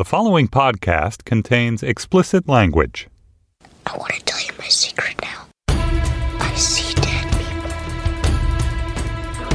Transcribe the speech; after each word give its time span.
The 0.00 0.06
following 0.06 0.48
podcast 0.48 1.26
contains 1.26 1.82
explicit 1.82 2.48
language. 2.48 3.08
I 3.84 3.98
want 3.98 4.14
to 4.14 4.24
tell 4.24 4.40
you 4.40 4.48
my 4.58 4.64
secret 4.64 5.14
now. 5.20 5.46
I 5.68 6.54
see 6.54 6.94
dead 6.94 7.30
people. 7.36 7.68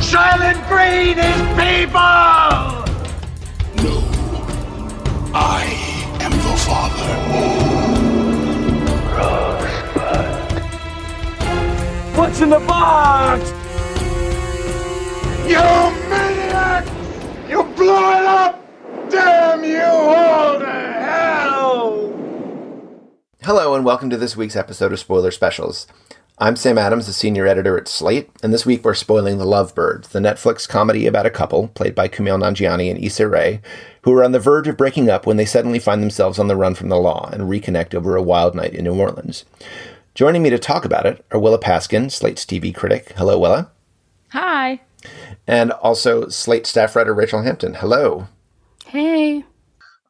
Soylent 0.04 0.64
Green 0.70 1.18
is 1.18 1.42
people! 1.58 1.98
No. 3.82 4.04
I 5.34 5.66
am 6.22 6.30
the 6.30 6.56
Rosebud. 9.18 10.62
What's 12.20 12.40
in 12.42 12.52
the 12.52 12.60
box? 12.60 13.50
You 15.50 15.58
maniac! 16.08 16.86
You 17.50 17.64
blew 17.76 18.12
it 18.12 18.26
up! 18.28 18.65
Damn 19.16 19.64
you 19.64 19.82
all 19.82 20.60
to 20.60 20.66
hell! 20.66 22.14
Hello, 23.44 23.74
and 23.74 23.86
welcome 23.86 24.10
to 24.10 24.18
this 24.18 24.36
week's 24.36 24.58
episode 24.58 24.92
of 24.92 25.00
Spoiler 25.00 25.32
Specials. 25.32 25.88
I'm 26.38 26.58
Sam 26.58 26.78
Adams, 26.78 27.08
the 27.08 27.14
senior 27.14 27.48
editor 27.48 27.78
at 27.78 27.88
Slate, 27.88 28.30
and 28.44 28.54
this 28.54 28.66
week 28.66 28.84
we're 28.84 28.94
spoiling 28.94 29.38
The 29.38 29.46
Lovebirds, 29.46 30.10
the 30.10 30.20
Netflix 30.20 30.68
comedy 30.68 31.08
about 31.08 31.26
a 31.26 31.30
couple, 31.30 31.70
played 31.70 31.96
by 31.96 32.10
Kumail 32.10 32.44
Nanjiani 32.44 32.92
and 32.92 33.02
Issa 33.02 33.30
Rae, 33.30 33.62
who 34.02 34.12
are 34.12 34.22
on 34.22 34.34
the 34.34 34.40
verge 34.40 34.68
of 34.68 34.76
breaking 34.76 35.10
up 35.10 35.26
when 35.26 35.38
they 35.38 35.46
suddenly 35.46 35.80
find 35.80 36.04
themselves 36.04 36.38
on 36.38 36.50
the 36.50 36.58
run 36.58 36.76
from 36.76 36.90
the 36.90 36.98
law 36.98 37.30
and 37.32 37.44
reconnect 37.44 37.96
over 37.96 38.18
a 38.18 38.22
wild 38.22 38.54
night 38.54 38.74
in 38.74 38.84
New 38.84 39.00
Orleans. 39.00 39.46
Joining 40.14 40.44
me 40.44 40.50
to 40.50 40.60
talk 40.60 40.84
about 40.84 41.06
it 41.06 41.26
are 41.32 41.40
Willa 41.40 41.58
Paskin, 41.60 42.12
Slate's 42.12 42.44
TV 42.44 42.76
critic. 42.76 43.14
Hello, 43.16 43.40
Willa. 43.40 43.72
Hi. 44.32 44.82
And 45.48 45.72
also 45.72 46.28
Slate 46.28 46.68
staff 46.68 46.98
writer 46.98 47.14
Rachel 47.14 47.44
Hampton. 47.44 47.76
Hello. 47.76 48.28
Hey. 48.86 49.44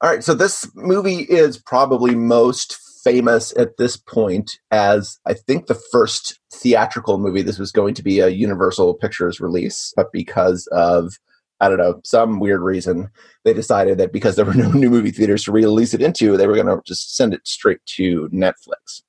All 0.02 0.10
right, 0.10 0.24
so 0.24 0.34
this 0.34 0.70
movie 0.76 1.22
is 1.22 1.58
probably 1.58 2.14
most 2.16 2.78
famous 3.04 3.56
at 3.56 3.78
this 3.78 3.96
point 3.96 4.60
as 4.72 5.20
I 5.26 5.34
think 5.34 5.68
the 5.68 5.76
first 5.92 6.40
theatrical 6.52 7.18
movie. 7.18 7.42
This 7.42 7.60
was 7.60 7.72
going 7.72 7.94
to 7.94 8.04
be 8.04 8.20
a 8.20 8.30
Universal 8.30 8.96
Pictures 8.96 9.40
release, 9.40 9.94
but 9.96 10.12
because 10.12 10.68
of 10.72 11.18
I 11.62 11.70
don't 11.70 11.78
know 11.78 12.02
some 12.04 12.40
weird 12.40 12.62
reason, 12.62 13.10
they 13.46 13.54
decided 13.54 13.98
that 13.98 14.12
because 14.12 14.36
there 14.36 14.46
were 14.46 14.54
no 14.56 14.72
new 14.72 14.90
movie 14.90 15.12
theaters 15.12 15.46
to 15.46 15.52
release 15.52 15.94
it 15.94 16.02
into, 16.02 16.36
they 16.36 16.48
were 16.48 16.56
going 16.56 16.68
to 16.68 16.82
just 16.86 17.16
send 17.16 17.34
it 17.34 17.48
straight 17.48 17.84
to 17.86 18.28
Netflix. 18.30 19.04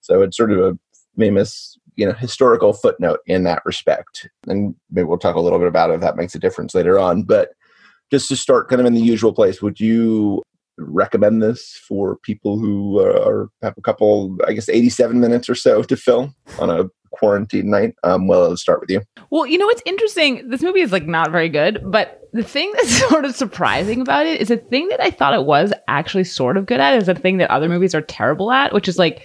So 0.00 0.22
it's 0.22 0.36
sort 0.36 0.52
of 0.52 0.58
a 0.58 0.78
famous, 1.18 1.78
you 1.96 2.06
know, 2.06 2.12
historical 2.12 2.72
footnote 2.72 3.20
in 3.26 3.44
that 3.44 3.62
respect. 3.66 4.28
And 4.46 4.74
maybe 4.90 5.04
we'll 5.04 5.18
talk 5.18 5.36
a 5.36 5.40
little 5.40 5.58
bit 5.58 5.68
about 5.68 5.90
if 5.90 6.00
that 6.00 6.16
makes 6.16 6.34
a 6.34 6.38
difference 6.38 6.74
later 6.74 6.98
on. 6.98 7.24
But 7.24 7.50
just 8.10 8.28
to 8.28 8.36
start 8.36 8.68
kind 8.68 8.80
of 8.80 8.86
in 8.86 8.94
the 8.94 9.00
usual 9.00 9.32
place, 9.32 9.62
would 9.62 9.80
you 9.80 10.42
recommend 10.78 11.42
this 11.42 11.80
for 11.86 12.16
people 12.16 12.58
who 12.58 13.00
uh, 13.00 13.24
are 13.26 13.48
have 13.62 13.74
a 13.76 13.82
couple, 13.82 14.36
I 14.46 14.52
guess, 14.52 14.68
87 14.68 15.20
minutes 15.20 15.48
or 15.48 15.54
so 15.54 15.82
to 15.82 15.96
fill 15.96 16.34
on 16.58 16.70
a 16.70 16.84
quarantine 17.10 17.70
night? 17.70 17.94
Um, 18.02 18.26
well, 18.26 18.44
I'll 18.44 18.56
start 18.56 18.80
with 18.80 18.90
you. 18.90 19.02
Well, 19.30 19.46
you 19.46 19.58
know 19.58 19.66
what's 19.66 19.82
interesting? 19.84 20.48
This 20.48 20.62
movie 20.62 20.80
is 20.80 20.92
like 20.92 21.06
not 21.06 21.30
very 21.30 21.48
good, 21.48 21.82
but 21.84 22.28
the 22.32 22.42
thing 22.42 22.72
that's 22.76 23.08
sort 23.08 23.24
of 23.24 23.34
surprising 23.34 24.00
about 24.00 24.26
it 24.26 24.40
is 24.40 24.48
the 24.48 24.56
thing 24.56 24.88
that 24.88 25.00
I 25.00 25.10
thought 25.10 25.34
it 25.34 25.44
was 25.44 25.72
actually 25.88 26.24
sort 26.24 26.56
of 26.56 26.66
good 26.66 26.80
at 26.80 27.00
is 27.00 27.08
a 27.08 27.14
thing 27.14 27.38
that 27.38 27.50
other 27.50 27.68
movies 27.68 27.94
are 27.94 28.02
terrible 28.02 28.50
at, 28.50 28.72
which 28.72 28.88
is 28.88 28.98
like 28.98 29.22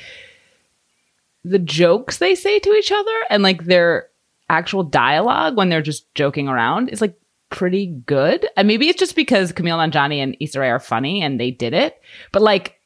the 1.43 1.59
jokes 1.59 2.17
they 2.17 2.35
say 2.35 2.59
to 2.59 2.73
each 2.73 2.91
other 2.91 3.13
and 3.29 3.43
like 3.43 3.65
their 3.65 4.07
actual 4.49 4.83
dialogue 4.83 5.55
when 5.55 5.69
they're 5.69 5.81
just 5.81 6.13
joking 6.15 6.47
around 6.47 6.89
is 6.89 7.01
like 7.01 7.15
pretty 7.49 7.87
good. 8.05 8.47
And 8.57 8.67
maybe 8.67 8.89
it's 8.89 8.99
just 8.99 9.15
because 9.15 9.51
Kumail 9.51 9.77
Nanjiani 9.77 10.17
and 10.17 10.37
Issa 10.39 10.59
Rae 10.59 10.69
are 10.69 10.79
funny 10.79 11.21
and 11.21 11.39
they 11.39 11.51
did 11.51 11.73
it. 11.73 12.01
But 12.31 12.41
like 12.41 12.79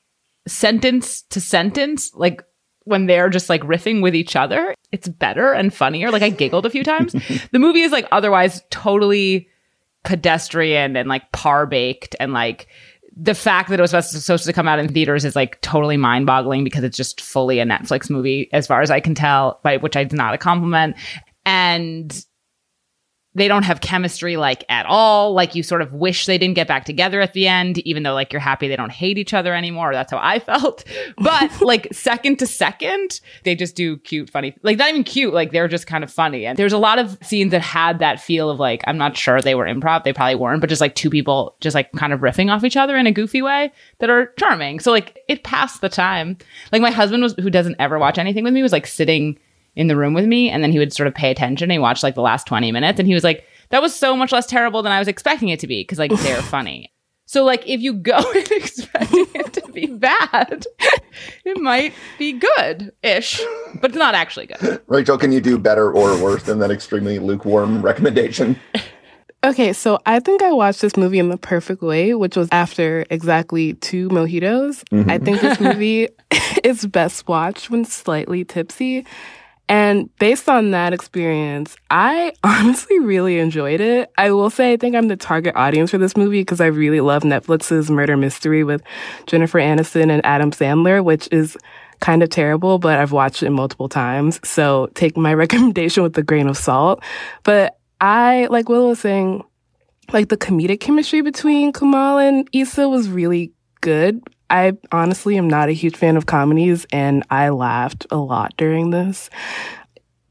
sentence 0.47 1.21
to 1.23 1.41
sentence, 1.41 2.13
like 2.13 2.43
when 2.83 3.05
they're 3.05 3.29
just 3.29 3.49
like 3.49 3.61
riffing 3.61 4.01
with 4.01 4.15
each 4.15 4.35
other, 4.35 4.73
it's 4.91 5.07
better 5.07 5.53
and 5.53 5.73
funnier. 5.73 6.11
Like 6.11 6.23
I 6.23 6.29
giggled 6.29 6.65
a 6.65 6.69
few 6.69 6.83
times. 6.83 7.13
the 7.51 7.59
movie 7.59 7.81
is 7.81 7.91
like 7.91 8.07
otherwise 8.11 8.61
totally 8.69 9.47
pedestrian 10.03 10.95
and 10.95 11.09
like 11.09 11.31
par 11.31 11.65
baked 11.65 12.15
and 12.19 12.33
like 12.33 12.67
the 13.21 13.35
fact 13.35 13.69
that 13.69 13.79
it 13.79 13.81
was 13.81 14.09
supposed 14.09 14.45
to 14.45 14.53
come 14.53 14.67
out 14.67 14.79
in 14.79 14.87
theaters 14.87 15.25
is 15.25 15.35
like 15.35 15.59
totally 15.61 15.97
mind 15.97 16.25
boggling 16.25 16.63
because 16.63 16.83
it's 16.83 16.95
just 16.95 17.19
fully 17.19 17.59
a 17.59 17.65
Netflix 17.65 18.09
movie 18.09 18.49
as 18.53 18.65
far 18.65 18.81
as 18.81 18.89
I 18.89 19.01
can 19.01 19.13
tell, 19.13 19.59
by 19.61 19.77
which 19.77 19.97
I 19.97 20.03
is 20.03 20.13
not 20.13 20.33
a 20.33 20.37
compliment. 20.37 20.95
And 21.45 22.25
they 23.39 23.47
don't 23.47 23.63
have 23.63 23.81
chemistry 23.81 24.37
like 24.37 24.63
at 24.69 24.85
all. 24.85 25.33
Like 25.33 25.55
you 25.55 25.63
sort 25.63 25.81
of 25.81 25.93
wish 25.93 26.25
they 26.25 26.37
didn't 26.37 26.55
get 26.55 26.67
back 26.67 26.85
together 26.85 27.21
at 27.21 27.33
the 27.33 27.47
end, 27.47 27.79
even 27.79 28.03
though 28.03 28.13
like 28.13 28.33
you're 28.33 28.39
happy 28.39 28.67
they 28.67 28.75
don't 28.75 28.91
hate 28.91 29.17
each 29.17 29.33
other 29.33 29.53
anymore. 29.53 29.93
That's 29.93 30.11
how 30.11 30.19
I 30.21 30.39
felt. 30.39 30.83
But 31.17 31.61
like 31.61 31.87
second 31.93 32.39
to 32.39 32.47
second, 32.47 33.19
they 33.43 33.55
just 33.55 33.75
do 33.75 33.97
cute, 33.97 34.29
funny, 34.29 34.55
like 34.63 34.77
not 34.77 34.89
even 34.89 35.03
cute. 35.03 35.33
Like 35.33 35.51
they're 35.51 35.67
just 35.67 35.85
kind 35.85 36.03
of 36.03 36.11
funny. 36.11 36.45
And 36.45 36.57
there's 36.57 36.73
a 36.73 36.77
lot 36.77 36.97
of 36.97 37.17
scenes 37.21 37.51
that 37.51 37.61
had 37.61 37.99
that 37.99 38.19
feel 38.19 38.49
of 38.49 38.59
like, 38.59 38.83
I'm 38.87 38.97
not 38.97 39.17
sure 39.17 39.41
they 39.41 39.55
were 39.55 39.65
improv. 39.65 40.03
They 40.03 40.13
probably 40.13 40.35
weren't, 40.35 40.61
but 40.61 40.69
just 40.69 40.81
like 40.81 40.95
two 40.95 41.09
people 41.09 41.55
just 41.59 41.75
like 41.75 41.91
kind 41.93 42.13
of 42.13 42.21
riffing 42.21 42.51
off 42.51 42.63
each 42.63 42.77
other 42.77 42.95
in 42.97 43.07
a 43.07 43.11
goofy 43.11 43.41
way 43.41 43.71
that 43.99 44.09
are 44.09 44.27
charming. 44.37 44.79
So 44.79 44.91
like 44.91 45.19
it 45.27 45.43
passed 45.43 45.81
the 45.81 45.89
time. 45.89 46.37
Like 46.71 46.81
my 46.81 46.91
husband 46.91 47.23
was, 47.23 47.33
who 47.33 47.49
doesn't 47.49 47.75
ever 47.79 47.99
watch 47.99 48.17
anything 48.17 48.43
with 48.43 48.53
me 48.53 48.63
was 48.63 48.71
like 48.71 48.87
sitting 48.87 49.37
in 49.79 49.87
the 49.87 49.95
room 49.95 50.13
with 50.13 50.25
me 50.25 50.49
and 50.49 50.61
then 50.61 50.73
he 50.73 50.77
would 50.77 50.91
sort 50.91 51.07
of 51.07 51.15
pay 51.15 51.31
attention 51.31 51.65
and 51.65 51.71
he 51.71 51.79
watched 51.79 52.03
like 52.03 52.13
the 52.13 52.21
last 52.21 52.45
20 52.45 52.69
minutes 52.73 52.99
and 52.99 53.07
he 53.07 53.13
was 53.13 53.23
like 53.23 53.45
that 53.69 53.81
was 53.81 53.95
so 53.95 54.13
much 54.13 54.33
less 54.33 54.45
terrible 54.45 54.83
than 54.83 54.91
i 54.91 54.99
was 54.99 55.07
expecting 55.07 55.47
it 55.47 55.57
to 55.57 55.67
be 55.67 55.81
because 55.81 55.97
like 55.97 56.11
they're 56.19 56.41
funny 56.41 56.91
so 57.25 57.45
like 57.45 57.65
if 57.65 57.79
you 57.79 57.93
go 57.93 58.19
expecting 58.51 59.25
it 59.33 59.53
to 59.53 59.71
be 59.71 59.85
bad 59.87 60.65
it 61.45 61.57
might 61.61 61.93
be 62.17 62.33
good 62.33 62.91
ish 63.03 63.41
but 63.79 63.91
it's 63.91 63.97
not 63.97 64.15
actually 64.15 64.47
good 64.47 64.81
rachel 64.87 65.17
can 65.17 65.31
you 65.31 65.39
do 65.39 65.57
better 65.57 65.93
or 65.93 66.21
worse 66.21 66.43
than 66.43 66.59
that 66.59 66.71
extremely 66.71 67.17
lukewarm 67.17 67.81
recommendation 67.81 68.59
Okay, 69.41 69.71
so 69.71 69.99
I 70.05 70.19
think 70.19 70.41
I 70.41 70.51
watched 70.51 70.81
this 70.81 70.97
movie 70.97 71.17
in 71.17 71.29
the 71.29 71.37
perfect 71.37 71.81
way, 71.81 72.13
which 72.13 72.35
was 72.35 72.49
after 72.51 73.05
exactly 73.09 73.73
two 73.75 74.09
mojitos. 74.09 74.83
Mm-hmm. 74.91 75.09
I 75.09 75.17
think 75.17 75.39
this 75.39 75.61
movie 75.61 76.09
is 76.65 76.85
best 76.85 77.25
watched 77.25 77.69
when 77.69 77.85
slightly 77.85 78.43
tipsy. 78.43 79.05
And 79.69 80.13
based 80.17 80.49
on 80.49 80.71
that 80.71 80.93
experience, 80.93 81.77
I 81.91 82.33
honestly 82.43 82.99
really 82.99 83.37
enjoyed 83.37 83.79
it. 83.79 84.11
I 84.17 84.31
will 84.31 84.49
say 84.49 84.73
I 84.73 84.77
think 84.77 84.95
I'm 84.95 85.07
the 85.07 85.15
target 85.15 85.55
audience 85.55 85.91
for 85.91 85.99
this 85.99 86.17
movie 86.17 86.41
because 86.41 86.59
I 86.59 86.65
really 86.65 87.01
love 87.01 87.21
Netflix's 87.21 87.89
murder 87.89 88.17
mystery 88.17 88.63
with 88.63 88.81
Jennifer 89.27 89.59
Aniston 89.59 90.09
and 90.09 90.25
Adam 90.25 90.51
Sandler, 90.51 91.03
which 91.03 91.29
is 91.31 91.55
kind 91.99 92.23
of 92.23 92.29
terrible, 92.29 92.79
but 92.79 92.97
I've 92.97 93.11
watched 93.11 93.43
it 93.43 93.51
multiple 93.51 93.89
times. 93.89 94.39
So 94.43 94.89
take 94.95 95.15
my 95.15 95.33
recommendation 95.35 96.01
with 96.03 96.17
a 96.17 96.23
grain 96.23 96.47
of 96.47 96.57
salt. 96.57 97.03
But 97.43 97.77
I, 98.01 98.47
like 98.49 98.69
Will 98.69 98.87
was 98.87 98.99
saying, 98.99 99.43
like 100.11 100.29
the 100.29 100.37
comedic 100.37 100.79
chemistry 100.79 101.21
between 101.21 101.73
Kumail 101.73 102.27
and 102.27 102.49
Issa 102.53 102.89
was 102.89 103.07
really 103.07 103.53
good. 103.81 104.21
I 104.49 104.73
honestly 104.91 105.37
am 105.37 105.47
not 105.47 105.69
a 105.69 105.73
huge 105.73 105.95
fan 105.95 106.17
of 106.17 106.25
comedies 106.25 106.85
and 106.91 107.23
I 107.29 107.49
laughed 107.49 108.07
a 108.11 108.17
lot 108.17 108.53
during 108.57 108.89
this. 108.89 109.29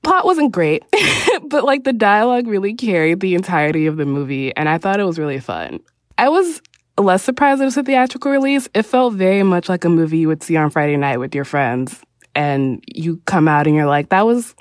Plot 0.03 0.25
wasn't 0.25 0.53
great, 0.53 0.85
but 1.45 1.65
like 1.65 1.85
the 1.85 1.93
dialogue 1.93 2.47
really 2.47 2.75
carried 2.75 3.21
the 3.21 3.35
entirety 3.35 3.87
of 3.87 3.97
the 3.97 4.07
movie 4.07 4.55
and 4.57 4.69
I 4.69 4.79
thought 4.79 5.01
it 5.01 5.05
was 5.05 5.19
really 5.19 5.41
fun. 5.41 5.81
I 6.17 6.29
was 6.29 6.61
less 6.99 7.23
surprised 7.23 7.61
it 7.61 7.65
was 7.65 7.77
a 7.77 7.83
theatrical 7.83 8.31
release. 8.31 8.69
It 8.75 8.83
felt 8.83 9.15
very 9.15 9.43
much 9.43 9.69
like 9.69 9.85
a 9.85 9.89
movie 9.89 10.19
you 10.19 10.29
would 10.29 10.43
see 10.43 10.57
on 10.57 10.71
Friday 10.71 10.97
night 10.97 11.19
with 11.19 11.35
your 11.35 11.45
friends 11.45 12.01
and 12.35 12.83
you 12.87 13.21
come 13.25 13.49
out 13.49 13.67
and 13.67 13.77
you're 13.77 13.87
like, 13.87 14.09
that 14.11 14.27
was 14.27 14.55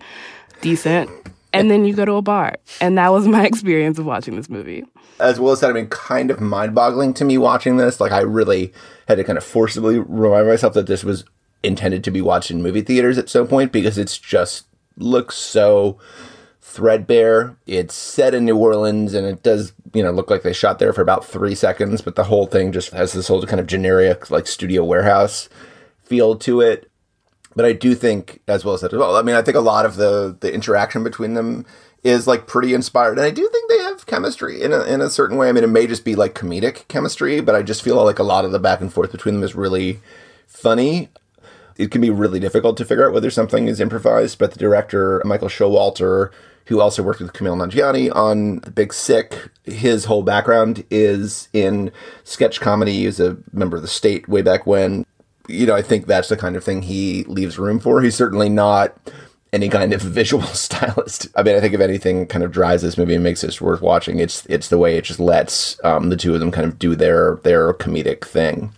decent. 0.61 1.09
And 1.59 1.71
then 1.71 1.85
you 1.85 1.93
go 1.93 2.05
to 2.05 2.13
a 2.13 2.21
bar. 2.21 2.55
And 2.79 2.97
that 2.97 3.11
was 3.11 3.27
my 3.27 3.45
experience 3.51 3.99
of 3.99 4.05
watching 4.05 4.35
this 4.35 4.49
movie 4.49 4.85
as 5.19 5.39
well 5.39 5.53
as 5.53 5.61
that, 5.61 5.69
I 5.69 5.73
mean, 5.73 5.87
kind 5.87 6.31
of 6.31 6.39
mind 6.39 6.75
boggling 6.75 7.13
to 7.15 7.25
me 7.25 7.37
watching 7.37 7.77
this. 7.77 7.99
Like, 7.99 8.11
I 8.11 8.19
really 8.19 8.73
had 9.07 9.15
to 9.15 9.23
kind 9.23 9.37
of 9.37 9.43
forcibly 9.43 9.99
remind 9.99 10.47
myself 10.47 10.73
that 10.73 10.87
this 10.87 11.03
was 11.03 11.23
intended 11.63 12.03
to 12.03 12.11
be 12.11 12.21
watched 12.21 12.51
in 12.51 12.61
movie 12.61 12.81
theaters 12.81 13.17
at 13.17 13.29
some 13.29 13.47
point 13.47 13.71
because 13.71 13.97
it's 13.97 14.17
just 14.17 14.65
looks 14.97 15.35
so 15.35 15.97
threadbare. 16.61 17.57
It's 17.65 17.95
set 17.95 18.33
in 18.33 18.45
New 18.45 18.57
Orleans 18.57 19.13
and 19.13 19.25
it 19.25 19.41
does, 19.41 19.73
you 19.93 20.03
know, 20.03 20.11
look 20.11 20.29
like 20.29 20.43
they 20.43 20.53
shot 20.53 20.79
there 20.79 20.93
for 20.93 21.01
about 21.01 21.25
three 21.25 21.55
seconds, 21.55 22.01
but 22.01 22.15
the 22.15 22.25
whole 22.25 22.45
thing 22.45 22.71
just 22.71 22.91
has 22.91 23.13
this 23.13 23.27
whole 23.27 23.43
kind 23.45 23.59
of 23.59 23.67
generic, 23.67 24.29
like 24.29 24.47
studio 24.47 24.83
warehouse 24.83 25.49
feel 26.03 26.35
to 26.35 26.61
it. 26.61 26.91
But 27.57 27.65
I 27.65 27.73
do 27.73 27.95
think, 27.95 28.39
as 28.47 28.63
well 28.63 28.75
as 28.75 28.81
that 28.81 28.93
as 28.93 28.99
well, 28.99 29.17
I 29.17 29.23
mean, 29.23 29.35
I 29.35 29.41
think 29.41 29.57
a 29.57 29.61
lot 29.61 29.85
of 29.87 29.95
the 29.95 30.37
the 30.39 30.53
interaction 30.53 31.03
between 31.03 31.33
them 31.33 31.65
is 32.03 32.27
like 32.27 32.45
pretty 32.45 32.75
inspired. 32.75 33.17
And 33.17 33.25
I 33.25 33.31
do 33.31 33.49
think 33.49 33.67
they 33.67 33.79
have 33.79 34.05
chemistry 34.05 34.61
in 34.61 34.71
a, 34.71 34.83
in 34.83 35.01
a 35.01 35.09
certain 35.09 35.37
way. 35.37 35.49
I 35.49 35.51
mean, 35.51 35.63
it 35.63 35.67
may 35.67 35.87
just 35.87 36.05
be 36.05 36.15
like 36.15 36.35
comedic 36.35 36.87
chemistry, 36.87 37.41
but 37.41 37.55
I 37.55 37.63
just 37.63 37.81
feel 37.81 38.03
like 38.05 38.19
a 38.19 38.23
lot 38.23 38.45
of 38.45 38.51
the 38.51 38.59
back 38.59 38.79
and 38.79 38.93
forth 38.93 39.11
between 39.11 39.33
them 39.33 39.43
is 39.43 39.55
really 39.55 39.99
funny. 40.45 41.09
It 41.77 41.89
can 41.89 41.99
be 41.99 42.11
really 42.11 42.39
difficult 42.39 42.77
to 42.77 42.85
figure 42.85 43.07
out 43.07 43.13
whether 43.13 43.31
something 43.31 43.67
is 43.67 43.79
improvised, 43.79 44.37
but 44.37 44.51
the 44.51 44.59
director, 44.59 45.21
Michael 45.25 45.49
Showalter, 45.49 46.29
who 46.67 46.79
also 46.79 47.01
worked 47.01 47.21
with 47.21 47.33
Kumail 47.33 47.57
Nanjiani 47.57 48.15
on 48.15 48.59
The 48.59 48.71
Big 48.71 48.93
Sick. 48.93 49.49
His 49.63 50.05
whole 50.05 50.21
background 50.21 50.83
is 50.91 51.49
in 51.53 51.91
sketch 52.23 52.61
comedy. 52.61 52.93
He 52.93 53.05
was 53.07 53.19
a 53.19 53.37
member 53.51 53.77
of 53.77 53.81
the 53.81 53.87
state 53.87 54.29
way 54.29 54.43
back 54.43 54.67
when. 54.67 55.05
You 55.47 55.65
know, 55.65 55.75
I 55.75 55.81
think 55.81 56.07
that's 56.07 56.29
the 56.29 56.37
kind 56.37 56.55
of 56.55 56.63
thing 56.63 56.83
he 56.83 57.23
leaves 57.25 57.57
room 57.57 57.79
for. 57.79 58.01
He's 58.01 58.15
certainly 58.15 58.49
not 58.49 58.95
any 59.53 59.69
kind 59.69 59.93
of 59.93 60.01
visual 60.19 60.43
stylist. 60.43 61.27
I 61.35 61.43
mean, 61.43 61.55
I 61.55 61.59
think 61.59 61.73
if 61.73 61.81
anything 61.81 62.27
kind 62.27 62.43
of 62.43 62.51
drives 62.51 62.81
this 62.81 62.97
movie 62.97 63.15
and 63.15 63.23
makes 63.23 63.41
this 63.41 63.61
worth 63.61 63.81
watching, 63.81 64.19
it's 64.19 64.45
it's 64.47 64.69
the 64.69 64.77
way 64.77 64.97
it 64.97 65.03
just 65.03 65.19
lets 65.19 65.83
um, 65.83 66.09
the 66.09 66.17
two 66.17 66.33
of 66.33 66.39
them 66.39 66.51
kind 66.51 66.67
of 66.67 66.79
do 66.79 66.95
their 66.95 67.37
their 67.43 67.73
comedic 67.73 68.25
thing. 68.25 68.71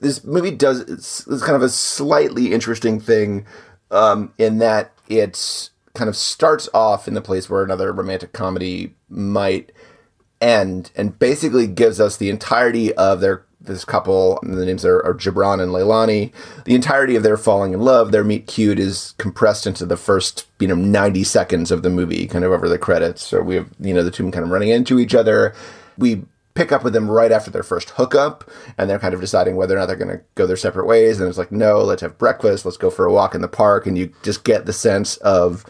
This 0.00 0.24
movie 0.24 0.50
does 0.50 0.80
it's 0.80 1.24
kind 1.42 1.56
of 1.56 1.62
a 1.62 1.68
slightly 1.68 2.52
interesting 2.52 3.00
thing 3.00 3.46
um, 3.90 4.32
in 4.38 4.58
that 4.58 4.92
it's 5.08 5.70
kind 5.94 6.08
of 6.08 6.16
starts 6.16 6.68
off 6.74 7.08
in 7.08 7.14
the 7.14 7.22
place 7.22 7.48
where 7.48 7.64
another 7.64 7.92
romantic 7.92 8.32
comedy 8.32 8.94
might 9.08 9.72
end 10.40 10.90
and 10.94 11.18
basically 11.18 11.66
gives 11.66 11.98
us 11.98 12.18
the 12.18 12.28
entirety 12.28 12.92
of 12.94 13.20
their 13.20 13.45
this 13.66 13.84
couple 13.84 14.38
the 14.42 14.64
names 14.64 14.84
are, 14.84 15.04
are 15.04 15.14
Gibran 15.14 15.62
and 15.62 15.72
Leilani. 15.72 16.32
The 16.64 16.74
entirety 16.74 17.16
of 17.16 17.22
their 17.22 17.36
falling 17.36 17.72
in 17.72 17.80
love 17.80 18.12
their 18.12 18.24
meet 18.24 18.46
cute 18.46 18.78
is 18.78 19.14
compressed 19.18 19.66
into 19.66 19.86
the 19.86 19.96
first 19.96 20.46
you 20.58 20.68
know 20.68 20.74
90 20.74 21.24
seconds 21.24 21.70
of 21.70 21.82
the 21.82 21.90
movie 21.90 22.26
kind 22.26 22.44
of 22.44 22.52
over 22.52 22.68
the 22.68 22.78
credits. 22.78 23.22
So 23.22 23.42
we 23.42 23.56
have 23.56 23.68
you 23.80 23.94
know 23.94 24.02
the 24.02 24.10
two 24.10 24.30
kind 24.30 24.44
of 24.44 24.50
running 24.50 24.70
into 24.70 24.98
each 24.98 25.14
other. 25.14 25.54
We 25.98 26.24
pick 26.56 26.72
up 26.72 26.82
with 26.82 26.94
them 26.94 27.08
right 27.08 27.30
after 27.30 27.50
their 27.50 27.62
first 27.62 27.90
hookup 27.90 28.50
and 28.78 28.88
they're 28.88 28.98
kind 28.98 29.14
of 29.14 29.20
deciding 29.20 29.56
whether 29.56 29.76
or 29.76 29.78
not 29.78 29.86
they're 29.86 29.94
going 29.94 30.16
to 30.16 30.24
go 30.34 30.46
their 30.46 30.56
separate 30.56 30.86
ways 30.86 31.20
and 31.20 31.28
it's 31.28 31.38
like 31.38 31.52
no 31.52 31.82
let's 31.82 32.00
have 32.00 32.16
breakfast 32.16 32.64
let's 32.64 32.78
go 32.78 32.90
for 32.90 33.04
a 33.04 33.12
walk 33.12 33.34
in 33.34 33.42
the 33.42 33.48
park 33.48 33.86
and 33.86 33.98
you 33.98 34.10
just 34.22 34.42
get 34.42 34.64
the 34.64 34.72
sense 34.72 35.18
of 35.18 35.64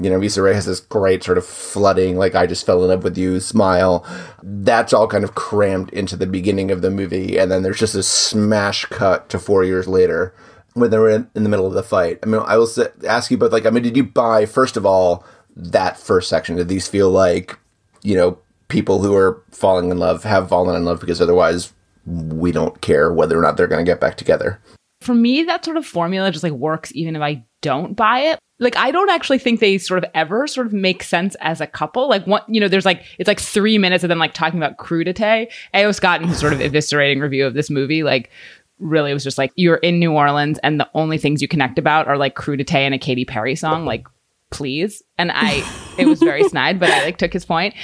you 0.00 0.10
know, 0.10 0.20
Issa 0.20 0.42
Rae 0.42 0.54
has 0.54 0.66
this 0.66 0.80
great 0.80 1.22
sort 1.22 1.38
of 1.38 1.46
flooding, 1.46 2.16
like 2.16 2.34
I 2.34 2.46
just 2.46 2.66
fell 2.66 2.82
in 2.82 2.88
love 2.88 3.04
with 3.04 3.16
you 3.16 3.38
smile. 3.40 4.04
That's 4.42 4.92
all 4.92 5.06
kind 5.06 5.24
of 5.24 5.34
crammed 5.34 5.90
into 5.90 6.16
the 6.16 6.26
beginning 6.26 6.70
of 6.70 6.82
the 6.82 6.90
movie, 6.90 7.38
and 7.38 7.50
then 7.50 7.62
there's 7.62 7.78
just 7.78 7.94
a 7.94 8.02
smash 8.02 8.84
cut 8.86 9.28
to 9.28 9.38
four 9.38 9.62
years 9.64 9.86
later 9.86 10.34
when 10.74 10.90
they're 10.90 11.08
in, 11.08 11.30
in 11.34 11.44
the 11.44 11.48
middle 11.48 11.66
of 11.66 11.74
the 11.74 11.82
fight. 11.82 12.18
I 12.22 12.26
mean, 12.26 12.42
I 12.44 12.56
will 12.56 12.66
say, 12.66 12.88
ask 13.06 13.30
you, 13.30 13.38
but 13.38 13.52
like, 13.52 13.66
I 13.66 13.70
mean, 13.70 13.84
did 13.84 13.96
you 13.96 14.04
buy 14.04 14.46
first 14.46 14.76
of 14.76 14.84
all 14.84 15.24
that 15.56 15.96
first 15.98 16.28
section? 16.28 16.56
Did 16.56 16.68
these 16.68 16.88
feel 16.88 17.10
like, 17.10 17.58
you 18.02 18.16
know, 18.16 18.38
people 18.68 19.00
who 19.00 19.14
are 19.14 19.42
falling 19.50 19.90
in 19.90 19.98
love 19.98 20.24
have 20.24 20.48
fallen 20.48 20.74
in 20.74 20.84
love 20.84 21.00
because 21.00 21.20
otherwise 21.20 21.72
we 22.06 22.50
don't 22.50 22.80
care 22.80 23.12
whether 23.12 23.38
or 23.38 23.42
not 23.42 23.56
they're 23.56 23.68
going 23.68 23.84
to 23.84 23.90
get 23.90 24.00
back 24.00 24.16
together? 24.16 24.60
For 25.00 25.14
me, 25.14 25.44
that 25.44 25.64
sort 25.64 25.76
of 25.76 25.86
formula 25.86 26.32
just 26.32 26.42
like 26.42 26.52
works 26.52 26.90
even 26.94 27.14
if 27.14 27.22
I 27.22 27.44
don't 27.64 27.94
buy 27.94 28.20
it 28.20 28.38
like 28.60 28.76
I 28.76 28.90
don't 28.90 29.10
actually 29.10 29.38
think 29.38 29.60
they 29.60 29.78
sort 29.78 30.04
of 30.04 30.10
ever 30.14 30.46
sort 30.46 30.66
of 30.66 30.72
make 30.72 31.02
sense 31.02 31.34
as 31.40 31.60
a 31.60 31.66
couple. 31.66 32.08
Like 32.08 32.26
one, 32.26 32.42
you 32.46 32.60
know, 32.60 32.68
there's 32.68 32.84
like 32.84 33.02
it's 33.18 33.26
like 33.26 33.40
three 33.40 33.78
minutes 33.78 34.04
of 34.04 34.08
them 34.08 34.18
like 34.18 34.32
talking 34.32 34.58
about 34.58 34.76
crudité. 34.76 35.50
A.O. 35.74 35.92
Scott 35.92 36.22
in 36.22 36.28
his 36.28 36.38
sort 36.38 36.52
of 36.52 36.60
eviscerating 36.60 37.20
review 37.20 37.46
of 37.46 37.54
this 37.54 37.68
movie, 37.68 38.02
like 38.02 38.30
really 38.78 39.10
it 39.10 39.14
was 39.14 39.24
just 39.24 39.38
like 39.38 39.52
you're 39.56 39.76
in 39.76 39.98
New 39.98 40.12
Orleans 40.12 40.58
and 40.62 40.78
the 40.78 40.88
only 40.94 41.18
things 41.18 41.42
you 41.42 41.48
connect 41.48 41.78
about 41.78 42.06
are 42.06 42.16
like 42.16 42.36
crudité 42.36 42.74
and 42.76 42.94
a 42.94 42.98
Katy 42.98 43.24
Perry 43.24 43.56
song. 43.56 43.86
Like, 43.86 44.06
please. 44.50 45.02
And 45.18 45.32
I 45.34 45.64
it 45.98 46.06
was 46.06 46.20
very 46.20 46.44
snide, 46.48 46.78
but 46.78 46.90
I 46.90 47.04
like 47.04 47.18
took 47.18 47.32
his 47.32 47.44
point. 47.44 47.74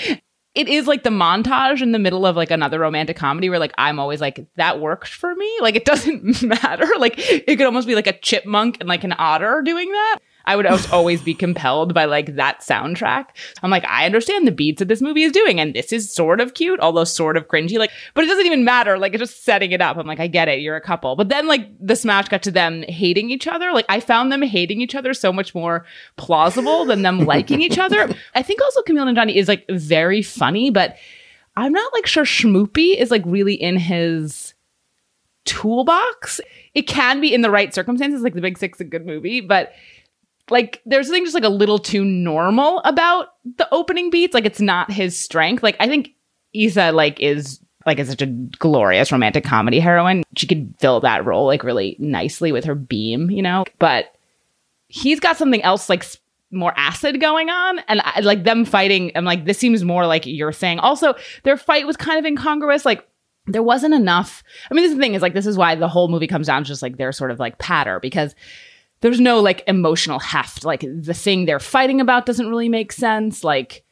It 0.55 0.69
is 0.69 0.87
like 0.89 1.05
the 1.05 1.11
montage 1.11 1.81
in 1.81 1.93
the 1.93 1.99
middle 1.99 2.27
of 2.27 2.35
like 2.35 2.51
another 2.51 2.81
romantic 2.81 3.17
comedy 3.17 3.49
where 3.49 3.61
like 3.61 3.73
I'm 3.79 4.01
always 4.01 4.21
like 4.21 4.47
that 4.57 4.81
works 4.81 5.09
for 5.11 5.35
me. 5.35 5.59
Like 5.61 5.77
it 5.77 5.85
doesn't 5.85 6.43
matter. 6.63 6.89
Like 6.99 7.15
it 7.19 7.57
could 7.57 7.67
almost 7.67 7.87
be 7.87 7.95
like 7.95 8.09
a 8.09 8.19
chipmunk 8.19 8.79
and 8.81 8.89
like 8.89 9.05
an 9.05 9.15
otter 9.17 9.63
doing 9.65 9.91
that. 9.91 10.19
I 10.51 10.57
would 10.57 10.67
always 10.91 11.23
be 11.23 11.33
compelled 11.33 11.95
by 11.95 12.07
like 12.07 12.35
that 12.35 12.59
soundtrack. 12.59 13.27
I'm 13.63 13.71
like, 13.71 13.85
I 13.85 14.05
understand 14.05 14.49
the 14.49 14.53
beats 14.53 14.81
that 14.81 14.89
this 14.89 15.01
movie 15.01 15.23
is 15.23 15.31
doing, 15.31 15.61
and 15.61 15.75
this 15.75 15.93
is 15.93 16.13
sort 16.13 16.41
of 16.41 16.55
cute, 16.55 16.81
although 16.81 17.05
sort 17.05 17.37
of 17.37 17.47
cringy. 17.47 17.79
Like, 17.79 17.93
but 18.15 18.25
it 18.25 18.27
doesn't 18.27 18.47
even 18.47 18.65
matter. 18.65 18.99
Like, 18.99 19.15
it's 19.15 19.21
just 19.21 19.45
setting 19.45 19.71
it 19.71 19.81
up. 19.81 19.97
I'm 19.97 20.09
like, 20.09 20.19
I 20.19 20.27
get 20.27 20.49
it. 20.49 20.59
You're 20.59 20.75
a 20.75 20.81
couple. 20.81 21.15
But 21.15 21.29
then 21.29 21.47
like 21.47 21.69
the 21.79 21.95
smash 21.95 22.29
got 22.29 22.43
to 22.43 22.51
them 22.51 22.83
hating 22.89 23.31
each 23.31 23.47
other. 23.47 23.71
Like, 23.73 23.87
I 23.89 24.01
found 24.01 24.33
them 24.33 24.43
hating 24.43 24.81
each 24.81 24.97
other 24.97 25.15
so 25.15 25.33
much 25.33 25.55
more 25.55 25.87
plausible 26.17 26.85
than 26.85 27.03
them 27.03 27.21
liking 27.21 27.63
each 27.63 27.79
other. 27.79 28.13
I 28.35 28.43
think 28.43 28.61
also 28.61 28.83
Kumail 28.83 29.09
Nanjiani 29.09 29.37
is 29.37 29.47
like 29.47 29.65
very 29.71 30.21
funny, 30.21 30.71
but 30.71 30.97
I'm 31.55 31.71
not 31.71 31.93
like 31.93 32.09
sure 32.09 32.25
Schmoopy 32.25 32.97
is 32.97 33.13
like 33.13 33.23
really 33.25 33.55
in 33.55 33.77
his 33.77 34.55
toolbox. 35.45 36.41
It 36.75 36.89
can 36.89 37.21
be 37.21 37.33
in 37.33 37.43
the 37.43 37.53
right 37.53 37.73
circumstances. 37.73 38.23
Like 38.23 38.35
The 38.35 38.41
Big 38.41 38.59
Sick, 38.59 38.81
a 38.81 38.85
good 38.85 39.07
movie, 39.07 39.41
but 39.41 39.73
like 40.51 40.83
there's 40.87 41.07
something 41.07 41.25
just 41.25 41.35
like 41.35 41.45
a 41.45 41.49
little 41.49 41.79
too 41.79 42.05
normal 42.05 42.81
about 42.85 43.29
the 43.57 43.69
opening 43.73 44.11
beats. 44.11 44.35
Like 44.35 44.45
it's 44.45 44.61
not 44.61 44.91
his 44.91 45.19
strength. 45.19 45.63
Like 45.63 45.77
I 45.81 45.87
think 45.89 46.11
Issa 46.53 46.93
like 46.93 47.21
is 47.21 47.61
like 47.87 47.99
is 47.99 48.09
such 48.09 48.23
a 48.23 48.27
glorious 48.27 49.13
romantic 49.13 49.45
comedy 49.45 49.81
heroine. 49.81 50.23
She 50.37 50.47
could 50.47 50.75
fill 50.79 51.01
that 51.01 51.25
role 51.25 51.47
like 51.47 51.65
really 51.65 51.97
nicely 51.99 52.53
with 52.53 52.65
her 52.65 52.75
beam, 52.75 53.31
you 53.31 53.43
know. 53.43 53.65
But 53.79 54.15
he's 54.89 55.21
got 55.21 55.37
something 55.37 55.63
else 55.63 55.89
like 55.89 56.05
more 56.53 56.75
acid 56.77 57.21
going 57.21 57.49
on 57.49 57.79
and 57.87 58.03
I, 58.05 58.21
like 58.21 58.43
them 58.43 58.65
fighting 58.65 59.13
i'm 59.15 59.25
like 59.25 59.45
this 59.45 59.57
seems 59.57 59.85
more 59.85 60.05
like 60.05 60.27
you're 60.27 60.51
saying 60.51 60.81
also 60.81 61.15
their 61.45 61.57
fight 61.57 61.87
was 61.87 61.97
kind 61.97 62.19
of 62.19 62.27
incongruous 62.27 62.85
like 62.85 63.07
there 63.47 63.63
wasn't 63.63 63.95
enough 63.95 64.43
i 64.69 64.75
mean 64.75 64.83
this 64.83 64.91
is 64.91 64.97
the 64.97 65.01
thing 65.01 65.15
is 65.15 65.23
like 65.23 65.35
this 65.35 65.47
is 65.47 65.57
why 65.57 65.77
the 65.77 65.87
whole 65.87 66.09
movie 66.09 66.27
comes 66.27 66.49
down 66.49 66.65
to 66.65 66.69
just 66.69 66.83
like 66.83 66.97
their 66.97 67.13
sort 67.13 67.31
of 67.31 67.39
like 67.39 67.59
patter 67.59 68.01
because 68.01 68.35
there's 69.01 69.21
no 69.21 69.41
like 69.41 69.63
emotional 69.67 70.19
heft. 70.19 70.65
Like 70.65 70.81
the 70.81 71.15
thing 71.15 71.45
they're 71.45 71.59
fighting 71.59 72.01
about 72.01 72.27
doesn't 72.27 72.49
really 72.49 72.69
make 72.69 72.93
sense. 72.93 73.43
Like, 73.43 73.85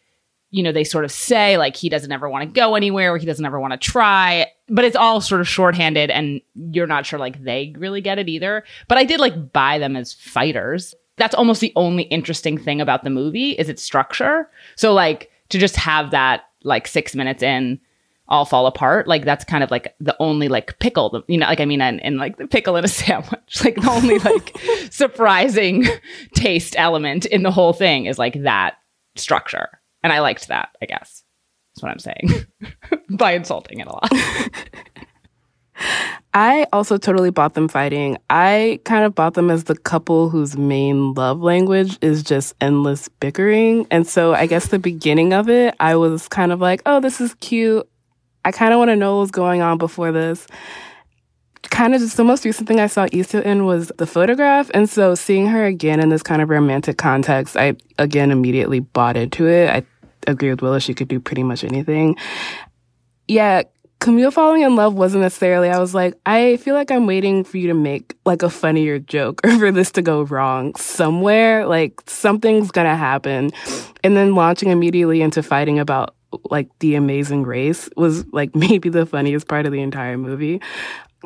you 0.50 0.62
know, 0.62 0.72
they 0.72 0.84
sort 0.84 1.04
of 1.04 1.12
say 1.12 1.58
like 1.58 1.76
he 1.76 1.88
doesn't 1.88 2.12
ever 2.12 2.28
want 2.28 2.42
to 2.42 2.60
go 2.60 2.74
anywhere 2.74 3.12
or 3.12 3.18
he 3.18 3.26
doesn't 3.26 3.44
ever 3.44 3.60
want 3.60 3.72
to 3.72 3.78
try, 3.78 4.46
but 4.68 4.84
it's 4.84 4.96
all 4.96 5.20
sort 5.20 5.40
of 5.40 5.48
shorthanded 5.48 6.10
and 6.10 6.40
you're 6.72 6.86
not 6.86 7.06
sure 7.06 7.18
like 7.18 7.42
they 7.42 7.74
really 7.76 8.00
get 8.00 8.18
it 8.18 8.28
either. 8.28 8.64
But 8.86 8.98
I 8.98 9.04
did 9.04 9.20
like 9.20 9.52
buy 9.52 9.78
them 9.78 9.96
as 9.96 10.12
fighters. 10.12 10.94
That's 11.16 11.34
almost 11.34 11.60
the 11.60 11.72
only 11.74 12.04
interesting 12.04 12.56
thing 12.58 12.80
about 12.80 13.04
the 13.04 13.10
movie 13.10 13.52
is 13.52 13.68
its 13.68 13.82
structure. 13.82 14.48
So 14.76 14.92
like 14.94 15.30
to 15.48 15.58
just 15.58 15.76
have 15.76 16.10
that 16.12 16.44
like 16.64 16.86
6 16.86 17.14
minutes 17.14 17.42
in 17.42 17.80
all 18.28 18.44
fall 18.44 18.66
apart. 18.66 19.08
Like 19.08 19.24
that's 19.24 19.44
kind 19.44 19.64
of 19.64 19.70
like 19.70 19.94
the 20.00 20.16
only 20.20 20.48
like 20.48 20.78
pickle, 20.78 21.24
you 21.28 21.38
know, 21.38 21.46
like 21.46 21.60
I 21.60 21.64
mean, 21.64 21.80
and, 21.80 22.02
and 22.04 22.18
like 22.18 22.36
the 22.36 22.46
pickle 22.46 22.76
in 22.76 22.84
a 22.84 22.88
sandwich, 22.88 23.64
like 23.64 23.76
the 23.76 23.90
only 23.90 24.18
like 24.20 24.56
surprising 24.90 25.86
taste 26.34 26.74
element 26.76 27.26
in 27.26 27.42
the 27.42 27.50
whole 27.50 27.72
thing 27.72 28.06
is 28.06 28.18
like 28.18 28.42
that 28.42 28.74
structure. 29.16 29.80
And 30.02 30.12
I 30.12 30.20
liked 30.20 30.48
that, 30.48 30.70
I 30.82 30.86
guess. 30.86 31.24
That's 31.74 31.82
what 31.82 31.90
I'm 31.90 31.98
saying 31.98 32.46
by 33.16 33.32
insulting 33.32 33.80
it 33.80 33.86
a 33.86 33.92
lot. 33.92 34.10
I 36.34 36.66
also 36.72 36.98
totally 36.98 37.30
bought 37.30 37.54
them 37.54 37.68
fighting. 37.68 38.18
I 38.28 38.80
kind 38.84 39.04
of 39.04 39.14
bought 39.14 39.34
them 39.34 39.50
as 39.50 39.64
the 39.64 39.76
couple 39.76 40.28
whose 40.28 40.56
main 40.56 41.14
love 41.14 41.40
language 41.40 41.98
is 42.00 42.22
just 42.22 42.54
endless 42.60 43.08
bickering. 43.08 43.86
And 43.90 44.06
so 44.06 44.34
I 44.34 44.46
guess 44.46 44.68
the 44.68 44.78
beginning 44.78 45.32
of 45.32 45.48
it, 45.48 45.74
I 45.80 45.96
was 45.96 46.28
kind 46.28 46.52
of 46.52 46.60
like, 46.60 46.82
oh, 46.84 47.00
this 47.00 47.20
is 47.20 47.34
cute. 47.34 47.88
I 48.48 48.50
kind 48.50 48.72
of 48.72 48.78
want 48.78 48.88
to 48.88 48.96
know 48.96 49.16
what 49.16 49.20
was 49.20 49.30
going 49.30 49.60
on 49.60 49.76
before 49.76 50.10
this. 50.10 50.46
Kind 51.64 51.94
of 51.94 52.00
just 52.00 52.16
the 52.16 52.24
most 52.24 52.46
recent 52.46 52.66
thing 52.66 52.80
I 52.80 52.86
saw 52.86 53.06
Issa 53.12 53.46
in 53.46 53.66
was 53.66 53.92
the 53.98 54.06
photograph. 54.06 54.70
And 54.72 54.88
so 54.88 55.14
seeing 55.14 55.48
her 55.48 55.66
again 55.66 56.00
in 56.00 56.08
this 56.08 56.22
kind 56.22 56.40
of 56.40 56.48
romantic 56.48 56.96
context, 56.96 57.58
I 57.58 57.74
again 57.98 58.30
immediately 58.30 58.80
bought 58.80 59.18
into 59.18 59.46
it. 59.46 59.68
I 59.68 59.84
agree 60.26 60.48
with 60.48 60.62
Willa, 60.62 60.80
she 60.80 60.94
could 60.94 61.08
do 61.08 61.20
pretty 61.20 61.42
much 61.42 61.62
anything. 61.62 62.16
Yeah, 63.26 63.64
Kumail 64.00 64.32
falling 64.32 64.62
in 64.62 64.76
love 64.76 64.94
wasn't 64.94 65.24
necessarily, 65.24 65.68
I 65.68 65.78
was 65.78 65.94
like, 65.94 66.14
I 66.24 66.56
feel 66.56 66.74
like 66.74 66.90
I'm 66.90 67.06
waiting 67.06 67.44
for 67.44 67.58
you 67.58 67.66
to 67.66 67.74
make 67.74 68.16
like 68.24 68.42
a 68.42 68.48
funnier 68.48 68.98
joke 68.98 69.40
or 69.44 69.58
for 69.58 69.70
this 69.70 69.92
to 69.92 70.00
go 70.00 70.22
wrong 70.22 70.74
somewhere. 70.76 71.66
Like 71.66 72.00
something's 72.06 72.70
gonna 72.70 72.96
happen. 72.96 73.50
And 74.02 74.16
then 74.16 74.34
launching 74.34 74.70
immediately 74.70 75.20
into 75.20 75.42
fighting 75.42 75.78
about 75.78 76.14
like 76.50 76.68
the 76.80 76.94
amazing 76.94 77.44
race 77.44 77.88
was 77.96 78.26
like 78.32 78.54
maybe 78.54 78.88
the 78.88 79.06
funniest 79.06 79.48
part 79.48 79.66
of 79.66 79.72
the 79.72 79.80
entire 79.80 80.18
movie. 80.18 80.60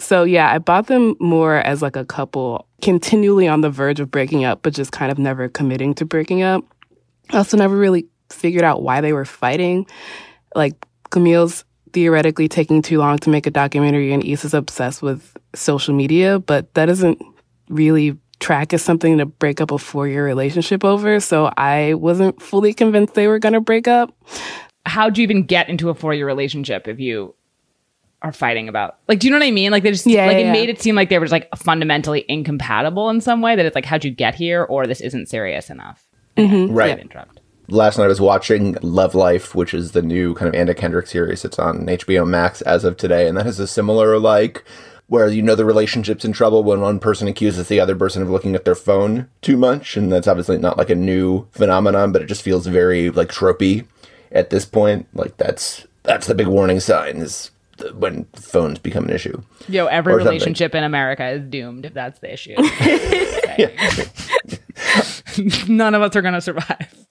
So 0.00 0.24
yeah, 0.24 0.50
I 0.50 0.58
bought 0.58 0.86
them 0.86 1.16
more 1.20 1.56
as 1.56 1.82
like 1.82 1.96
a 1.96 2.04
couple 2.04 2.66
continually 2.80 3.46
on 3.46 3.60
the 3.60 3.70
verge 3.70 4.00
of 4.00 4.10
breaking 4.10 4.44
up, 4.44 4.62
but 4.62 4.72
just 4.72 4.92
kind 4.92 5.12
of 5.12 5.18
never 5.18 5.48
committing 5.48 5.94
to 5.94 6.04
breaking 6.04 6.42
up. 6.42 6.64
I 7.30 7.38
also 7.38 7.56
never 7.56 7.76
really 7.76 8.06
figured 8.30 8.64
out 8.64 8.82
why 8.82 9.00
they 9.00 9.12
were 9.12 9.26
fighting. 9.26 9.86
Like 10.54 10.74
Kumail's 11.10 11.64
theoretically 11.92 12.48
taking 12.48 12.80
too 12.80 12.98
long 12.98 13.18
to 13.18 13.30
make 13.30 13.46
a 13.46 13.50
documentary 13.50 14.12
and 14.12 14.24
Issa's 14.24 14.54
obsessed 14.54 15.02
with 15.02 15.36
social 15.54 15.94
media, 15.94 16.38
but 16.38 16.72
that 16.74 16.86
doesn't 16.86 17.20
really 17.68 18.16
track 18.40 18.72
as 18.72 18.82
something 18.82 19.18
to 19.18 19.26
break 19.26 19.60
up 19.60 19.70
a 19.70 19.78
four 19.78 20.08
year 20.08 20.24
relationship 20.24 20.84
over. 20.84 21.20
So 21.20 21.52
I 21.56 21.94
wasn't 21.94 22.42
fully 22.42 22.74
convinced 22.74 23.14
they 23.14 23.28
were 23.28 23.38
going 23.38 23.52
to 23.52 23.60
break 23.60 23.86
up. 23.86 24.12
How'd 24.84 25.18
you 25.18 25.22
even 25.22 25.44
get 25.44 25.68
into 25.68 25.90
a 25.90 25.94
four 25.94 26.14
year 26.14 26.26
relationship 26.26 26.88
if 26.88 26.98
you 26.98 27.34
are 28.22 28.32
fighting 28.32 28.68
about 28.68 28.98
like 29.08 29.18
do 29.18 29.26
you 29.26 29.30
know 29.32 29.38
what 29.38 29.46
I 29.46 29.50
mean? 29.50 29.72
Like 29.72 29.82
they 29.82 29.90
just 29.90 30.06
Yeah, 30.06 30.26
like 30.26 30.34
yeah, 30.34 30.38
it 30.38 30.44
yeah. 30.46 30.52
made 30.52 30.68
it 30.68 30.80
seem 30.80 30.94
like 30.94 31.08
they 31.08 31.18
were 31.18 31.24
just 31.26 31.32
like 31.32 31.48
fundamentally 31.56 32.24
incompatible 32.28 33.10
in 33.10 33.20
some 33.20 33.40
way 33.42 33.56
that 33.56 33.66
it's 33.66 33.74
like 33.74 33.84
how'd 33.84 34.04
you 34.04 34.10
get 34.10 34.34
here 34.34 34.64
or 34.64 34.86
this 34.86 35.00
isn't 35.00 35.28
serious 35.28 35.70
enough. 35.70 36.06
Mm-hmm. 36.36 36.72
Right. 36.72 36.98
Interrupt. 36.98 37.40
Last 37.68 37.98
night 37.98 38.04
I 38.04 38.08
was 38.08 38.20
watching 38.20 38.76
Love 38.82 39.14
Life, 39.14 39.54
which 39.54 39.72
is 39.74 39.92
the 39.92 40.02
new 40.02 40.34
kind 40.34 40.48
of 40.48 40.54
Anna 40.54 40.74
Kendrick 40.74 41.06
series. 41.06 41.44
It's 41.44 41.58
on 41.58 41.86
HBO 41.86 42.26
Max 42.26 42.60
as 42.62 42.84
of 42.84 42.96
today, 42.96 43.28
and 43.28 43.36
that 43.36 43.46
has 43.46 43.58
a 43.58 43.66
similar 43.66 44.18
like 44.18 44.64
where 45.06 45.28
you 45.28 45.42
know 45.42 45.54
the 45.54 45.64
relationship's 45.64 46.24
in 46.24 46.32
trouble 46.32 46.64
when 46.64 46.80
one 46.80 46.98
person 46.98 47.28
accuses 47.28 47.68
the 47.68 47.80
other 47.80 47.94
person 47.94 48.22
of 48.22 48.30
looking 48.30 48.54
at 48.54 48.64
their 48.64 48.74
phone 48.74 49.28
too 49.42 49.56
much, 49.56 49.96
and 49.96 50.12
that's 50.12 50.28
obviously 50.28 50.58
not 50.58 50.78
like 50.78 50.90
a 50.90 50.94
new 50.94 51.46
phenomenon, 51.50 52.12
but 52.12 52.22
it 52.22 52.26
just 52.26 52.42
feels 52.42 52.66
very 52.66 53.10
like 53.10 53.28
tropey 53.28 53.86
at 54.32 54.50
this 54.50 54.64
point. 54.64 55.06
Like 55.14 55.36
that's 55.36 55.86
that's 56.02 56.26
the 56.26 56.34
big 56.34 56.48
warning 56.48 56.80
sign 56.80 57.18
is 57.18 57.50
when 57.94 58.24
phones 58.34 58.78
become 58.78 59.04
an 59.04 59.10
issue. 59.10 59.42
Yo, 59.68 59.86
every 59.86 60.14
relationship 60.14 60.74
in 60.74 60.84
America 60.84 61.26
is 61.28 61.48
doomed 61.48 61.86
if 61.86 61.94
that's 61.94 62.18
the 62.20 62.32
issue. 62.32 62.56
None 65.72 65.94
of 65.94 66.02
us 66.02 66.16
are 66.16 66.22
gonna 66.22 66.40
survive. 66.40 67.06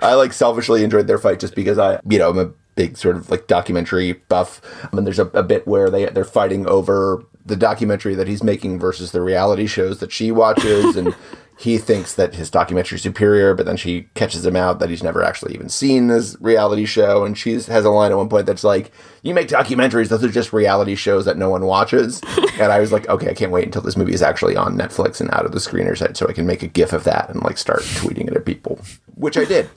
I 0.00 0.14
like 0.14 0.32
selfishly 0.32 0.84
enjoyed 0.84 1.06
their 1.06 1.18
fight 1.18 1.40
just 1.40 1.54
because 1.54 1.78
I, 1.78 2.00
you 2.08 2.18
know, 2.18 2.30
I'm 2.30 2.38
a 2.38 2.52
big 2.74 2.96
sort 2.96 3.16
of 3.16 3.30
like 3.30 3.46
documentary 3.46 4.12
buff. 4.12 4.60
And 4.92 5.06
there's 5.06 5.18
a, 5.18 5.26
a 5.26 5.42
bit 5.42 5.66
where 5.66 5.90
they 5.90 6.06
they're 6.06 6.24
fighting 6.24 6.66
over 6.66 7.24
the 7.44 7.56
documentary 7.56 8.14
that 8.14 8.28
he's 8.28 8.42
making 8.42 8.78
versus 8.78 9.12
the 9.12 9.20
reality 9.20 9.66
shows 9.66 9.98
that 10.00 10.12
she 10.12 10.30
watches, 10.30 10.96
and 10.96 11.14
he 11.60 11.76
thinks 11.76 12.14
that 12.14 12.36
his 12.36 12.48
documentary 12.48 12.96
is 12.96 13.02
superior, 13.02 13.54
but 13.54 13.66
then 13.66 13.76
she 13.76 14.08
catches 14.14 14.46
him 14.46 14.56
out 14.56 14.78
that 14.78 14.88
he's 14.88 15.02
never 15.02 15.22
actually 15.22 15.52
even 15.52 15.68
seen 15.68 16.06
this 16.06 16.34
reality 16.40 16.86
show, 16.86 17.22
and 17.22 17.36
she 17.36 17.52
has 17.52 17.84
a 17.84 17.90
line 17.90 18.10
at 18.10 18.16
one 18.16 18.30
point 18.30 18.46
that's 18.46 18.64
like, 18.64 18.90
"You 19.22 19.34
make 19.34 19.48
documentaries; 19.48 20.08
those 20.08 20.24
are 20.24 20.30
just 20.30 20.54
reality 20.54 20.94
shows 20.94 21.26
that 21.26 21.36
no 21.36 21.50
one 21.50 21.66
watches." 21.66 22.22
and 22.58 22.72
I 22.72 22.80
was 22.80 22.92
like, 22.92 23.06
"Okay, 23.10 23.28
I 23.28 23.34
can't 23.34 23.52
wait 23.52 23.66
until 23.66 23.82
this 23.82 23.94
movie 23.94 24.14
is 24.14 24.22
actually 24.22 24.56
on 24.56 24.78
Netflix 24.78 25.20
and 25.20 25.30
out 25.32 25.44
of 25.44 25.52
the 25.52 25.60
screener's 25.60 26.00
head, 26.00 26.16
so 26.16 26.26
I 26.26 26.32
can 26.32 26.46
make 26.46 26.62
a 26.62 26.66
GIF 26.66 26.94
of 26.94 27.04
that 27.04 27.28
and 27.28 27.42
like 27.42 27.58
start 27.58 27.80
tweeting 27.80 28.26
it 28.26 28.34
at 28.34 28.46
people," 28.46 28.80
which 29.16 29.36
I 29.36 29.44
did. 29.44 29.68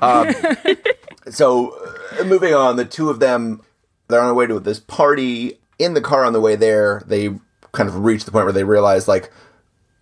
Um, 0.00 0.32
so 1.28 1.76
uh, 2.20 2.22
moving 2.22 2.54
on, 2.54 2.76
the 2.76 2.84
two 2.84 3.10
of 3.10 3.18
them 3.18 3.62
they're 4.06 4.20
on 4.20 4.28
their 4.28 4.34
way 4.34 4.46
to 4.46 4.60
this 4.60 4.78
party. 4.78 5.58
In 5.80 5.94
the 5.94 6.00
car 6.00 6.24
on 6.24 6.34
the 6.34 6.40
way 6.40 6.54
there, 6.54 7.02
they 7.04 7.30
kind 7.72 7.88
of 7.88 8.04
reach 8.04 8.26
the 8.26 8.30
point 8.30 8.44
where 8.44 8.52
they 8.52 8.62
realize 8.62 9.08
like, 9.08 9.32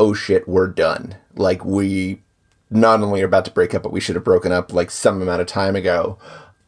oh 0.00 0.12
shit, 0.14 0.48
we're 0.48 0.66
done. 0.66 1.14
Like 1.36 1.64
we 1.64 2.22
not 2.70 3.00
only 3.00 3.22
are 3.22 3.26
about 3.26 3.44
to 3.44 3.50
break 3.52 3.74
up, 3.74 3.82
but 3.84 3.92
we 3.92 4.00
should 4.00 4.14
have 4.16 4.24
broken 4.24 4.50
up 4.50 4.72
like 4.72 4.90
some 4.90 5.20
amount 5.22 5.40
of 5.42 5.46
time 5.46 5.76
ago. 5.76 6.18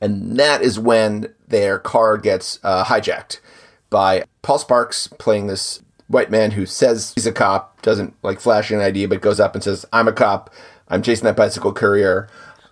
And 0.00 0.36
that 0.38 0.62
is 0.62 0.78
when 0.78 1.32
their 1.48 1.78
car 1.78 2.18
gets 2.18 2.58
uh, 2.62 2.84
hijacked 2.84 3.40
by 3.88 4.24
Paul 4.42 4.58
Sparks 4.58 5.06
playing 5.06 5.46
this 5.46 5.80
white 6.08 6.30
man 6.30 6.50
who 6.52 6.66
says 6.66 7.12
he's 7.14 7.26
a 7.26 7.32
cop, 7.32 7.80
doesn't 7.82 8.14
like 8.22 8.40
flash 8.40 8.70
an 8.70 8.80
ID, 8.80 9.06
but 9.06 9.20
goes 9.20 9.40
up 9.40 9.54
and 9.54 9.62
says, 9.64 9.86
"I'm 9.92 10.08
a 10.08 10.12
cop. 10.12 10.50
I'm 10.88 11.02
chasing 11.02 11.24
that 11.24 11.36
bicycle 11.36 11.72
courier." 11.72 12.28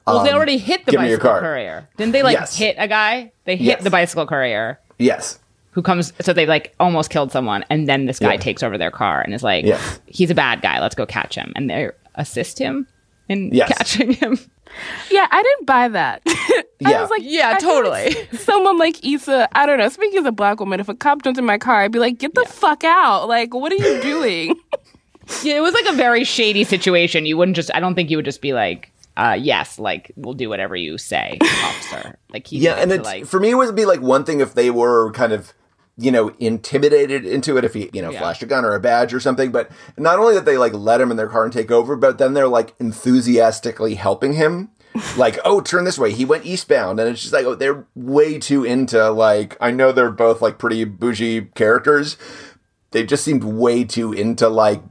Well, 0.07 0.25
they 0.25 0.31
Um, 0.31 0.37
already 0.37 0.59
hit 0.59 0.87
the 0.87 0.93
give 0.93 1.01
me 1.01 1.09
your 1.09 1.19
bicycle 1.19 1.41
courier. 1.41 1.89
Didn't 1.97 2.13
they 2.13 2.23
like 2.25 2.35
Yes. 2.37 2.57
hit 2.57 2.75
a 2.79 2.89
guy? 2.89 3.33
They 3.45 3.55
hit 3.57 3.65
Yes. 3.67 3.85
the 3.85 3.91
bicycle 3.91 4.27
courier 4.27 4.81
Yes. 4.99 5.39
Who 5.73 5.83
comes 5.83 6.13
so 6.21 6.33
they 6.33 6.47
like 6.47 6.75
almost 6.81 7.11
killed 7.11 7.31
someone 7.33 7.65
and 7.71 7.89
then 7.89 8.07
this 8.07 8.19
guy 8.19 8.33
Yeah. 8.35 8.41
takes 8.41 8.63
over 8.63 8.77
their 8.77 8.91
car 8.91 9.21
and 9.21 9.33
is 9.35 9.43
like 9.43 9.65
Yes. 9.65 10.01
he's 10.07 10.31
a 10.31 10.35
bad 10.35 10.63
guy, 10.63 10.81
let's 10.81 10.95
go 10.95 11.07
catch 11.07 11.35
him. 11.35 11.53
And 11.57 11.71
they 11.71 11.91
assist 12.17 12.59
him 12.59 12.87
in 13.29 13.51
Yes. 13.53 13.69
catching 13.77 14.13
him. 14.13 14.39
Yeah, 15.11 15.27
I 15.33 15.43
didn't 15.43 15.67
buy 15.67 15.89
that. 15.89 16.23
I 16.27 16.63
Yeah. 16.79 17.01
was 17.01 17.11
like, 17.11 17.23
Yeah, 17.25 17.55
I 17.57 17.59
totally. 17.59 18.15
like 18.15 18.35
someone 18.35 18.79
like 18.79 19.05
Issa, 19.05 19.49
I 19.53 19.67
don't 19.67 19.79
know. 19.79 19.89
Speaking 19.89 20.21
as 20.21 20.25
a 20.27 20.31
black 20.31 20.61
woman, 20.61 20.79
if 20.79 20.89
a 20.89 20.95
cop 20.95 21.23
jumped 21.25 21.39
in 21.41 21.45
my 21.45 21.59
car, 21.59 21.83
I'd 21.83 21.91
be 21.91 21.99
like, 21.99 22.19
"Get 22.19 22.35
the 22.37 22.45
fuck 22.49 22.85
out! 22.85 23.27
Like, 23.29 23.53
what 23.53 23.73
are 23.73 23.77
you 23.77 24.01
doing?" 24.01 24.55
Yeah, 25.45 25.57
it 25.57 25.61
was 25.61 25.75
like 25.75 25.87
a 25.89 25.93
very 25.93 26.23
shady 26.25 26.63
situation. 26.65 27.27
You 27.27 27.37
wouldn't 27.37 27.57
just 27.57 27.71
I 27.75 27.81
don't 27.81 27.95
think 27.97 28.11
you 28.11 28.17
would 28.19 28.25
just 28.25 28.41
be 28.41 28.53
like 28.53 28.93
uh, 29.17 29.37
yes, 29.39 29.79
like 29.79 30.13
we'll 30.17 30.35
do 30.35 30.49
whatever 30.49 30.75
you 30.77 30.97
say, 30.99 31.39
officer. 31.43 32.17
Like 32.33 32.47
he 32.47 32.59
Yeah, 32.59 32.71
needed 32.77 32.83
and 32.83 32.91
to, 32.91 32.95
it's, 32.97 33.05
like 33.05 33.27
for 33.27 33.39
me, 33.41 33.51
it 33.51 33.55
would 33.55 33.75
be 33.75 33.85
like 33.87 34.01
one 34.01 34.25
thing 34.25 34.41
if 34.41 34.55
they 34.55 34.71
were 34.71 35.11
kind 35.13 35.33
of, 35.33 35.53
you 35.97 36.11
know, 36.11 36.33
intimidated 36.39 37.27
into 37.27 37.57
it, 37.59 37.65
if 37.65 37.75
he, 37.75 37.91
you 37.93 38.01
know, 38.03 38.11
Yeah. 38.11 38.21
flashed 38.21 38.43
a 38.43 38.47
gun 38.47 38.65
or 38.65 38.75
a 38.75 38.81
badge 38.81 39.13
or 39.13 39.21
something. 39.21 39.51
But 39.53 39.71
not 39.99 40.19
only 40.19 40.35
that 40.35 40.45
they 40.45 40.57
like 40.57 40.73
let 40.73 41.01
him 41.01 41.11
in 41.11 41.17
their 41.17 41.29
car 41.29 41.45
and 41.45 41.53
take 41.53 41.71
over, 41.71 41.95
but 41.97 42.19
then 42.19 42.33
they're 42.35 42.49
like 42.49 42.75
enthusiastically 42.79 43.95
helping 43.95 44.35
him. 44.35 44.71
Like, 45.17 45.39
oh, 45.45 45.61
turn 45.61 45.85
this 45.85 45.99
way. 46.01 46.11
He 46.13 46.25
went 46.25 46.45
eastbound, 46.45 46.99
and 46.99 47.09
it's 47.09 47.21
just 47.21 47.33
like, 47.33 47.47
oh, 47.47 47.55
they're 47.55 47.87
way 47.95 48.41
too 48.41 48.65
into 48.65 49.09
like. 49.11 49.57
I 49.61 49.71
know 49.71 49.93
they're 49.93 50.11
both 50.11 50.43
like 50.43 50.59
pretty 50.59 50.83
bougie 50.85 51.43
characters. 51.55 52.17
They 52.91 53.05
just 53.07 53.23
seemed 53.25 53.45
way 53.45 53.85
too 53.85 54.13
into 54.13 54.49
like, 54.49 54.83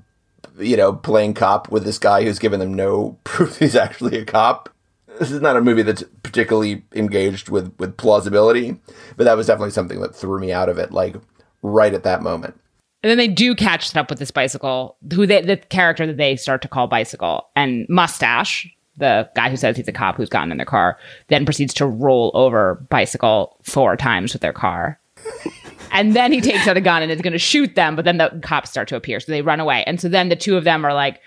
you 0.58 0.77
know, 0.77 0.94
playing 0.94 1.34
cop 1.34 1.70
with 1.70 1.84
this 1.84 2.00
guy 2.00 2.24
who's 2.24 2.39
given 2.39 2.62
them 2.62 2.74
no 2.74 3.18
proof 3.25 3.60
he's 3.60 3.75
actually 3.75 4.18
a 4.18 4.24
cop 4.25 4.70
this 5.19 5.31
is 5.31 5.41
not 5.41 5.57
a 5.57 5.61
movie 5.61 5.83
that's 5.83 6.03
particularly 6.23 6.83
engaged 6.93 7.49
with 7.49 7.73
with 7.77 7.97
plausibility, 7.97 8.79
but 9.17 9.25
that 9.25 9.38
was 9.38 9.47
definitely 9.47 9.71
something 9.71 9.99
that 9.99 10.15
threw 10.15 10.39
me 10.39 10.51
out 10.51 10.69
of 10.69 10.77
it, 10.77 10.91
like 10.91 11.15
right 11.61 11.93
at 11.93 12.03
that 12.03 12.23
moment. 12.23 12.59
And 13.03 13.09
then 13.09 13.17
they 13.17 13.27
do 13.27 13.55
catch 13.55 13.95
up 13.95 14.09
with 14.09 14.19
this 14.19 14.31
bicycle, 14.31 14.97
who 15.13 15.25
they, 15.25 15.41
the 15.41 15.57
character 15.57 16.05
that 16.05 16.17
they 16.17 16.35
start 16.35 16.61
to 16.63 16.67
call 16.67 16.88
bicycle, 16.88 17.47
and 17.55 17.85
Mustache, 17.88 18.67
the 18.97 19.29
guy 19.35 19.49
who 19.49 19.55
says 19.55 19.77
he's 19.77 19.88
a 19.88 19.93
cop 19.93 20.15
who's 20.15 20.29
gotten 20.29 20.51
in 20.51 20.57
their 20.57 20.65
car, 20.65 20.97
then 21.27 21.45
proceeds 21.45 21.73
to 21.75 21.85
roll 21.85 22.31
over 22.33 22.75
bicycle 22.89 23.57
four 23.63 23.95
times 23.95 24.33
with 24.33 24.41
their 24.41 24.53
car. 24.53 24.99
and 25.91 26.13
then 26.13 26.33
he 26.33 26.41
takes 26.41 26.67
out 26.67 26.77
a 26.77 26.81
gun 26.81 27.01
and 27.01 27.11
is 27.11 27.21
going 27.21 27.33
to 27.33 27.39
shoot 27.39 27.75
them, 27.75 27.95
but 27.95 28.03
then 28.03 28.17
the 28.17 28.38
cops 28.43 28.69
start 28.69 28.88
to 28.89 28.95
appear, 28.97 29.19
so 29.19 29.31
they 29.31 29.41
run 29.41 29.61
away. 29.61 29.83
And 29.85 30.01
so 30.01 30.09
then 30.09 30.27
the 30.27 30.35
two 30.35 30.57
of 30.57 30.65
them 30.65 30.85
are 30.85 30.93
like 30.93 31.21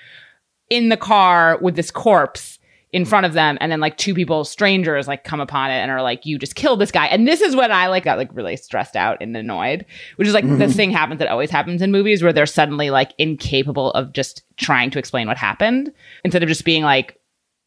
in 0.69 0.91
the 0.91 0.97
car 0.97 1.59
with 1.61 1.77
this 1.77 1.91
corpse 1.91 2.59
in 2.93 3.07
front 3.07 3.25
of 3.25 3.33
them. 3.33 3.57
And 3.61 3.73
then 3.73 3.81
like 3.81 3.97
two 3.97 4.15
people 4.15 4.45
strangers 4.45 5.09
like 5.09 5.25
come 5.25 5.41
upon 5.41 5.71
it 5.71 5.77
and 5.77 5.91
are 5.91 6.03
like 6.03 6.27
you 6.27 6.39
just 6.39 6.55
killed 6.55 6.81
this 6.81 6.91
guy. 6.91 7.07
And 7.07 7.27
this 7.27 7.41
is 7.41 7.57
when 7.57 7.73
i 7.73 7.87
like 7.89 8.05
got 8.05 8.19
like 8.19 8.31
really 8.35 8.57
stressed 8.57 8.97
out 8.97 9.19
and 9.21 9.37
annoyed 9.37 9.87
which 10.17 10.29
is 10.29 10.35
like 10.35 10.45
the 10.45 10.51
mm-hmm. 10.51 10.71
thing 10.73 10.91
happens 10.91 11.19
that 11.19 11.29
always 11.29 11.51
happens 11.51 11.83
in 11.83 11.91
movies 11.91 12.23
where 12.23 12.33
they're 12.33 12.47
suddenly 12.47 12.91
like 12.91 13.13
incapable 13.19 13.91
of 13.93 14.13
just 14.13 14.43
trying 14.57 14.91
to 14.91 14.99
explain 14.99 15.27
what 15.27 15.37
happened. 15.37 15.93
Instead 16.25 16.43
of 16.43 16.49
just 16.49 16.65
being 16.65 16.83
like 16.83 17.19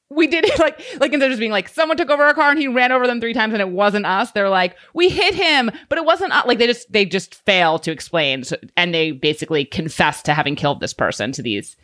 we 0.09 0.27
did 0.27 0.45
it 0.45 0.59
like 0.59 0.79
like 0.99 1.11
instead 1.11 1.25
of 1.25 1.31
just 1.31 1.39
being 1.39 1.51
like 1.51 1.67
someone 1.67 1.97
took 1.97 2.09
over 2.09 2.23
our 2.23 2.33
car 2.33 2.51
and 2.51 2.59
he 2.59 2.67
ran 2.67 2.91
over 2.91 3.07
them 3.07 3.19
three 3.19 3.33
times 3.33 3.53
and 3.53 3.61
it 3.61 3.69
wasn't 3.69 4.05
us 4.05 4.31
they're 4.31 4.49
like 4.49 4.75
we 4.93 5.09
hit 5.09 5.33
him 5.33 5.71
but 5.89 5.97
it 5.97 6.05
wasn't 6.05 6.31
us 6.31 6.45
like 6.45 6.59
they 6.59 6.67
just 6.67 6.91
they 6.91 7.05
just 7.05 7.35
fail 7.45 7.79
to 7.79 7.91
explain. 7.91 8.43
So, 8.43 8.57
and 8.77 8.93
they 8.93 9.11
basically 9.11 9.65
confess 9.65 10.21
to 10.23 10.33
having 10.33 10.55
killed 10.55 10.79
this 10.79 10.93
person 10.93 11.31
to 11.33 11.41
these 11.41 11.75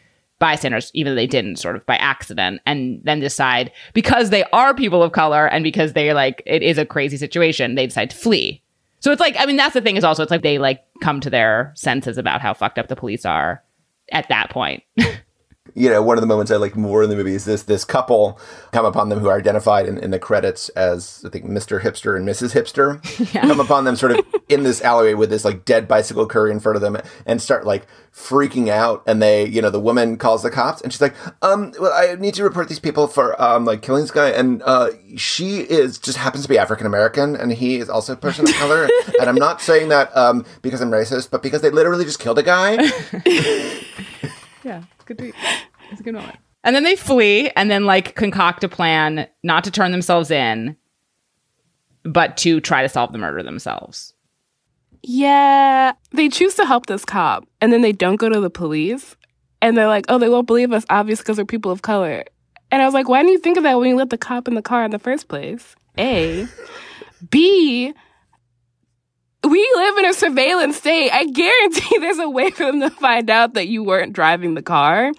bystanders, 0.41 0.91
even 0.93 1.11
though 1.13 1.15
they 1.15 1.27
didn't, 1.27 1.55
sort 1.55 1.77
of 1.77 1.85
by 1.85 1.95
accident, 1.95 2.59
and 2.65 2.99
then 3.03 3.21
decide 3.21 3.71
because 3.93 4.29
they 4.29 4.43
are 4.51 4.73
people 4.73 5.01
of 5.01 5.13
color 5.13 5.45
and 5.45 5.63
because 5.63 5.93
they're 5.93 6.13
like 6.13 6.43
it 6.45 6.63
is 6.63 6.77
a 6.77 6.85
crazy 6.85 7.15
situation, 7.15 7.75
they 7.75 7.87
decide 7.87 8.09
to 8.09 8.17
flee. 8.17 8.61
So 8.99 9.11
it's 9.11 9.21
like, 9.21 9.35
I 9.39 9.45
mean, 9.45 9.55
that's 9.55 9.73
the 9.73 9.81
thing 9.81 9.95
is 9.95 10.03
also 10.03 10.23
it's 10.23 10.31
like 10.31 10.41
they 10.41 10.57
like 10.57 10.83
come 11.01 11.21
to 11.21 11.29
their 11.29 11.71
senses 11.75 12.17
about 12.17 12.41
how 12.41 12.53
fucked 12.53 12.77
up 12.77 12.87
the 12.87 12.95
police 12.95 13.25
are 13.25 13.63
at 14.11 14.27
that 14.29 14.49
point. 14.49 14.83
You 15.75 15.91
know, 15.91 16.01
one 16.01 16.17
of 16.17 16.21
the 16.21 16.27
moments 16.27 16.51
I 16.51 16.55
like 16.55 16.75
more 16.75 17.03
in 17.03 17.09
the 17.11 17.15
movie 17.15 17.35
is 17.35 17.45
this 17.45 17.63
this 17.63 17.85
couple 17.85 18.39
come 18.71 18.83
upon 18.83 19.09
them 19.09 19.19
who 19.19 19.27
are 19.29 19.37
identified 19.37 19.85
in, 19.85 19.99
in 19.99 20.09
the 20.09 20.17
credits 20.17 20.69
as 20.69 21.23
I 21.23 21.29
think 21.29 21.45
Mr. 21.45 21.79
Hipster 21.79 22.17
and 22.17 22.27
Mrs. 22.27 22.53
Hipster 22.53 22.99
come 23.47 23.59
upon 23.59 23.83
them 23.83 23.95
sort 23.95 24.13
of 24.13 24.25
in 24.49 24.63
this 24.63 24.81
alleyway 24.81 25.13
with 25.13 25.29
this 25.29 25.45
like 25.45 25.63
dead 25.63 25.87
bicycle 25.87 26.25
courier 26.25 26.51
in 26.51 26.59
front 26.59 26.77
of 26.77 26.81
them 26.81 26.97
and 27.27 27.39
start 27.39 27.63
like 27.63 27.85
freaking 28.11 28.69
out 28.69 29.03
and 29.05 29.21
they 29.21 29.45
you 29.45 29.61
know 29.61 29.69
the 29.69 29.79
woman 29.79 30.17
calls 30.17 30.41
the 30.41 30.49
cops 30.49 30.81
and 30.81 30.91
she's 30.91 30.99
like 30.99 31.15
um 31.43 31.71
well 31.79 31.93
I 31.93 32.15
need 32.15 32.33
to 32.33 32.43
report 32.43 32.67
these 32.67 32.79
people 32.79 33.07
for 33.07 33.39
um 33.39 33.63
like 33.63 33.83
killing 33.83 34.01
this 34.01 34.11
guy 34.11 34.29
and 34.29 34.63
uh 34.63 34.89
she 35.15 35.59
is 35.59 35.99
just 35.99 36.17
happens 36.17 36.41
to 36.41 36.49
be 36.49 36.57
African 36.57 36.87
American 36.87 37.35
and 37.35 37.51
he 37.53 37.75
is 37.75 37.87
also 37.87 38.13
a 38.13 38.17
person 38.17 38.47
of 38.49 38.55
color 38.55 38.89
and 39.19 39.29
I'm 39.29 39.35
not 39.35 39.61
saying 39.61 39.89
that 39.89 40.15
um 40.17 40.43
because 40.63 40.81
I'm 40.81 40.89
racist 40.89 41.29
but 41.29 41.43
because 41.43 41.61
they 41.61 41.69
literally 41.69 42.03
just 42.03 42.19
killed 42.19 42.39
a 42.39 42.43
guy 42.43 42.73
yeah, 44.63 44.83
it's 45.01 45.07
good. 45.07 45.17
To, 45.19 45.33
it's 45.91 46.01
a 46.01 46.03
good 46.03 46.13
moment. 46.13 46.37
And 46.63 46.75
then 46.75 46.83
they 46.83 46.95
flee 46.95 47.49
and 47.55 47.71
then 47.71 47.85
like 47.85 48.15
concoct 48.15 48.63
a 48.63 48.69
plan 48.69 49.27
not 49.43 49.63
to 49.63 49.71
turn 49.71 49.91
themselves 49.91 50.29
in, 50.29 50.75
but 52.03 52.37
to 52.37 52.59
try 52.59 52.83
to 52.83 52.89
solve 52.89 53.11
the 53.11 53.17
murder 53.17 53.43
themselves. 53.43 54.13
Yeah, 55.03 55.93
they 56.11 56.29
choose 56.29 56.53
to 56.55 56.65
help 56.65 56.85
this 56.85 57.03
cop, 57.03 57.47
and 57.59 57.73
then 57.73 57.81
they 57.81 57.91
don't 57.91 58.17
go 58.17 58.29
to 58.29 58.39
the 58.39 58.51
police, 58.51 59.15
and 59.59 59.75
they're 59.75 59.87
like, 59.87 60.05
"Oh, 60.09 60.19
they 60.19 60.29
won't 60.29 60.45
believe 60.45 60.71
us, 60.71 60.85
obviously, 60.91 61.23
because 61.23 61.39
we're 61.39 61.45
people 61.45 61.71
of 61.71 61.81
color." 61.81 62.23
And 62.71 62.81
I 62.81 62.85
was 62.85 62.93
like, 62.93 63.09
why 63.09 63.19
didn't 63.19 63.33
you 63.33 63.39
think 63.39 63.57
of 63.57 63.63
that 63.63 63.77
when 63.77 63.89
you 63.89 63.95
let 63.95 64.09
the 64.09 64.17
cop 64.17 64.47
in 64.47 64.55
the 64.55 64.61
car 64.61 64.85
in 64.85 64.91
the 64.91 64.99
first 64.99 65.27
place? 65.27 65.75
A. 65.99 66.47
B. 67.29 67.93
We 69.43 69.71
live 69.75 69.97
in 69.97 70.05
a 70.05 70.13
surveillance 70.13 70.77
state. 70.77 71.09
I 71.11 71.25
guarantee 71.25 71.97
there's 71.99 72.19
a 72.19 72.29
way 72.29 72.51
for 72.51 72.65
them 72.65 72.81
to 72.81 72.89
find 72.89 73.29
out 73.29 73.55
that 73.55 73.67
you 73.67 73.83
weren't 73.83 74.13
driving 74.13 74.53
the 74.53 74.61
car, 74.61 75.11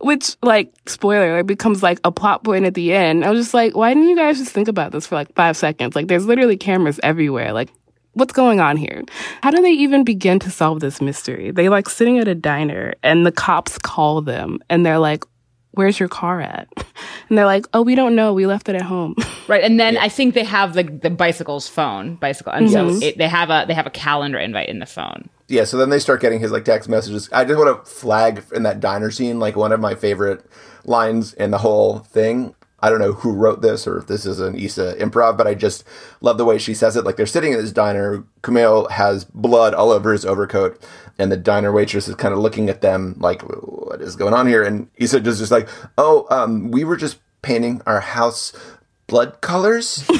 which, 0.00 0.36
like, 0.42 0.72
spoiler, 0.86 1.38
it 1.38 1.46
becomes 1.46 1.82
like 1.82 2.00
a 2.02 2.10
plot 2.10 2.42
point 2.42 2.64
at 2.64 2.74
the 2.74 2.92
end. 2.92 3.24
I 3.24 3.30
was 3.30 3.40
just 3.40 3.54
like, 3.54 3.76
why 3.76 3.94
didn't 3.94 4.08
you 4.08 4.16
guys 4.16 4.38
just 4.38 4.52
think 4.52 4.68
about 4.68 4.92
this 4.92 5.06
for 5.06 5.14
like 5.14 5.32
five 5.34 5.56
seconds? 5.56 5.94
Like, 5.94 6.08
there's 6.08 6.26
literally 6.26 6.56
cameras 6.56 6.98
everywhere. 7.02 7.52
Like, 7.52 7.70
what's 8.14 8.32
going 8.32 8.60
on 8.60 8.76
here? 8.76 9.02
How 9.42 9.50
do 9.50 9.62
they 9.62 9.70
even 9.70 10.04
begin 10.04 10.38
to 10.40 10.50
solve 10.50 10.80
this 10.80 11.00
mystery? 11.00 11.50
They 11.50 11.68
like 11.68 11.88
sitting 11.88 12.18
at 12.18 12.28
a 12.28 12.34
diner 12.34 12.94
and 13.02 13.24
the 13.24 13.32
cops 13.32 13.78
call 13.78 14.20
them 14.22 14.58
and 14.68 14.84
they're 14.84 14.98
like, 14.98 15.24
where's 15.72 15.98
your 15.98 16.08
car 16.08 16.40
at? 16.40 16.68
And 17.28 17.38
they're 17.38 17.46
like, 17.46 17.66
oh, 17.72 17.82
we 17.82 17.94
don't 17.94 18.16
know. 18.16 18.34
We 18.34 18.46
left 18.48 18.68
it 18.68 18.74
at 18.74 18.82
home. 18.82 19.14
Right, 19.46 19.64
and 19.64 19.80
then 19.80 19.96
I 19.96 20.08
think 20.08 20.34
they 20.34 20.44
have 20.44 20.74
the 20.74 20.84
the 20.84 21.10
bicycle's 21.10 21.66
phone 21.66 22.14
bicycle, 22.14 22.52
and 22.52 22.70
so 22.70 22.86
mm-hmm. 22.86 23.02
it, 23.02 23.18
they 23.18 23.26
have 23.26 23.50
a 23.50 23.64
they 23.66 23.74
have 23.74 23.86
a 23.86 23.90
calendar 23.90 24.38
invite 24.38 24.68
in 24.68 24.78
the 24.78 24.86
phone. 24.86 25.28
Yeah, 25.48 25.64
so 25.64 25.76
then 25.76 25.90
they 25.90 25.98
start 25.98 26.20
getting 26.20 26.38
his 26.38 26.52
like 26.52 26.64
text 26.64 26.88
messages. 26.88 27.28
I 27.32 27.44
just 27.44 27.58
want 27.58 27.84
to 27.84 27.90
flag 27.90 28.44
in 28.54 28.62
that 28.62 28.78
diner 28.78 29.10
scene, 29.10 29.40
like 29.40 29.56
one 29.56 29.72
of 29.72 29.80
my 29.80 29.96
favorite 29.96 30.46
lines 30.84 31.32
in 31.34 31.50
the 31.50 31.58
whole 31.58 31.98
thing. 31.98 32.54
I 32.78 32.90
don't 32.90 33.00
know 33.00 33.12
who 33.12 33.32
wrote 33.32 33.60
this 33.60 33.86
or 33.88 33.98
if 33.98 34.06
this 34.06 34.24
is 34.24 34.38
an 34.38 34.56
Issa 34.56 34.94
improv, 35.00 35.36
but 35.36 35.48
I 35.48 35.54
just 35.54 35.84
love 36.20 36.38
the 36.38 36.44
way 36.44 36.58
she 36.58 36.72
says 36.72 36.96
it. 36.96 37.04
Like 37.04 37.16
they're 37.16 37.26
sitting 37.26 37.52
in 37.52 37.58
this 37.58 37.72
diner, 37.72 38.24
Kumail 38.42 38.90
has 38.90 39.24
blood 39.24 39.74
all 39.74 39.90
over 39.90 40.12
his 40.12 40.24
overcoat, 40.24 40.80
and 41.20 41.30
the 41.30 41.36
diner 41.36 41.70
waitress 41.70 42.08
is 42.08 42.14
kind 42.14 42.32
of 42.32 42.40
looking 42.40 42.68
at 42.68 42.80
them 42.80 43.16
like, 43.18 43.42
"What 43.42 44.00
is 44.00 44.16
going 44.16 44.34
on 44.34 44.46
here?" 44.46 44.62
And 44.62 44.88
Issa 44.96 45.20
just 45.20 45.38
just 45.38 45.52
like, 45.52 45.68
"Oh, 45.98 46.26
um, 46.30 46.70
we 46.70 46.84
were 46.84 46.96
just 46.96 47.18
painting 47.42 47.82
our 47.86 48.00
house 48.00 48.52
blood 49.06 49.40
colors." 49.40 50.04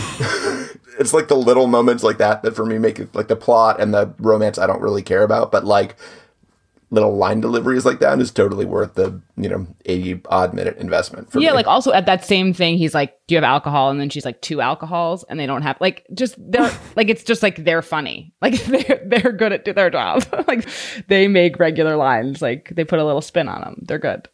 it's 0.99 1.15
like 1.15 1.29
the 1.29 1.37
little 1.37 1.67
moments 1.67 2.03
like 2.03 2.19
that 2.19 2.43
that 2.43 2.55
for 2.55 2.67
me 2.67 2.79
make 2.79 2.99
it 2.99 3.15
like 3.15 3.29
the 3.29 3.37
plot 3.37 3.81
and 3.81 3.95
the 3.95 4.15
romance 4.19 4.59
I 4.59 4.67
don't 4.67 4.83
really 4.83 5.03
care 5.03 5.23
about, 5.23 5.51
but 5.51 5.65
like 5.65 5.97
little 6.91 7.17
line 7.17 7.41
deliveries 7.41 7.85
like 7.85 8.01
that 8.01 8.19
is 8.19 8.31
totally 8.33 8.65
worth 8.65 8.95
the 8.95 9.21
you 9.37 9.49
know 9.49 9.67
eighty 9.87 10.21
odd 10.27 10.53
minute 10.55 10.77
investment. 10.79 11.31
For 11.31 11.41
yeah, 11.41 11.51
me. 11.51 11.57
like 11.57 11.67
also 11.67 11.93
at 11.93 12.07
that 12.07 12.25
same 12.25 12.53
thing, 12.53 12.79
he's 12.79 12.95
like, 12.95 13.17
"Do 13.27 13.35
you 13.35 13.37
have 13.37 13.45
alcohol?" 13.45 13.91
And 13.91 14.01
then 14.01 14.11
she's 14.11 14.25
like, 14.25 14.41
two 14.41 14.61
alcohols," 14.61 15.25
and 15.25 15.39
they 15.39 15.47
don't 15.47 15.63
have 15.63 15.81
like 15.81 16.07
just 16.15 16.35
they're 16.39 16.71
like 16.97 17.09
it's 17.09 17.25
just 17.25 17.43
like 17.43 17.65
they're 17.65 17.83
funny, 17.83 18.35
like 18.43 18.55
they're 18.65 19.03
they're 19.07 19.33
good 19.33 19.53
at 19.53 19.65
their 19.65 19.91
job, 19.91 20.25
like 20.49 20.69
they 21.09 21.29
make 21.29 21.59
regular 21.59 21.97
lines, 21.97 22.43
like 22.43 22.71
they 22.75 22.85
put 22.85 22.99
a 22.99 23.05
little 23.05 23.23
spin 23.23 23.49
on 23.49 23.61
them. 23.61 23.83
They're 23.87 23.99
good, 23.99 24.29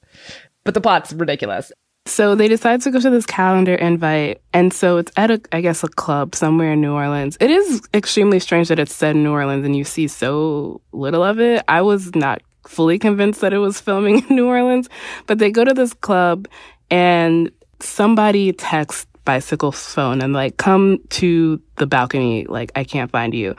but 0.64 0.75
the 0.75 0.80
plot's 0.80 1.12
ridiculous. 1.12 1.72
So 2.06 2.36
they 2.36 2.46
decide 2.46 2.82
to 2.82 2.92
go 2.92 3.00
to 3.00 3.10
this 3.10 3.26
calendar 3.26 3.75
invite. 3.75 4.40
And 4.52 4.72
so 4.72 4.96
it's 4.96 5.10
at 5.16 5.32
a, 5.32 5.40
I 5.50 5.60
guess, 5.60 5.82
a 5.82 5.88
club 5.88 6.36
somewhere 6.36 6.72
in 6.72 6.80
New 6.80 6.92
Orleans. 6.92 7.36
It 7.40 7.50
is 7.50 7.82
extremely 7.92 8.38
strange 8.38 8.68
that 8.68 8.78
it's 8.78 8.94
said 8.94 9.16
New 9.16 9.32
Orleans 9.32 9.66
and 9.66 9.75
you 9.75 9.82
see 9.82 10.06
so 10.06 10.80
little 10.92 11.25
of 11.25 11.40
it. 11.40 11.64
I 11.66 11.82
was 11.82 12.14
not 12.14 12.42
fully 12.68 12.99
convinced 12.99 13.40
that 13.40 13.52
it 13.52 13.58
was 13.58 13.80
filming 13.80 14.25
in 14.28 14.37
New 14.37 14.46
Orleans, 14.46 14.88
but 15.26 15.38
they 15.38 15.50
go 15.50 15.64
to 15.64 15.75
this 15.75 15.94
club 15.94 16.49
and 16.90 17.50
somebody 17.80 18.52
texts 18.52 19.06
Bicycle's 19.25 19.82
phone 19.92 20.23
and 20.23 20.32
like, 20.32 20.56
come 20.56 21.00
to 21.11 21.61
the 21.76 21.87
balcony. 21.87 22.46
Like, 22.46 22.73
I 22.75 22.85
can't 22.85 23.11
find 23.11 23.35
you. 23.35 23.54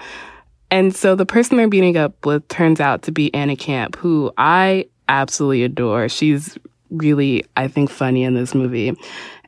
And 0.72 0.96
so 0.96 1.16
the 1.16 1.26
person 1.26 1.58
they're 1.58 1.68
meeting 1.68 1.98
up 1.98 2.26
with 2.26 2.48
turns 2.48 2.80
out 2.80 3.04
to 3.04 3.12
be 3.12 3.34
Anna 3.34 3.56
Camp, 3.56 3.96
who 3.96 4.32
I 4.38 4.88
absolutely 5.08 5.64
adore. 5.64 6.10
She's 6.10 6.58
really, 6.90 7.46
I 7.56 7.68
think, 7.68 7.90
funny 7.90 8.24
in 8.24 8.34
this 8.34 8.56
movie. 8.56 8.94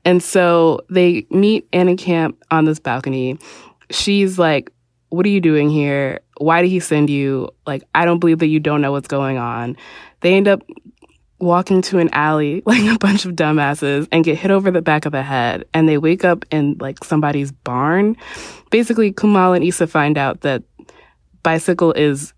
And 0.06 0.24
so 0.24 0.82
they 0.90 1.26
meet 1.30 1.68
Anna 1.74 1.96
Camp 1.96 2.42
on 2.52 2.66
this 2.66 2.80
balcony. 2.80 3.38
She's 3.90 4.40
like, 4.40 4.72
What 5.10 5.26
are 5.26 5.30
you 5.30 5.42
doing 5.42 5.70
here? 5.70 6.22
Why 6.40 6.62
did 6.62 6.70
he 6.70 6.80
send 6.80 7.10
you? 7.10 7.50
Like, 7.68 7.84
I 7.94 8.06
don't 8.06 8.20
believe 8.20 8.40
that 8.40 8.48
you 8.48 8.60
don't 8.60 8.82
know 8.82 8.92
what's 8.92 9.08
going 9.08 9.38
on. 9.38 9.78
They 10.22 10.34
end 10.34 10.48
up 10.48 10.62
walking 11.40 11.82
to 11.82 12.00
an 12.00 12.10
alley 12.12 12.62
like 12.66 12.84
a 12.84 12.98
bunch 12.98 13.26
of 13.26 13.34
dumbasses 13.34 14.08
and 14.12 14.26
get 14.26 14.38
hit 14.38 14.52
over 14.52 14.72
the 14.72 14.82
back 14.82 15.06
of 15.06 15.12
the 15.12 15.24
head. 15.24 15.66
And 15.74 15.88
they 15.88 15.98
wake 15.98 16.26
up 16.26 16.46
in 16.52 16.78
like 16.80 17.04
somebody's 17.04 17.52
barn. 17.52 18.16
Basically, 18.72 19.12
Kumail 19.12 19.56
and 19.56 19.64
Issa 19.64 19.88
find 19.88 20.18
out 20.18 20.42
that 20.42 20.64
Bicycle 21.44 21.94
is 21.94 22.34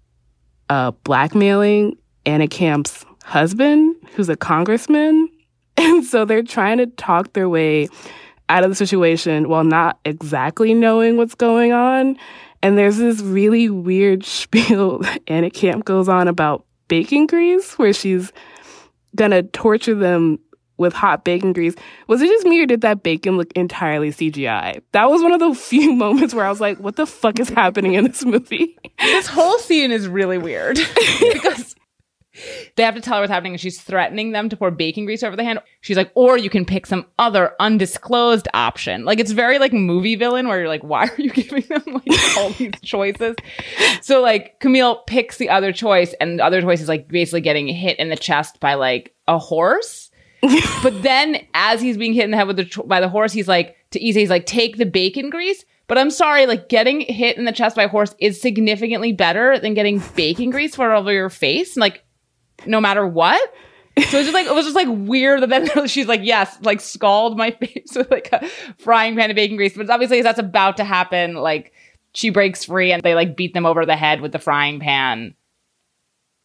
uh, 0.69 0.91
blackmailing 1.03 1.97
Anna 2.25 2.47
Camp's 2.47 3.05
husband, 3.23 3.95
who's 4.13 4.29
a 4.29 4.35
congressman. 4.35 5.29
And 5.77 6.03
so 6.03 6.25
they're 6.25 6.43
trying 6.43 6.77
to 6.79 6.85
talk 6.85 7.31
their 7.31 7.47
way 7.47 7.87
out 8.49 8.63
of 8.63 8.69
the 8.69 8.75
situation 8.75 9.47
while 9.47 9.63
not 9.63 9.97
exactly 10.03 10.73
knowing 10.73 11.15
what's 11.15 11.33
going 11.33 11.71
on. 11.71 12.17
And 12.63 12.77
there's 12.77 12.97
this 12.97 13.21
really 13.21 13.69
weird 13.69 14.25
spiel 14.25 14.99
that 14.99 15.21
Anna 15.27 15.49
Camp 15.49 15.85
goes 15.85 16.07
on 16.07 16.27
about 16.27 16.65
bacon 16.87 17.25
grease, 17.25 17.77
where 17.77 17.93
she's 17.93 18.31
gonna 19.15 19.43
torture 19.43 19.95
them 19.95 20.39
with 20.77 20.93
hot 20.93 21.23
bacon 21.23 21.53
grease. 21.53 21.75
Was 22.07 22.21
it 22.21 22.27
just 22.27 22.45
me 22.45 22.61
or 22.61 22.65
did 22.65 22.81
that 22.81 23.03
bacon 23.03 23.37
look 23.37 23.51
entirely 23.53 24.09
CGI? 24.09 24.81
That 24.91 25.09
was 25.09 25.21
one 25.21 25.31
of 25.31 25.39
the 25.39 25.53
few 25.55 25.93
moments 25.93 26.33
where 26.33 26.45
I 26.45 26.49
was 26.49 26.59
like, 26.59 26.79
what 26.79 26.97
the 26.97 27.05
fuck 27.05 27.39
is 27.39 27.49
happening 27.49 27.93
in 27.93 28.05
this 28.05 28.25
movie? 28.25 28.77
This 28.99 29.27
whole 29.27 29.57
scene 29.59 29.91
is 29.91 30.07
really 30.07 30.37
weird 30.37 30.79
because 31.19 31.70
they 32.75 32.83
have 32.83 32.95
to 32.95 33.01
tell 33.01 33.15
her 33.15 33.21
what's 33.21 33.31
happening 33.31 33.53
and 33.53 33.61
she's 33.61 33.81
threatening 33.81 34.31
them 34.31 34.49
to 34.49 34.57
pour 34.57 34.71
baking 34.71 35.05
grease 35.05 35.23
over 35.23 35.35
the 35.35 35.43
hand. 35.43 35.59
She's 35.81 35.97
like, 35.97 36.11
or 36.15 36.37
you 36.37 36.49
can 36.49 36.65
pick 36.65 36.85
some 36.85 37.05
other 37.19 37.53
undisclosed 37.59 38.47
option. 38.53 39.05
Like 39.05 39.19
it's 39.19 39.31
very 39.31 39.59
like 39.59 39.73
movie 39.73 40.15
villain 40.15 40.47
where 40.47 40.59
you're 40.59 40.67
like, 40.67 40.83
why 40.83 41.05
are 41.07 41.21
you 41.21 41.29
giving 41.31 41.63
them 41.63 41.83
like 41.85 42.37
all 42.37 42.49
these 42.51 42.73
choices? 42.81 43.35
So 44.01 44.21
like 44.21 44.59
Kumail 44.59 45.05
picks 45.07 45.37
the 45.37 45.49
other 45.49 45.71
choice 45.71 46.13
and 46.19 46.39
the 46.39 46.45
other 46.45 46.61
choice 46.61 46.81
is 46.81 46.87
like 46.87 47.07
basically 47.07 47.41
getting 47.41 47.67
hit 47.67 47.99
in 47.99 48.09
the 48.09 48.15
chest 48.15 48.59
by 48.59 48.75
like 48.75 49.13
a 49.27 49.37
horse. 49.37 50.09
but 50.83 51.03
then 51.03 51.45
as 51.53 51.81
he's 51.81 51.97
being 51.97 52.13
hit 52.13 52.25
in 52.25 52.31
the 52.31 52.37
head 52.37 52.47
with 52.47 52.57
the 52.57 52.83
by 52.83 52.99
the 52.99 53.09
horse, 53.09 53.31
he's 53.31 53.47
like 53.47 53.75
to 53.91 54.03
Issa, 54.03 54.19
he's 54.19 54.29
like, 54.29 54.45
take 54.45 54.77
the 54.77 54.85
bacon 54.85 55.29
grease. 55.29 55.63
But 55.87 55.97
I'm 55.97 56.09
sorry, 56.09 56.45
like 56.45 56.69
getting 56.69 57.01
hit 57.01 57.37
in 57.37 57.43
the 57.43 57.51
chest 57.51 57.75
by 57.75 57.83
a 57.83 57.87
horse 57.89 58.15
is 58.17 58.39
significantly 58.39 59.11
better 59.11 59.59
than 59.59 59.73
getting 59.73 60.01
bacon 60.15 60.49
grease 60.49 60.79
all 60.79 60.97
over 60.97 61.11
your 61.11 61.29
face. 61.29 61.75
Like 61.75 62.05
no 62.65 62.81
matter 62.81 63.05
what. 63.05 63.41
So 63.97 64.17
it's 64.17 64.27
just 64.29 64.33
like 64.33 64.47
it 64.47 64.55
was 64.55 64.65
just 64.65 64.75
like 64.75 64.87
weird 64.89 65.41
that 65.41 65.49
then 65.49 65.67
she's 65.87 66.07
like, 66.07 66.21
yes, 66.23 66.57
like 66.61 66.79
scald 66.79 67.37
my 67.37 67.51
face 67.59 67.93
with 67.95 68.09
like 68.09 68.29
a 68.31 68.47
frying 68.77 69.15
pan 69.15 69.29
of 69.29 69.35
bacon 69.35 69.57
grease. 69.57 69.75
But 69.75 69.89
obviously 69.89 70.21
that's 70.21 70.39
about 70.39 70.77
to 70.77 70.83
happen. 70.83 71.35
Like 71.35 71.73
she 72.13 72.29
breaks 72.29 72.65
free 72.65 72.91
and 72.91 73.01
they 73.03 73.15
like 73.15 73.35
beat 73.35 73.53
them 73.53 73.65
over 73.65 73.85
the 73.85 73.95
head 73.95 74.21
with 74.21 74.31
the 74.31 74.39
frying 74.39 74.79
pan 74.79 75.35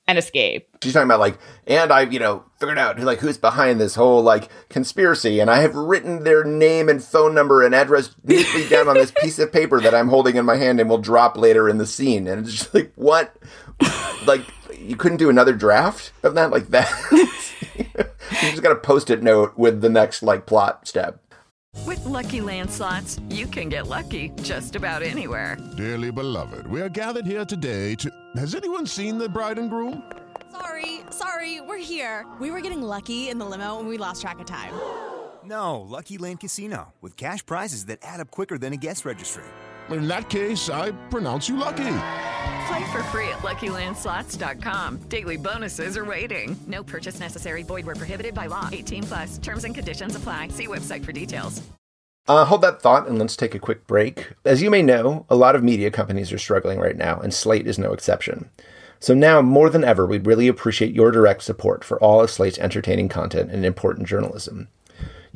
and 0.07 0.19
escape. 0.19 0.69
She's 0.83 0.93
talking 0.93 1.07
about 1.07 1.21
like, 1.21 1.39
and 1.67 1.93
I've, 1.93 2.13
you 2.13 2.19
know, 2.19 2.45
figured 2.61 2.79
out 2.79 2.99
like 3.01 3.19
who's 3.19 3.39
behind 3.39 3.81
this 3.81 3.95
whole 3.95 4.23
like 4.23 4.49
conspiracy, 4.69 5.41
and 5.41 5.51
I 5.51 5.61
have 5.61 5.75
written 5.75 6.25
their 6.25 6.45
name 6.45 6.89
and 6.89 7.03
phone 7.03 7.35
number 7.35 7.65
and 7.65 7.75
address 7.75 8.15
neatly 8.23 8.69
down 8.69 8.89
on 8.89 8.95
this 8.95 9.11
piece 9.21 9.39
of 9.39 9.53
paper 9.53 9.81
that 9.81 9.95
I'm 9.95 10.09
holding 10.09 10.37
in 10.37 10.45
my 10.45 10.57
hand 10.57 10.81
and 10.81 10.89
will 10.89 10.99
drop 10.99 11.37
later 11.37 11.69
in 11.69 11.79
the 11.79 11.87
scene. 11.87 12.27
And 12.29 12.47
it's 12.47 12.57
just 12.57 12.75
like, 12.75 12.93
what? 12.95 13.37
like, 14.27 14.43
you 14.87 14.97
couldn't 14.97 15.19
do 15.19 15.29
another 15.29 15.53
draft 15.53 16.13
of 16.23 16.35
that 16.35 16.51
like 16.51 16.69
that. 16.69 16.91
you 17.13 18.51
just 18.51 18.63
got 18.63 18.73
a 18.73 18.77
post-it 18.77 19.23
note 19.23 19.57
with 19.57 19.81
the 19.81 19.89
next 19.89 20.23
like 20.23 20.47
plot 20.47 20.87
step. 20.87 21.21
With 21.85 22.05
Lucky 22.07 22.41
Land 22.41 22.71
slots, 22.71 23.21
you 23.29 23.47
can 23.47 23.69
get 23.69 23.87
lucky 23.87 24.31
just 24.43 24.77
about 24.77 25.03
anywhere. 25.03 25.59
Dearly 25.77 26.11
beloved, 26.11 26.67
we 26.67 26.81
are 26.81 26.89
gathered 26.89 27.27
here 27.27 27.45
today 27.45 27.95
to. 27.97 28.11
Has 28.37 28.55
anyone 28.55 28.87
seen 28.87 29.19
the 29.19 29.29
bride 29.29 29.59
and 29.59 29.69
groom? 29.69 30.03
Sorry, 30.51 31.01
sorry, 31.11 31.61
we're 31.61 31.77
here. 31.77 32.25
We 32.41 32.51
were 32.51 32.61
getting 32.61 32.83
lucky 32.83 33.29
in 33.29 33.39
the 33.39 33.45
limo 33.45 33.79
and 33.79 33.89
we 33.89 33.99
lost 33.99 34.23
track 34.23 34.39
of 34.39 34.47
time. 34.47 34.73
No, 35.45 35.81
Lucky 35.81 36.19
Land 36.19 36.41
Casino, 36.41 36.93
with 37.01 37.17
cash 37.17 37.45
prizes 37.45 37.87
that 37.87 38.01
add 38.03 38.21
up 38.21 38.31
quicker 38.31 38.59
than 38.59 38.73
a 38.73 38.77
guest 38.77 39.05
registry. 39.05 39.45
In 39.91 40.09
that 40.09 40.29
case, 40.29 40.69
I 40.69 40.91
pronounce 41.11 41.49
you 41.49 41.57
lucky. 41.57 41.93
Play 42.69 42.93
for 42.93 43.03
free 43.05 43.29
at 43.29 43.39
LuckyLandSlots.com. 43.39 45.03
Daily 45.09 45.37
bonuses 45.37 45.97
are 45.97 46.05
waiting. 46.05 46.57
No 46.67 46.83
purchase 46.83 47.21
necessary. 47.21 47.63
Void 47.63 47.87
where 47.87 47.95
prohibited 47.95 48.35
by 48.35 48.47
law. 48.47 48.69
18 48.73 49.03
plus. 49.03 49.39
Terms 49.39 49.65
and 49.65 49.75
conditions 49.75 50.17
apply. 50.17 50.49
See 50.49 50.67
website 50.67 51.05
for 51.05 51.13
details. 51.13 51.63
Uh, 52.29 52.45
hold 52.45 52.63
that 52.63 52.83
thought 52.83 53.07
and 53.07 53.19
let's 53.19 53.37
take 53.37 53.55
a 53.55 53.59
quick 53.61 53.87
break. 53.87 54.33
As 54.45 54.61
you 54.61 54.69
may 54.69 54.83
know, 54.83 55.25
a 55.31 55.37
lot 55.37 55.55
of 55.55 55.63
media 55.63 55.93
companies 55.93 56.33
are 56.33 56.39
struggling 56.39 56.81
right 56.81 56.97
now, 56.97 57.21
and 57.21 57.33
Slate 57.33 57.69
is 57.69 57.79
no 57.79 57.93
exception. 57.93 58.51
So 58.99 59.15
now, 59.15 59.43
more 59.43 59.71
than 59.71 59.85
ever, 59.85 60.07
we'd 60.07 60.27
really 60.27 60.49
appreciate 60.49 60.95
your 60.95 61.13
direct 61.13 61.43
support 61.43 61.85
for 61.85 62.01
all 62.03 62.21
of 62.21 62.31
Slate's 62.31 62.59
entertaining 62.59 63.09
content 63.09 63.53
and 63.53 63.65
important 63.65 64.09
journalism. 64.09 64.69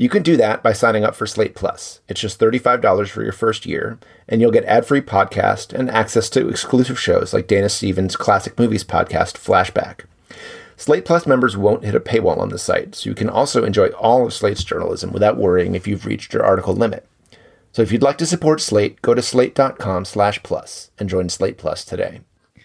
You 0.01 0.09
can 0.09 0.23
do 0.23 0.39
that 0.39 0.63
by 0.63 0.73
signing 0.73 1.05
up 1.05 1.15
for 1.15 1.27
Slate 1.27 1.55
Plus. 1.55 2.01
It's 2.09 2.23
just 2.23 2.41
$35 2.41 3.11
for 3.11 3.23
your 3.23 3.35
first 3.35 3.67
year, 3.67 3.99
and 4.27 4.41
you'll 4.41 4.51
get 4.51 4.65
ad-free 4.65 5.03
podcast 5.03 5.75
and 5.75 5.91
access 5.91 6.31
to 6.31 6.49
exclusive 6.49 6.99
shows 6.99 7.35
like 7.35 7.47
Dana 7.47 7.69
Stevens' 7.69 8.17
classic 8.17 8.59
movies 8.59 8.83
podcast, 8.83 9.35
Flashback. 9.35 10.07
Slate 10.79 11.05
Plus 11.05 11.27
members 11.27 11.55
won't 11.55 11.85
hit 11.85 11.95
a 11.95 12.01
paywall 12.01 12.39
on 12.39 12.49
the 12.49 12.57
site, 12.57 12.95
so 12.95 13.11
you 13.11 13.15
can 13.15 13.29
also 13.29 13.63
enjoy 13.63 13.89
all 13.89 14.25
of 14.25 14.33
Slate's 14.33 14.65
journalism 14.65 15.13
without 15.13 15.37
worrying 15.37 15.75
if 15.75 15.87
you've 15.87 16.07
reached 16.07 16.33
your 16.33 16.47
article 16.47 16.73
limit. 16.73 17.07
So 17.73 17.83
if 17.83 17.93
you'd 17.93 18.03
like 18.03 18.17
to 18.17 18.27
support 18.27 18.63
Slate, 18.63 19.03
go 19.03 19.13
to 19.13 19.21
slate.com 19.21 20.07
slash 20.07 20.43
plus 20.43 20.91
and 20.99 21.11
join 21.11 21.29
Slate 21.29 21.59
Plus 21.59 21.85
today. 21.85 22.23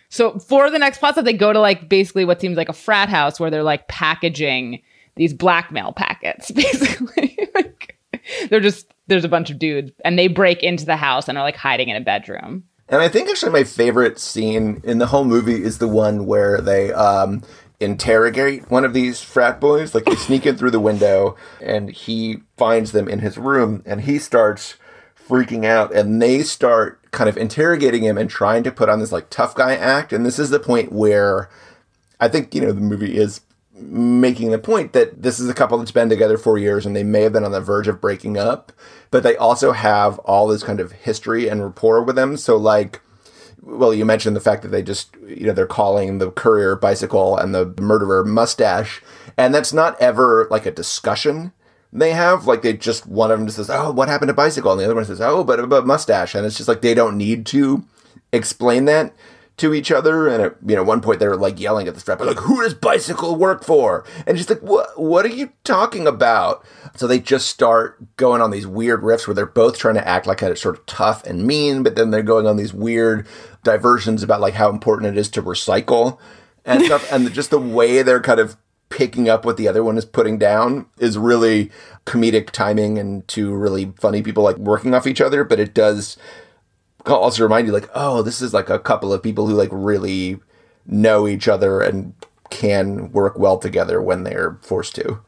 So 0.08 0.40
for 0.40 0.70
the 0.70 0.80
next 0.80 1.00
plot, 1.00 1.22
they 1.22 1.34
go 1.34 1.52
to 1.52 1.60
like 1.60 1.90
basically 1.90 2.24
what 2.24 2.40
seems 2.40 2.56
like 2.56 2.70
a 2.70 2.74
frat 2.74 3.10
house 3.10 3.42
where 3.42 3.52
they're 3.52 3.62
like 3.62 3.90
packaging 3.90 4.82
these 5.16 5.34
blackmail 5.34 5.94
packets, 5.94 6.52
basically. 6.52 7.38
like, 7.54 7.98
they're 8.50 8.60
just 8.60 8.88
there's 9.08 9.26
a 9.26 9.30
bunch 9.30 9.50
of 9.50 9.60
dudes 9.60 9.92
and 10.04 10.18
they 10.18 10.28
break 10.28 10.64
into 10.64 10.86
the 10.86 10.96
house 10.96 11.28
and 11.28 11.38
are 11.38 11.44
like 11.44 11.56
hiding 11.56 11.90
in 11.90 11.96
a 11.96 12.02
bedroom. 12.02 12.64
And 12.88 13.02
I 13.02 13.08
think 13.08 13.30
actually 13.30 13.52
my 13.52 13.64
favorite 13.64 14.20
scene 14.20 14.82
in 14.84 15.00
the 15.00 15.08
whole 15.08 15.26
movie 15.26 15.64
is 15.64 15.80
the 15.80 15.88
one 15.88 16.26
where 16.26 16.62
they 16.62 16.94
um, 16.94 17.44
interrogate 17.80 18.70
one 18.70 18.86
of 18.86 18.94
these 18.94 19.22
frat 19.22 19.60
boys. 19.60 19.96
Like 19.96 20.06
they 20.06 20.16
sneak 20.16 20.46
in 20.46 20.56
through 20.56 20.72
the 20.72 20.80
window 20.80 21.36
and 21.62 21.90
he 21.90 22.38
finds 22.58 22.92
them 22.92 23.08
in 23.08 23.20
his 23.20 23.38
room 23.38 23.82
and 23.86 24.02
he 24.02 24.20
starts 24.20 24.76
freaking 25.28 25.66
out 25.66 25.94
and 25.94 26.22
they 26.22 26.44
start 26.44 27.02
kind 27.12 27.28
of 27.28 27.38
interrogating 27.38 28.04
him 28.04 28.18
and 28.18 28.30
trying 28.30 28.64
to 28.64 28.72
put 28.72 28.90
on 28.90 29.00
this 29.00 29.12
like 29.12 29.30
tough 29.30 29.56
guy 29.56 29.76
act. 29.76 30.14
And 30.14 30.26
this 30.26 30.38
is 30.38 30.52
the 30.52 30.60
point 30.60 30.92
where 30.92 31.50
I 32.20 32.28
think, 32.28 32.54
you 32.54 32.62
know, 32.62 32.72
the 32.72 32.82
movie 32.82 33.18
is 33.18 33.42
making 33.78 34.52
the 34.52 34.60
point 34.60 34.94
that 34.94 35.22
this 35.22 35.40
is 35.40 35.50
a 35.50 35.54
couple 35.54 35.78
that's 35.78 35.92
been 35.92 36.10
together 36.10 36.38
for 36.38 36.58
years 36.58 36.86
and 36.86 36.96
they 36.96 37.04
may 37.04 37.22
have 37.22 37.34
been 37.34 37.44
on 37.44 37.52
the 37.52 37.62
verge 37.62 37.88
of 37.88 38.00
breaking 38.00 38.38
up, 38.38 38.72
but 39.12 39.24
they 39.24 39.36
also 39.36 39.74
have 39.74 40.18
all 40.20 40.48
this 40.48 40.64
kind 40.64 40.80
of 40.80 40.94
history 40.94 41.50
and 41.50 41.64
rapport 41.64 42.02
with 42.02 42.16
them. 42.16 42.38
So 42.38 42.56
like, 42.56 43.02
well, 43.62 43.94
you 43.94 44.06
mentioned 44.06 44.36
the 44.36 44.42
fact 44.42 44.62
that 44.62 44.70
they 44.70 44.82
just, 44.82 45.16
you 45.28 45.48
know, 45.48 45.54
they're 45.54 45.68
calling 45.68 46.20
the 46.20 46.32
courier 46.32 46.76
bicycle 46.76 47.38
and 47.38 47.54
the 47.54 47.74
murderer 47.82 48.24
mustache. 48.24 49.02
And 49.38 49.54
that's 49.54 49.74
not 49.74 50.00
ever 50.00 50.48
like 50.50 50.66
a 50.66 50.72
discussion 50.72 51.52
they 51.92 52.12
have. 52.12 52.48
Like 52.48 52.62
they 52.62 52.74
just, 52.74 53.06
one 53.08 53.32
of 53.32 53.40
them 53.40 53.48
just 53.48 53.58
says, 53.58 53.70
oh, 53.70 53.92
what 53.92 54.08
happened 54.08 54.30
to 54.30 54.34
bicycle? 54.34 54.72
And 54.72 54.80
the 54.80 54.86
other 54.86 54.96
one 54.96 55.06
says, 55.06 55.20
oh, 55.20 55.44
but, 55.44 55.68
but 55.68 55.86
mustache. 55.86 56.36
And 56.36 56.46
it's 56.46 56.58
just 56.58 56.70
like 56.70 56.82
they 56.82 56.94
don't 56.94 57.18
need 57.18 57.46
to 57.48 57.84
explain 58.32 58.86
that 58.86 59.14
to 59.58 59.74
each 59.74 59.92
other. 59.92 60.28
And 60.28 60.42
at 60.42 60.56
you 60.66 60.76
know 60.76 60.84
one 60.84 61.02
point 61.02 61.20
they're 61.20 61.36
like 61.36 61.60
yelling 61.60 61.88
at 61.88 61.94
the 61.94 62.00
strap, 62.00 62.20
like, 62.20 62.40
"Who 62.40 62.62
does 62.62 62.74
bicycle 62.74 63.36
work 63.36 63.64
for?" 63.64 64.06
And 64.26 64.38
she's 64.38 64.50
like, 64.50 64.62
"What? 64.62 65.00
What 65.00 65.26
are 65.26 65.30
you 65.30 65.52
talking 65.64 66.08
about?" 66.08 66.66
So 66.96 67.08
they 67.08 67.20
just 67.20 67.48
start 67.48 68.18
going 68.18 68.42
on 68.42 68.52
these 68.52 68.68
weird 68.68 69.02
riffs 69.02 69.28
where 69.28 69.36
they're 69.36 69.46
both 69.46 69.78
trying 69.78 69.96
to 69.96 70.08
act 70.08 70.28
like 70.28 70.42
a 70.42 70.56
sort 70.56 70.78
of 70.78 70.86
tough 70.86 71.26
and 71.26 71.46
mean, 71.46 71.84
but 71.84 71.96
then 71.96 72.12
they're 72.12 72.24
going 72.24 72.48
on 72.48 72.58
these 72.58 72.74
weird 72.74 73.28
diversions 73.64 74.24
about 74.24 74.42
like 74.42 74.54
how 74.56 74.70
important 74.70 75.16
it 75.16 75.20
is 75.20 75.30
to 75.30 75.42
recycle 75.42 76.18
and 76.64 76.84
stuff, 76.84 77.10
and 77.12 77.32
just 77.34 77.50
the 77.50 77.60
way 77.60 78.02
they're 78.02 78.22
kind 78.22 78.40
of 78.40 78.58
picking 78.90 79.28
up 79.28 79.46
what 79.46 79.58
the 79.58 79.68
other 79.68 79.84
one 79.84 79.98
is 79.98 80.06
putting 80.06 80.38
down 80.38 80.86
is 81.00 81.18
really 81.18 81.72
comedic 82.06 82.52
timing 82.52 82.98
and 82.98 83.28
two 83.28 83.54
really 83.54 83.92
funny 84.00 84.22
people 84.22 84.44
like 84.44 84.58
working 84.58 84.94
off 84.94 85.08
each 85.08 85.20
other, 85.20 85.44
but 85.44 85.60
it 85.60 85.74
does 85.74 86.18
also 87.14 87.44
remind 87.44 87.68
you 87.68 87.74
like, 87.74 87.90
oh, 87.94 88.22
this 88.22 88.42
is 88.42 88.54
like 88.54 88.70
a 88.70 88.80
couple 88.80 89.14
of 89.14 89.22
people 89.22 89.48
who 89.48 89.54
like 89.54 89.70
really 89.72 90.40
know 90.86 91.28
each 91.28 91.48
other 91.48 91.82
and 91.82 92.14
can 92.50 93.12
work 93.12 93.38
well 93.38 93.58
together 93.58 94.02
when 94.02 94.24
they're 94.24 94.58
forced 94.62 94.96
to. 94.96 95.20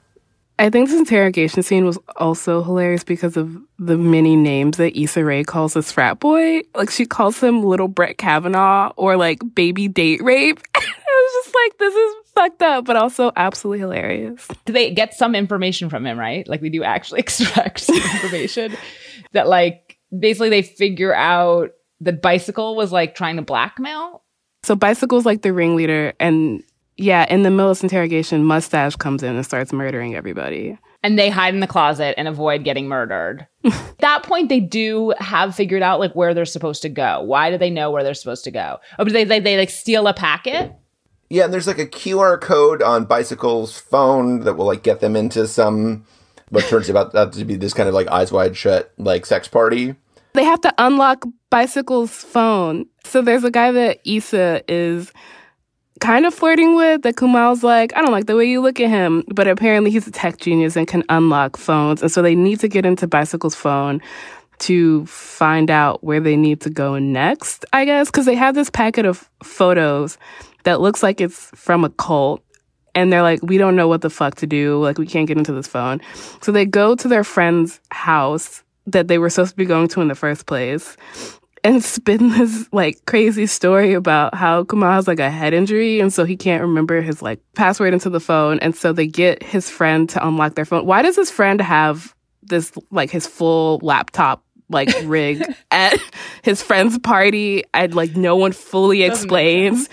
I 0.60 0.72
think 0.72 0.90
this 0.90 0.98
interrogation 0.98 1.62
scene 1.62 1.86
was 1.86 2.00
also 2.16 2.63
hilarious 2.63 3.04
because 3.04 3.38
of 3.38 3.56
the 3.78 3.96
many 3.96 4.36
names 4.36 4.78
that 4.78 5.00
Issa 5.00 5.24
Rae 5.24 5.44
calls 5.44 5.76
this 5.76 5.92
frat 5.92 6.20
boy. 6.20 6.62
Like 6.74 6.90
she 6.90 7.06
calls 7.06 7.40
him 7.40 7.63
little 7.63 7.88
Brett 7.88 8.18
Kavanaugh 8.18 8.92
or 8.96 9.18
like 9.18 9.40
baby 9.54 9.88
date 9.88 10.22
rape. 10.24 10.60
I 10.76 10.80
was 10.80 11.46
just 11.46 11.56
like, 11.56 11.78
this 11.78 11.94
is 11.94 12.32
fucked 12.34 12.62
up, 12.63 12.86
but 12.86 12.96
also 12.96 13.32
absolutely 13.36 13.80
hilarious. 13.80 14.48
Do 14.66 14.74
they 14.74 14.92
get 14.92 15.13
some 15.13 15.36
information 15.36 15.92
from 15.92 16.06
him, 16.06 16.18
right? 16.18 16.48
Like 16.48 16.62
we 16.62 16.70
do 16.70 16.84
actually 16.84 17.20
extract 17.28 17.88
information 17.88 18.76
that 19.34 19.48
like 19.48 19.87
basically 20.17 20.50
they 20.50 20.62
figure 20.62 21.13
out 21.13 21.72
that 22.02 22.22
bicycle 22.22 22.76
was 22.76 22.91
like 22.91 23.15
trying 23.15 23.38
to 23.38 23.41
blackmail. 23.41 24.24
So 24.63 24.76
bicycle's 24.76 25.26
like 25.26 25.41
the 25.41 25.54
ringleader 25.54 26.13
and 26.20 26.63
yeah, 26.98 27.32
in 27.32 27.43
the 27.43 27.52
middle 27.52 27.70
of 27.70 27.78
this 27.78 27.84
interrogation, 27.84 28.43
Mustache 28.43 28.96
comes 28.96 29.22
in 29.22 29.36
and 29.36 29.46
starts 29.46 29.72
murdering 29.72 30.15
everybody. 30.15 30.78
And 31.04 31.17
they 31.17 31.30
hide 31.30 31.54
in 31.54 31.60
the 31.60 31.67
closet 31.67 32.15
and 32.17 32.28
avoid 32.28 32.63
getting 32.63 32.88
murdered. 32.88 33.48
At 33.63 33.98
that 34.00 34.24
point, 34.24 34.50
they 34.50 34.60
do 34.60 35.13
have 35.20 35.56
figured 35.56 35.84
out 35.84 36.00
like 36.00 36.13
where 36.13 36.34
they're 36.34 36.46
supposed 36.46 36.82
to 36.82 36.89
go. 36.89 37.22
Why 37.22 37.52
do 37.52 37.58
they 37.58 37.70
know 37.70 37.91
where 37.91 38.04
they're 38.04 38.15
supposed 38.15 38.43
to 38.46 38.52
go? 38.52 38.80
Oh, 38.98 39.04
but 39.04 39.13
they, 39.13 39.24
they, 39.24 39.39
they 39.39 39.58
like 39.58 39.70
steal 39.70 40.08
a 40.08 40.13
packet? 40.13 40.74
Yeah, 41.30 41.46
and 41.46 41.54
there's 41.54 41.67
like 41.67 41.78
a 41.78 41.86
QR 41.86 42.41
code 42.41 42.82
on 42.82 43.06
Bicycle's 43.06 43.78
phone 43.78 44.41
that 44.41 44.56
will 44.56 44.65
like 44.65 44.82
get 44.82 45.00
them 45.00 45.15
into 45.15 45.48
some 45.48 46.06
what 46.50 46.66
turns 46.66 46.90
out 46.90 47.34
to 47.34 47.46
be 47.46 47.56
this 47.56 47.74
kind 47.74 47.90
of 47.90 47.96
like 47.96 48.08
eyes 48.08 48.32
wide 48.32 48.56
shut 48.56 48.94
like 48.98 49.26
sex 49.26 49.48
party. 49.48 49.96
They 50.34 50.44
have 50.44 50.62
to 50.62 50.74
unlock 50.78 51.26
Bicycle's 51.50 52.12
phone. 52.12 52.86
So 53.04 53.22
there's 53.22 53.44
a 53.44 53.52
guy 53.52 53.72
that 53.72 54.00
Issa 54.06 54.62
is 54.68 55.12
kind 56.00 56.26
of 56.26 56.34
flirting 56.34 56.76
with 56.76 57.02
that 57.02 57.16
Kumail's 57.16 57.64
like, 57.64 57.96
I 57.96 58.02
don't 58.02 58.12
like 58.12 58.28
the 58.28 58.36
way 58.36 58.46
you 58.46 58.62
look 58.62 58.80
at 58.80 58.90
him. 58.90 59.24
But 59.34 59.48
apparently 59.48 59.90
he's 59.90 60.08
a 60.08 60.12
tech 60.12 60.38
genius 60.38 60.76
and 60.76 60.88
can 60.88 61.04
unlock 61.10 61.58
phones. 61.58 62.02
And 62.02 62.12
so 62.12 62.22
they 62.22 62.36
need 62.36 62.60
to 62.60 62.68
get 62.68 62.86
into 62.86 63.08
Bicycle's 63.08 63.56
phone 63.56 64.02
to 64.60 65.06
find 65.06 65.72
out 65.72 66.04
where 66.04 66.20
they 66.20 66.36
need 66.36 66.62
to 66.62 66.70
go 66.70 67.00
next, 67.00 67.66
I 67.74 67.86
guess, 67.86 68.10
because 68.10 68.26
they 68.26 68.36
have 68.36 68.56
this 68.56 68.70
packet 68.70 69.06
of 69.06 69.30
photos 69.44 70.18
that 70.64 70.82
looks 70.82 71.02
like 71.02 71.22
it's 71.22 71.50
from 71.56 71.84
a 71.84 71.90
cult. 71.90 72.44
And 72.98 73.14
they're 73.14 73.22
like, 73.22 73.44
we 73.44 73.60
don't 73.60 73.76
know 73.76 73.88
what 73.88 74.02
the 74.02 74.10
fuck 74.10 74.34
to 74.38 74.48
do. 74.48 74.82
Like, 74.82 74.98
we 74.98 75.06
can't 75.06 75.28
get 75.28 75.38
into 75.38 75.54
this 75.54 75.68
phone. 75.68 76.02
So 76.42 76.52
they 76.52 76.66
go 76.66 76.96
to 76.96 77.08
their 77.08 77.24
friend's 77.24 77.80
house 77.92 78.64
that 78.88 79.08
they 79.08 79.20
were 79.20 79.30
supposed 79.30 79.52
to 79.52 79.56
be 79.56 79.66
going 79.66 79.88
to 79.90 80.02
in 80.02 80.08
the 80.08 80.16
first 80.16 80.48
place 80.48 80.98
and 81.64 81.84
spin 81.84 82.30
this 82.30 82.68
like 82.72 83.06
crazy 83.06 83.46
story 83.46 83.94
about 83.94 84.34
how 84.34 84.64
Kumail 84.64 84.94
has 84.94 85.08
like 85.08 85.20
a 85.20 85.30
head 85.30 85.54
injury 85.54 86.00
and 86.00 86.12
so 86.12 86.26
he 86.26 86.36
can't 86.36 86.64
remember 86.64 87.02
his 87.02 87.22
like 87.22 87.40
password 87.54 87.94
into 87.94 88.10
the 88.10 88.20
phone. 88.20 88.58
And 88.62 88.76
so 88.76 88.94
they 88.94 89.06
get 89.06 89.44
his 89.44 89.70
friend 89.70 90.10
to 90.10 90.28
unlock 90.28 90.56
their 90.56 90.66
phone. 90.66 90.88
Why 90.88 91.04
does 91.04 91.16
his 91.16 91.30
friend 91.30 91.62
have 91.62 92.16
this 92.42 92.72
like 92.90 93.12
his 93.12 93.28
full 93.28 93.80
laptop 93.84 94.44
like 94.70 94.90
rig 95.04 95.44
at 95.70 96.00
his 96.42 96.64
friend's 96.64 96.98
party 96.98 97.64
and 97.76 97.94
like 97.94 98.16
no 98.16 98.36
one 98.36 98.54
fully 98.54 99.04
explains? 99.04 99.88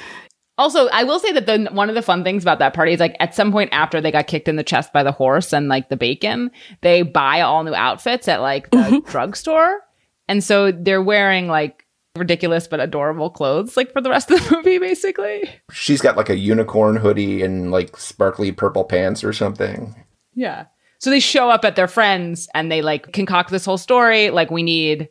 Also, 0.57 0.89
I 0.89 1.03
will 1.03 1.19
say 1.19 1.33
that 1.33 1.47
the 1.47 1.69
one 1.73 1.89
of 1.89 1.97
the 1.97 2.03
fun 2.03 2.23
things 2.23 2.45
about 2.45 2.61
that 2.61 2.75
party 2.75 2.93
is 2.93 3.01
like 3.01 3.17
at 3.19 3.35
some 3.35 3.51
point 3.51 3.71
after 3.73 4.01
they 4.01 4.13
got 4.13 4.29
kicked 4.29 4.47
in 4.47 4.57
the 4.57 4.63
chest 4.63 4.93
by 4.93 5.03
the 5.03 5.11
horse 5.11 5.53
and 5.53 5.69
like 5.69 5.89
the 5.89 5.97
bacon, 5.97 6.51
they 6.81 7.03
buy 7.03 7.41
all 7.41 7.65
new 7.65 7.75
outfits 7.75 8.29
at 8.29 8.41
like 8.41 8.71
the 8.71 8.77
mm-hmm. 8.77 9.11
drugstore. 9.11 9.81
And 10.29 10.45
so 10.45 10.71
they're 10.71 11.03
wearing 11.03 11.49
like 11.49 11.85
ridiculous 12.17 12.69
but 12.69 12.79
adorable 12.79 13.29
clothes 13.29 13.77
like 13.77 13.93
for 13.93 14.01
the 14.01 14.09
rest 14.09 14.31
of 14.31 14.39
the 14.39 14.57
movie 14.57 14.79
basically. 14.79 15.51
She's 15.73 16.01
got 16.01 16.17
like 16.17 16.31
a 16.31 16.37
unicorn 16.37 16.95
hoodie 16.97 17.43
and 17.43 17.73
like 17.73 17.97
sparkly 17.97 18.53
purple 18.53 18.85
pants 18.85 19.25
or 19.25 19.33
something. 19.33 19.95
Yeah. 20.35 20.67
So 21.01 21.11
they 21.11 21.19
show 21.19 21.51
up 21.51 21.65
at 21.65 21.75
their 21.75 21.89
friends 21.89 22.49
and 22.55 22.71
they 22.71 22.83
like 22.83 23.13
concoct 23.13 23.51
this 23.51 23.65
whole 23.65 23.79
story 23.79 24.31
like 24.31 24.53
we 24.53 24.63
need 24.63 25.09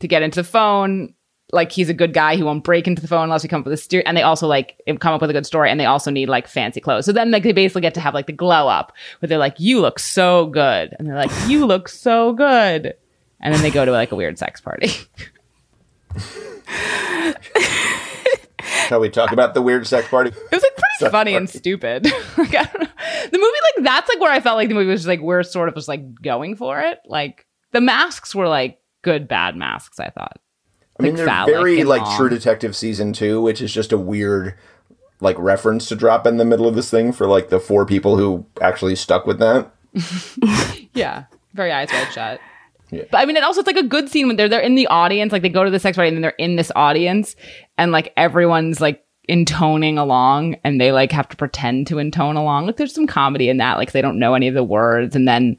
to 0.00 0.08
get 0.08 0.22
into 0.22 0.42
the 0.42 0.48
phone 0.48 1.14
like 1.54 1.72
he's 1.72 1.88
a 1.88 1.94
good 1.94 2.12
guy 2.12 2.36
he 2.36 2.42
won't 2.42 2.64
break 2.64 2.86
into 2.86 3.00
the 3.00 3.08
phone 3.08 3.24
unless 3.24 3.42
we 3.42 3.48
come 3.48 3.60
up 3.60 3.64
with 3.66 3.72
a 3.72 3.78
steer 3.78 4.02
and 4.04 4.16
they 4.16 4.22
also 4.22 4.46
like 4.46 4.80
come 5.00 5.14
up 5.14 5.20
with 5.20 5.30
a 5.30 5.32
good 5.32 5.46
story 5.46 5.70
and 5.70 5.80
they 5.80 5.86
also 5.86 6.10
need 6.10 6.28
like 6.28 6.46
fancy 6.46 6.80
clothes 6.80 7.06
so 7.06 7.12
then 7.12 7.30
like 7.30 7.42
they 7.42 7.52
basically 7.52 7.80
get 7.80 7.94
to 7.94 8.00
have 8.00 8.12
like 8.12 8.26
the 8.26 8.32
glow 8.32 8.68
up 8.68 8.92
where 9.20 9.28
they're 9.28 9.38
like 9.38 9.58
you 9.58 9.80
look 9.80 9.98
so 9.98 10.46
good 10.46 10.94
and 10.98 11.08
they're 11.08 11.16
like 11.16 11.30
you 11.48 11.64
look 11.64 11.88
so 11.88 12.32
good 12.32 12.94
and 13.40 13.54
then 13.54 13.62
they 13.62 13.70
go 13.70 13.84
to 13.84 13.92
like 13.92 14.10
a 14.10 14.16
weird 14.16 14.38
sex 14.38 14.60
party. 14.60 14.88
Shall 18.88 19.00
we 19.00 19.08
talk 19.10 19.32
about 19.32 19.54
the 19.54 19.62
weird 19.62 19.86
sex 19.86 20.08
party? 20.08 20.30
It 20.50 20.50
was 20.50 20.62
like 20.62 20.76
pretty 20.76 20.98
sex 20.98 21.10
funny 21.10 21.32
party. 21.32 21.34
and 21.36 21.50
stupid. 21.50 22.04
like, 22.38 22.54
I 22.54 22.64
don't 22.64 22.82
know. 22.82 22.88
The 23.30 23.38
movie, 23.38 23.58
like 23.76 23.84
that's 23.84 24.08
like 24.08 24.20
where 24.20 24.30
I 24.30 24.40
felt 24.40 24.56
like 24.56 24.68
the 24.68 24.74
movie 24.74 24.90
was 24.90 25.00
just 25.00 25.08
like 25.08 25.20
we're 25.20 25.42
sort 25.42 25.68
of 25.68 25.74
just 25.74 25.88
like 25.88 26.20
going 26.22 26.56
for 26.56 26.80
it. 26.80 27.00
Like 27.06 27.46
the 27.72 27.80
masks 27.80 28.34
were 28.34 28.48
like 28.48 28.78
good 29.02 29.28
bad 29.28 29.56
masks. 29.56 30.00
I 30.00 30.10
thought. 30.10 30.38
I 30.98 31.02
mean, 31.02 31.16
they're 31.16 31.26
very 31.26 31.84
like 31.84 32.02
long. 32.02 32.16
True 32.16 32.28
Detective 32.28 32.76
season 32.76 33.12
two, 33.12 33.40
which 33.40 33.60
is 33.60 33.72
just 33.72 33.92
a 33.92 33.98
weird 33.98 34.54
like 35.20 35.36
reference 35.38 35.86
to 35.88 35.96
drop 35.96 36.26
in 36.26 36.36
the 36.36 36.44
middle 36.44 36.68
of 36.68 36.74
this 36.74 36.90
thing 36.90 37.12
for 37.12 37.26
like 37.26 37.48
the 37.48 37.58
four 37.60 37.86
people 37.86 38.16
who 38.16 38.46
actually 38.60 38.94
stuck 38.94 39.26
with 39.26 39.38
that. 39.38 39.72
yeah, 40.94 41.24
very 41.54 41.72
eyes 41.72 41.88
wide 41.92 42.12
shut. 42.12 42.40
Yeah. 42.90 43.04
But 43.10 43.18
I 43.18 43.24
mean, 43.24 43.36
it 43.36 43.42
also 43.42 43.60
it's 43.60 43.66
like 43.66 43.76
a 43.76 43.82
good 43.82 44.08
scene 44.08 44.28
when 44.28 44.36
they're 44.36 44.48
they're 44.48 44.60
in 44.60 44.74
the 44.76 44.86
audience, 44.86 45.32
like 45.32 45.42
they 45.42 45.48
go 45.48 45.64
to 45.64 45.70
the 45.70 45.80
sex 45.80 45.96
party 45.96 46.08
and 46.08 46.16
then 46.16 46.22
they're 46.22 46.30
in 46.32 46.56
this 46.56 46.70
audience, 46.76 47.34
and 47.76 47.90
like 47.90 48.12
everyone's 48.16 48.80
like 48.80 49.04
intoning 49.28 49.98
along, 49.98 50.56
and 50.62 50.80
they 50.80 50.92
like 50.92 51.10
have 51.10 51.28
to 51.30 51.36
pretend 51.36 51.88
to 51.88 51.98
intone 51.98 52.36
along. 52.36 52.66
Like 52.66 52.76
there's 52.76 52.94
some 52.94 53.06
comedy 53.06 53.48
in 53.48 53.56
that, 53.56 53.78
like 53.78 53.92
they 53.92 54.02
don't 54.02 54.18
know 54.18 54.34
any 54.34 54.46
of 54.46 54.54
the 54.54 54.62
words, 54.62 55.16
and 55.16 55.26
then 55.26 55.56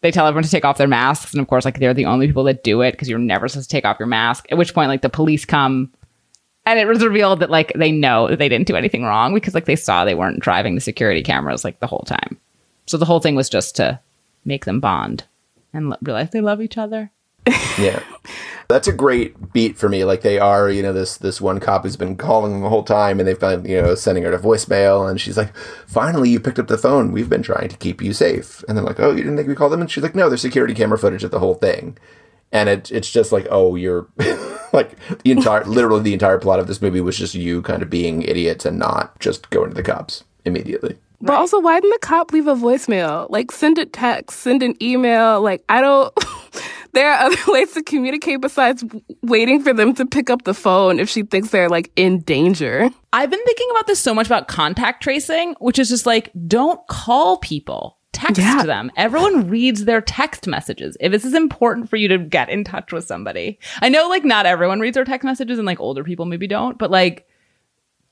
they 0.00 0.10
tell 0.10 0.26
everyone 0.26 0.44
to 0.44 0.50
take 0.50 0.64
off 0.64 0.78
their 0.78 0.86
masks, 0.86 1.32
and 1.32 1.40
of 1.40 1.48
course, 1.48 1.64
like 1.64 1.78
they're 1.78 1.94
the 1.94 2.06
only 2.06 2.26
people 2.26 2.44
that 2.44 2.62
do 2.62 2.82
it 2.82 2.92
because 2.92 3.08
you're 3.08 3.18
never 3.18 3.48
supposed 3.48 3.68
to 3.70 3.76
take 3.76 3.84
off 3.84 3.98
your 3.98 4.06
mask. 4.06 4.46
At 4.50 4.58
which 4.58 4.74
point, 4.74 4.88
like 4.88 5.02
the 5.02 5.08
police 5.08 5.44
come. 5.44 5.92
And 6.66 6.78
it 6.78 6.86
was 6.86 7.02
revealed 7.02 7.40
that 7.40 7.50
like 7.50 7.72
they 7.74 7.90
know 7.90 8.28
that 8.28 8.38
they 8.38 8.48
didn't 8.48 8.66
do 8.66 8.76
anything 8.76 9.02
wrong 9.02 9.32
because 9.32 9.54
like 9.54 9.64
they 9.64 9.76
saw 9.76 10.04
they 10.04 10.14
weren't 10.14 10.40
driving 10.40 10.74
the 10.74 10.80
security 10.80 11.22
cameras 11.22 11.64
like 11.64 11.80
the 11.80 11.86
whole 11.86 12.04
time. 12.06 12.38
So 12.86 12.96
the 12.98 13.06
whole 13.06 13.20
thing 13.20 13.34
was 13.34 13.48
just 13.48 13.76
to 13.76 13.98
make 14.44 14.66
them 14.66 14.78
bond 14.78 15.24
and 15.72 15.94
realize 16.02 16.30
they 16.30 16.40
love 16.40 16.60
each 16.60 16.76
other. 16.76 17.10
yeah. 17.78 18.02
That's 18.68 18.86
a 18.86 18.92
great 18.92 19.52
beat 19.54 19.78
for 19.78 19.88
me. 19.88 20.04
Like 20.04 20.20
they 20.20 20.38
are, 20.38 20.68
you 20.68 20.82
know, 20.82 20.92
this 20.92 21.16
this 21.16 21.40
one 21.40 21.58
cop 21.58 21.84
who's 21.84 21.96
been 21.96 22.16
calling 22.16 22.52
them 22.52 22.60
the 22.60 22.68
whole 22.68 22.82
time, 22.82 23.18
and 23.18 23.26
they've 23.26 23.40
been, 23.40 23.64
you 23.64 23.80
know, 23.80 23.94
sending 23.94 24.24
her 24.24 24.30
to 24.30 24.38
voicemail, 24.38 25.08
and 25.08 25.18
she's 25.18 25.38
like, 25.38 25.56
"Finally, 25.86 26.28
you 26.28 26.38
picked 26.38 26.58
up 26.58 26.66
the 26.66 26.76
phone. 26.76 27.10
We've 27.10 27.30
been 27.30 27.42
trying 27.42 27.68
to 27.70 27.76
keep 27.78 28.02
you 28.02 28.12
safe." 28.12 28.62
And 28.68 28.76
they're 28.76 28.84
like, 28.84 29.00
"Oh, 29.00 29.10
you 29.10 29.22
didn't 29.22 29.36
think 29.36 29.48
we 29.48 29.54
called 29.54 29.72
them?" 29.72 29.80
And 29.80 29.90
she's 29.90 30.02
like, 30.02 30.14
"No, 30.14 30.28
there's 30.28 30.42
security 30.42 30.74
camera 30.74 30.98
footage 30.98 31.24
of 31.24 31.30
the 31.30 31.38
whole 31.38 31.54
thing." 31.54 31.96
And 32.52 32.68
it 32.68 32.90
it's 32.90 33.10
just 33.10 33.32
like, 33.32 33.46
oh, 33.50 33.74
you're 33.74 34.06
like 34.72 34.96
the 35.22 35.32
entire, 35.32 35.64
literally 35.66 36.02
the 36.02 36.14
entire 36.14 36.38
plot 36.38 36.60
of 36.60 36.66
this 36.66 36.82
movie 36.82 37.00
was 37.00 37.16
just 37.16 37.34
you 37.34 37.62
kind 37.62 37.82
of 37.82 37.90
being 37.90 38.22
idiots 38.22 38.64
and 38.66 38.78
not 38.78 39.18
just 39.18 39.48
going 39.50 39.70
to 39.70 39.74
the 39.74 39.82
cops 39.82 40.24
immediately. 40.44 40.96
But 41.20 41.34
also, 41.34 41.58
why 41.58 41.80
didn't 41.80 42.00
the 42.00 42.06
cop 42.06 42.32
leave 42.32 42.46
a 42.46 42.54
voicemail? 42.54 43.28
Like, 43.28 43.50
send 43.50 43.78
a 43.78 43.86
text, 43.86 44.38
send 44.38 44.62
an 44.62 44.80
email. 44.80 45.42
Like, 45.42 45.64
I 45.68 45.80
don't. 45.80 46.14
There 46.98 47.12
are 47.12 47.26
other 47.26 47.36
ways 47.52 47.72
to 47.72 47.82
communicate 47.82 48.40
besides 48.40 48.84
waiting 49.22 49.62
for 49.62 49.72
them 49.72 49.94
to 49.94 50.04
pick 50.04 50.28
up 50.30 50.42
the 50.42 50.54
phone 50.54 50.98
if 50.98 51.08
she 51.08 51.22
thinks 51.22 51.50
they're 51.50 51.68
like 51.68 51.90
in 51.96 52.18
danger. 52.20 52.90
I've 53.12 53.30
been 53.30 53.44
thinking 53.44 53.68
about 53.70 53.86
this 53.86 54.00
so 54.00 54.12
much 54.14 54.26
about 54.26 54.48
contact 54.48 55.02
tracing, 55.02 55.54
which 55.60 55.78
is 55.78 55.88
just 55.88 56.06
like, 56.06 56.30
don't 56.46 56.84
call 56.88 57.36
people. 57.38 57.94
Text 58.12 58.40
Yeah. 58.40 58.64
them. 58.64 58.90
Everyone 58.96 59.48
reads 59.48 59.84
their 59.84 60.00
text 60.00 60.48
messages. 60.48 60.96
If 60.98 61.12
this 61.12 61.24
is 61.24 61.34
important 61.34 61.88
for 61.88 61.96
you 61.96 62.08
to 62.08 62.18
get 62.18 62.48
in 62.48 62.64
touch 62.64 62.92
with 62.92 63.04
somebody, 63.04 63.60
I 63.80 63.88
know 63.90 64.08
like 64.08 64.24
not 64.24 64.44
everyone 64.44 64.80
reads 64.80 64.96
their 64.96 65.04
text 65.04 65.24
messages 65.24 65.56
and 65.58 65.66
like 65.66 65.78
older 65.78 66.02
people 66.02 66.24
maybe 66.24 66.48
don't, 66.48 66.78
but 66.78 66.90
like 66.90 67.27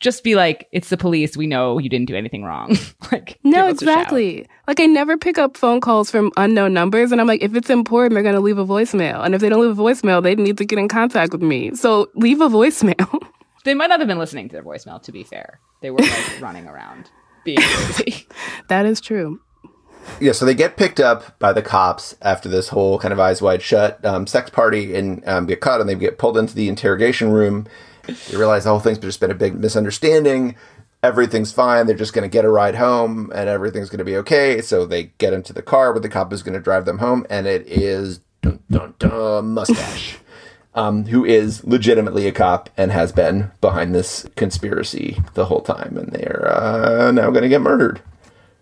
just 0.01 0.23
be 0.25 0.35
like, 0.35 0.69
it's 0.73 0.89
the 0.91 0.97
police. 0.97 1.37
We 1.37 1.47
know 1.47 1.79
you 1.79 1.89
didn't 1.89 2.07
do 2.09 2.15
anything 2.17 2.45
wrong. 2.45 2.77
like, 3.13 3.39
No, 3.45 3.67
give 3.69 3.77
us 3.77 3.83
a 3.83 3.85
shout. 3.85 3.93
exactly. 3.99 4.47
Like, 4.69 4.81
I 4.81 4.87
never 4.87 5.17
pick 5.17 5.39
up 5.39 5.57
phone 5.57 5.81
calls 5.81 6.11
from 6.11 6.33
unknown 6.37 6.75
numbers. 6.75 7.13
And 7.13 7.21
I'm 7.21 7.27
like, 7.27 7.43
if 7.43 7.55
it's 7.55 7.71
important, 7.71 8.15
they're 8.15 8.23
going 8.23 8.35
to 8.35 8.41
leave 8.41 8.59
a 8.59 8.67
voicemail. 8.67 9.25
And 9.25 9.35
if 9.35 9.41
they 9.41 9.49
don't 9.49 9.61
leave 9.67 9.79
a 9.79 9.83
voicemail, 9.83 10.23
they 10.23 10.35
need 10.35 10.59
to 10.59 10.65
get 10.65 10.79
in 10.79 10.89
contact 10.89 11.33
with 11.33 11.43
me. 11.43 11.75
So 11.75 12.09
leave 12.15 12.41
a 12.41 12.49
voicemail. 12.49 13.23
They 13.65 13.75
might 13.75 13.89
not 13.89 13.99
have 13.99 14.07
been 14.07 14.19
listening 14.21 14.49
to 14.49 14.53
their 14.53 14.63
voicemail, 14.63 15.03
to 15.03 15.11
be 15.11 15.25
fair. 15.25 15.59
They 15.83 15.91
were 15.91 15.99
like 15.99 16.41
running 16.41 16.69
around 16.69 17.11
being 17.45 17.59
crazy. 17.61 18.29
that 18.69 18.87
is 18.87 19.01
true. 19.01 19.41
Yeah, 20.21 20.31
so 20.31 20.45
they 20.45 20.55
get 20.55 20.77
picked 20.77 21.01
up 21.01 21.37
by 21.41 21.53
the 21.53 21.63
cops 21.63 22.15
after 22.23 22.49
this 22.49 22.69
whole 22.69 22.97
kind 23.01 23.11
of 23.13 23.19
eyes 23.19 23.43
wide 23.43 23.63
shut 23.63 24.05
um, 24.05 24.29
sex 24.29 24.51
party 24.51 24.95
and 24.95 25.27
um, 25.27 25.47
get 25.47 25.61
caught, 25.61 25.81
and 25.81 25.89
they 25.91 25.97
get 25.97 26.17
pulled 26.17 26.39
into 26.39 26.55
the 26.55 26.69
interrogation 26.69 27.33
room. 27.33 27.67
They 28.31 28.37
realize 28.37 28.65
the 28.65 28.71
whole 28.71 28.81
thing's 28.81 28.99
just 28.99 29.21
been 29.21 29.31
a 29.31 29.35
big 29.35 29.55
misunderstanding. 29.55 30.57
Everything's 31.03 31.53
fine. 31.53 31.87
They're 31.87 31.97
just 31.97 32.13
going 32.13 32.29
to 32.29 32.33
get 32.33 32.45
a 32.45 32.49
ride 32.49 32.75
home, 32.75 33.31
and 33.35 33.49
everything's 33.49 33.91
going 33.91 33.99
to 33.99 34.05
be 34.05 34.17
okay. 34.19 34.61
So 34.61 34.87
they 34.87 35.13
get 35.19 35.33
into 35.33 35.53
the 35.53 35.63
car 35.63 35.93
where 35.93 36.01
the 36.01 36.09
cop 36.09 36.33
is 36.33 36.43
going 36.43 36.55
to 36.55 36.61
drive 36.61 36.85
them 36.85 36.99
home, 36.99 37.27
and 37.31 37.47
it 37.47 37.67
is 37.67 38.21
dun, 38.43 38.61
dun, 38.71 38.95
dun, 38.99 39.55
mustache. 39.55 40.19
Um, 40.75 41.07
who 41.07 41.25
is 41.25 41.65
legitimately 41.65 42.27
a 42.27 42.33
cop 42.33 42.69
and 42.77 42.93
has 42.93 43.11
been 43.11 43.51
behind 43.63 43.95
this 43.95 44.29
conspiracy 44.37 45.19
the 45.33 45.47
whole 45.47 45.63
time, 45.63 45.97
and 45.97 46.13
they're 46.13 46.47
uh, 46.55 47.11
now 47.13 47.31
going 47.31 47.45
to 47.45 47.49
get 47.49 47.63
murdered. 47.63 48.03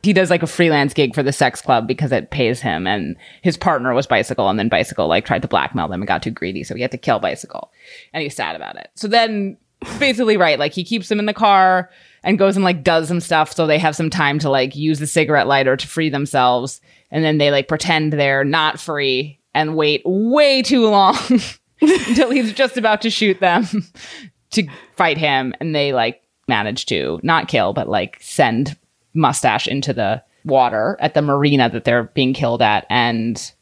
He 0.05 0.13
does 0.13 0.31
like 0.31 0.43
a 0.43 0.47
freelance 0.47 0.95
gig 0.95 1.15
for 1.15 1.23
the 1.23 1.33
sex 1.33 1.61
club 1.61 1.87
because 1.87 2.13
it 2.13 2.31
pays 2.31 2.61
him 2.61 2.87
and 2.87 3.17
his 3.43 3.57
partner 3.57 3.95
was 3.95 4.07
bicycle 4.07 4.49
and 4.49 4.59
then 4.59 4.69
bicycle 4.69 5.09
like 5.09 5.25
tried 5.25 5.43
to 5.43 5.49
blackmail 5.49 5.89
them 5.89 6.01
and 6.01 6.09
got 6.09 6.23
too 6.23 6.31
greedy 6.31 6.63
so 6.63 6.75
he 6.75 6.83
had 6.83 6.91
to 6.91 6.99
kill 6.99 7.19
bicycle 7.19 7.73
and 8.13 8.23
he's 8.23 8.37
sad 8.37 8.55
about 8.55 8.77
it. 8.77 8.91
So 8.95 9.09
then 9.09 9.57
basically 9.99 10.37
right 10.37 10.59
like 10.59 10.73
he 10.73 10.85
keeps 10.85 11.09
them 11.09 11.19
in 11.19 11.27
the 11.27 11.35
car 11.35 11.91
and 12.23 12.39
goes 12.39 12.57
and 12.57 12.65
like 12.65 12.83
does 12.83 13.09
some 13.09 13.21
stuff 13.21 13.53
so 13.53 13.67
they 13.67 13.79
have 13.79 13.97
some 13.97 14.11
time 14.11 14.39
to 14.39 14.49
like 14.49 14.75
use 14.75 14.99
the 14.99 15.07
cigarette 15.07 15.47
lighter 15.47 15.77
to 15.77 15.87
free 15.87 16.09
themselves 16.09 16.81
and 17.11 17.25
then 17.25 17.39
they 17.39 17.51
like 17.51 17.69
pretend 17.69 18.13
they're 18.13 18.45
not 18.45 18.81
free 18.81 19.39
and 19.55 19.77
wait 19.77 20.03
way 20.05 20.63
too 20.63 20.89
long 20.89 21.17
until 21.81 22.31
he's 22.31 22.53
just 22.53 22.77
about 22.77 23.03
to 23.03 23.11
shoot 23.11 23.41
them 23.41 23.67
to 24.51 24.67
fight 24.97 25.19
him 25.19 25.53
and 25.61 25.75
they 25.75 25.93
like 25.93 26.23
manage 26.49 26.87
to 26.87 27.21
not 27.23 27.49
kill 27.49 27.73
but 27.73 27.89
like 27.89 28.17
send 28.21 28.77
mustache 29.15 29.67
into 29.67 29.93
the 29.93 30.23
water 30.45 30.97
at 31.01 31.15
the 31.15 31.23
marina 31.23 31.71
that 31.71 31.85
they're 31.85 32.05
being 32.15 32.35
killed 32.35 32.61
at 32.61 32.87
and 32.91 33.53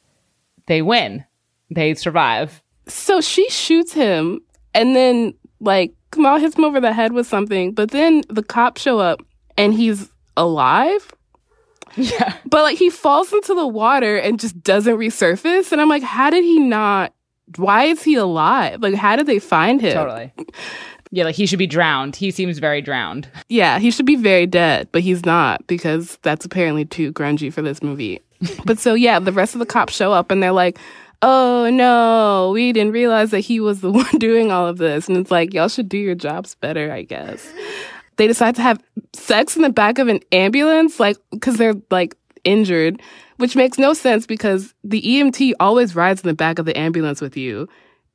they 0.66 0.82
win 0.82 1.24
they 1.70 1.94
survive 1.94 2.62
So 2.88 3.20
she 3.20 3.48
shoots 3.48 3.92
him 3.92 4.40
and 4.74 4.96
then 4.96 5.34
like 5.60 5.94
Kumail 6.12 6.40
hits 6.40 6.56
him 6.56 6.64
over 6.64 6.80
the 6.80 6.92
head 6.92 7.12
with 7.12 7.26
something, 7.26 7.72
but 7.72 7.90
then 7.90 8.22
the 8.28 8.42
cops 8.42 8.82
show 8.82 8.98
up 8.98 9.22
and 9.56 9.72
he's 9.72 10.10
alive. 10.36 11.10
Yeah. 11.96 12.36
But 12.46 12.62
like 12.62 12.78
he 12.78 12.90
falls 12.90 13.32
into 13.32 13.54
the 13.54 13.66
water 13.66 14.16
and 14.16 14.38
just 14.38 14.62
doesn't 14.62 14.96
resurface. 14.96 15.72
And 15.72 15.80
I'm 15.80 15.88
like, 15.88 16.02
how 16.02 16.30
did 16.30 16.44
he 16.44 16.58
not? 16.58 17.14
Why 17.56 17.84
is 17.84 18.02
he 18.02 18.14
alive? 18.14 18.80
Like, 18.82 18.94
how 18.94 19.16
did 19.16 19.26
they 19.26 19.38
find 19.38 19.80
him? 19.80 19.92
totally 19.92 20.32
yeah 21.12 21.24
like 21.24 21.36
he 21.36 21.46
should 21.46 21.58
be 21.58 21.66
drowned 21.66 22.16
he 22.16 22.30
seems 22.32 22.58
very 22.58 22.82
drowned 22.82 23.28
Yeah, 23.48 23.78
he 23.78 23.90
should 23.92 24.06
be 24.06 24.16
very 24.16 24.46
dead, 24.46 24.88
but 24.92 25.02
he's 25.02 25.24
not 25.24 25.64
because 25.66 26.18
that's 26.22 26.44
apparently 26.44 26.84
too 26.84 27.12
grungy 27.12 27.52
for 27.52 27.62
this 27.62 27.82
movie. 27.82 28.20
but 28.64 28.78
so 28.78 28.94
yeah, 28.94 29.20
the 29.20 29.30
rest 29.32 29.54
of 29.54 29.60
the 29.60 29.66
cops 29.66 29.94
show 29.94 30.12
up 30.12 30.30
and 30.32 30.42
they're 30.42 30.50
like, 30.52 30.78
"Oh 31.20 31.70
no, 31.70 32.50
we 32.52 32.72
didn't 32.72 32.92
realize 32.92 33.30
that 33.30 33.40
he 33.40 33.60
was 33.60 33.80
the 33.80 33.92
one 34.02 34.18
doing 34.18 34.50
all 34.50 34.66
of 34.66 34.78
this." 34.78 35.06
And 35.06 35.16
it's 35.16 35.30
like, 35.30 35.54
y'all 35.54 35.68
should 35.68 35.88
do 35.88 35.98
your 35.98 36.16
jobs 36.16 36.56
better, 36.56 36.90
I 36.90 37.02
guess. 37.02 37.46
They 38.16 38.26
decide 38.26 38.56
to 38.56 38.62
have 38.62 38.82
sex 39.12 39.54
in 39.56 39.62
the 39.62 39.70
back 39.70 39.98
of 39.98 40.08
an 40.08 40.20
ambulance 40.32 40.98
like 40.98 41.16
cuz 41.40 41.56
they're 41.56 41.74
like 41.90 42.16
injured, 42.44 43.00
which 43.36 43.54
makes 43.54 43.78
no 43.78 43.92
sense 43.94 44.26
because 44.26 44.74
the 44.82 45.00
EMT 45.02 45.52
always 45.60 45.94
rides 45.94 46.22
in 46.22 46.28
the 46.28 46.34
back 46.34 46.58
of 46.58 46.66
the 46.66 46.76
ambulance 46.76 47.20
with 47.20 47.36
you. 47.36 47.68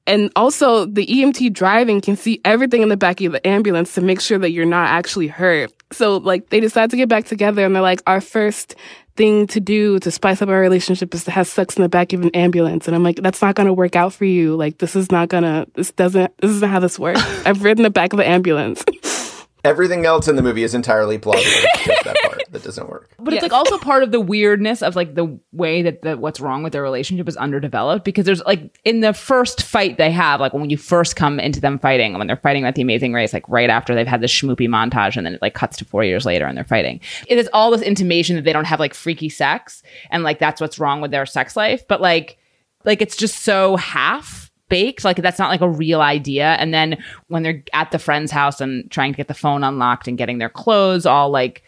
And 0.07 0.31
also, 0.37 0.85
the 0.85 1.05
EMT 1.05 1.53
driving 1.53 1.99
can 1.99 2.15
see 2.15 2.39
everything 2.45 2.81
in 2.81 2.87
the 2.87 2.97
back 2.97 3.19
of 3.21 3.33
the 3.33 3.45
ambulance 3.45 3.93
to 3.95 4.01
make 4.01 4.21
sure 4.21 4.39
that 4.39 4.51
you're 4.51 4.65
not 4.65 4.89
actually 4.89 5.27
hurt. 5.27 5.71
So, 5.91 6.17
like, 6.17 6.49
they 6.49 6.61
decide 6.61 6.89
to 6.91 6.97
get 6.97 7.09
back 7.09 7.25
together 7.25 7.65
and 7.65 7.75
they're 7.75 7.81
like, 7.81 8.01
our 8.07 8.21
first 8.21 8.75
thing 9.17 9.47
to 9.47 9.59
do 9.59 9.99
to 9.99 10.09
spice 10.09 10.41
up 10.41 10.47
our 10.47 10.59
relationship 10.59 11.13
is 11.13 11.25
to 11.25 11.31
have 11.31 11.47
sex 11.47 11.75
in 11.75 11.81
the 11.83 11.89
back 11.89 12.13
of 12.13 12.21
an 12.21 12.29
ambulance. 12.29 12.87
And 12.87 12.95
I'm 12.95 13.03
like, 13.03 13.17
that's 13.17 13.41
not 13.41 13.55
going 13.55 13.67
to 13.67 13.73
work 13.73 13.97
out 13.97 14.13
for 14.13 14.25
you. 14.25 14.55
Like, 14.55 14.77
this 14.77 14.95
is 14.95 15.11
not 15.11 15.27
going 15.27 15.43
to, 15.43 15.67
this 15.73 15.91
doesn't, 15.91 16.37
this 16.37 16.51
isn't 16.51 16.69
how 16.69 16.79
this 16.79 16.97
works. 16.97 17.21
I've 17.45 17.63
ridden 17.63 17.83
the 17.83 17.89
back 17.89 18.13
of 18.13 18.19
an 18.19 18.25
ambulance. 18.25 18.85
Everything 19.67 20.05
else 20.05 20.27
in 20.27 20.35
the 20.35 20.41
movie 20.41 20.63
is 20.63 20.73
entirely 20.73 21.17
plausible. 21.17 21.67
Just 21.83 22.03
that 22.05 22.17
part 22.23 22.43
that 22.51 22.63
doesn't 22.63 22.89
work. 22.89 23.09
but 23.19 23.33
it's 23.33 23.43
like 23.43 23.51
also 23.51 23.77
part 23.77 24.03
of 24.03 24.11
the 24.11 24.19
weirdness 24.19 24.81
of 24.81 24.95
like 24.95 25.15
the 25.15 25.37
way 25.51 25.81
that 25.81 26.01
the 26.01 26.17
what's 26.17 26.39
wrong 26.39 26.63
with 26.63 26.73
their 26.73 26.81
relationship 26.81 27.27
is 27.27 27.35
underdeveloped 27.37 28.05
because 28.05 28.25
there's 28.25 28.41
like 28.45 28.79
in 28.85 29.01
the 29.01 29.13
first 29.13 29.63
fight 29.63 29.97
they 29.97 30.11
have 30.11 30.39
like 30.39 30.53
when 30.53 30.69
you 30.69 30.77
first 30.77 31.15
come 31.15 31.39
into 31.39 31.59
them 31.59 31.77
fighting 31.77 32.17
when 32.17 32.27
they're 32.27 32.37
fighting 32.37 32.63
at 32.65 32.75
the 32.75 32.81
amazing 32.81 33.13
race 33.13 33.33
like 33.33 33.47
right 33.49 33.69
after 33.69 33.93
they've 33.93 34.07
had 34.07 34.21
this 34.21 34.31
schmoopy 34.31 34.67
montage 34.67 35.17
and 35.17 35.25
then 35.25 35.33
it 35.33 35.41
like 35.41 35.53
cuts 35.53 35.77
to 35.77 35.85
four 35.85 36.03
years 36.03 36.25
later 36.25 36.45
and 36.45 36.57
they're 36.57 36.63
fighting 36.63 36.99
it 37.27 37.37
is 37.37 37.49
all 37.53 37.69
this 37.69 37.81
intimation 37.81 38.35
that 38.37 38.45
they 38.45 38.53
don't 38.53 38.65
have 38.65 38.79
like 38.79 38.93
freaky 38.93 39.29
sex 39.29 39.83
and 40.09 40.23
like 40.23 40.39
that's 40.39 40.61
what's 40.61 40.79
wrong 40.79 41.01
with 41.01 41.11
their 41.11 41.25
sex 41.25 41.55
life 41.55 41.85
but 41.87 41.99
like 41.99 42.37
like 42.85 43.01
it's 43.01 43.17
just 43.17 43.43
so 43.43 43.75
half 43.75 44.46
baked 44.69 45.03
like 45.03 45.17
that's 45.17 45.39
not 45.39 45.49
like 45.49 45.61
a 45.61 45.69
real 45.69 46.01
idea 46.01 46.55
and 46.59 46.73
then 46.73 47.01
when 47.27 47.43
they're 47.43 47.63
at 47.73 47.91
the 47.91 47.99
friend's 47.99 48.31
house 48.31 48.59
and 48.59 48.89
trying 48.91 49.13
to 49.13 49.17
get 49.17 49.27
the 49.27 49.33
phone 49.33 49.63
unlocked 49.63 50.07
and 50.07 50.17
getting 50.17 50.37
their 50.37 50.49
clothes 50.49 51.05
all 51.05 51.29
like 51.29 51.63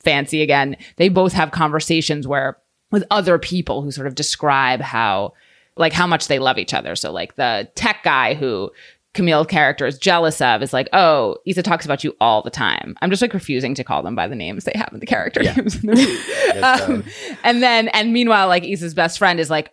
fancy 0.00 0.42
again 0.42 0.76
they 0.96 1.08
both 1.08 1.32
have 1.32 1.50
conversations 1.50 2.26
where 2.26 2.56
with 2.90 3.04
other 3.10 3.38
people 3.38 3.82
who 3.82 3.90
sort 3.90 4.06
of 4.06 4.14
describe 4.14 4.80
how 4.80 5.32
like 5.76 5.92
how 5.92 6.06
much 6.06 6.28
they 6.28 6.38
love 6.38 6.58
each 6.58 6.74
other 6.74 6.96
so 6.96 7.12
like 7.12 7.36
the 7.36 7.68
tech 7.74 8.02
guy 8.02 8.34
who 8.34 8.70
Kumail's 9.14 9.46
character 9.48 9.86
is 9.86 9.98
jealous 9.98 10.40
of 10.40 10.62
is 10.62 10.72
like, 10.72 10.88
oh, 10.92 11.36
Issa 11.44 11.62
talks 11.62 11.84
about 11.84 12.04
you 12.04 12.14
all 12.20 12.42
the 12.42 12.50
time. 12.50 12.94
I'm 13.00 13.10
just 13.10 13.22
like 13.22 13.34
refusing 13.34 13.74
to 13.74 13.82
call 13.82 14.02
them 14.02 14.14
by 14.14 14.28
the 14.28 14.36
names 14.36 14.64
they 14.64 14.72
have 14.76 14.90
in 14.92 15.00
the 15.00 15.06
character 15.06 15.42
names 15.42 15.76
in 15.76 15.90
the 15.90 15.96
movie. 15.96 16.60
Um, 16.60 17.04
and 17.42 17.62
then, 17.62 17.88
and 17.88 18.12
meanwhile, 18.12 18.48
like 18.48 18.64
Issa's 18.64 18.94
best 18.94 19.18
friend 19.18 19.40
is 19.40 19.50
like, 19.50 19.72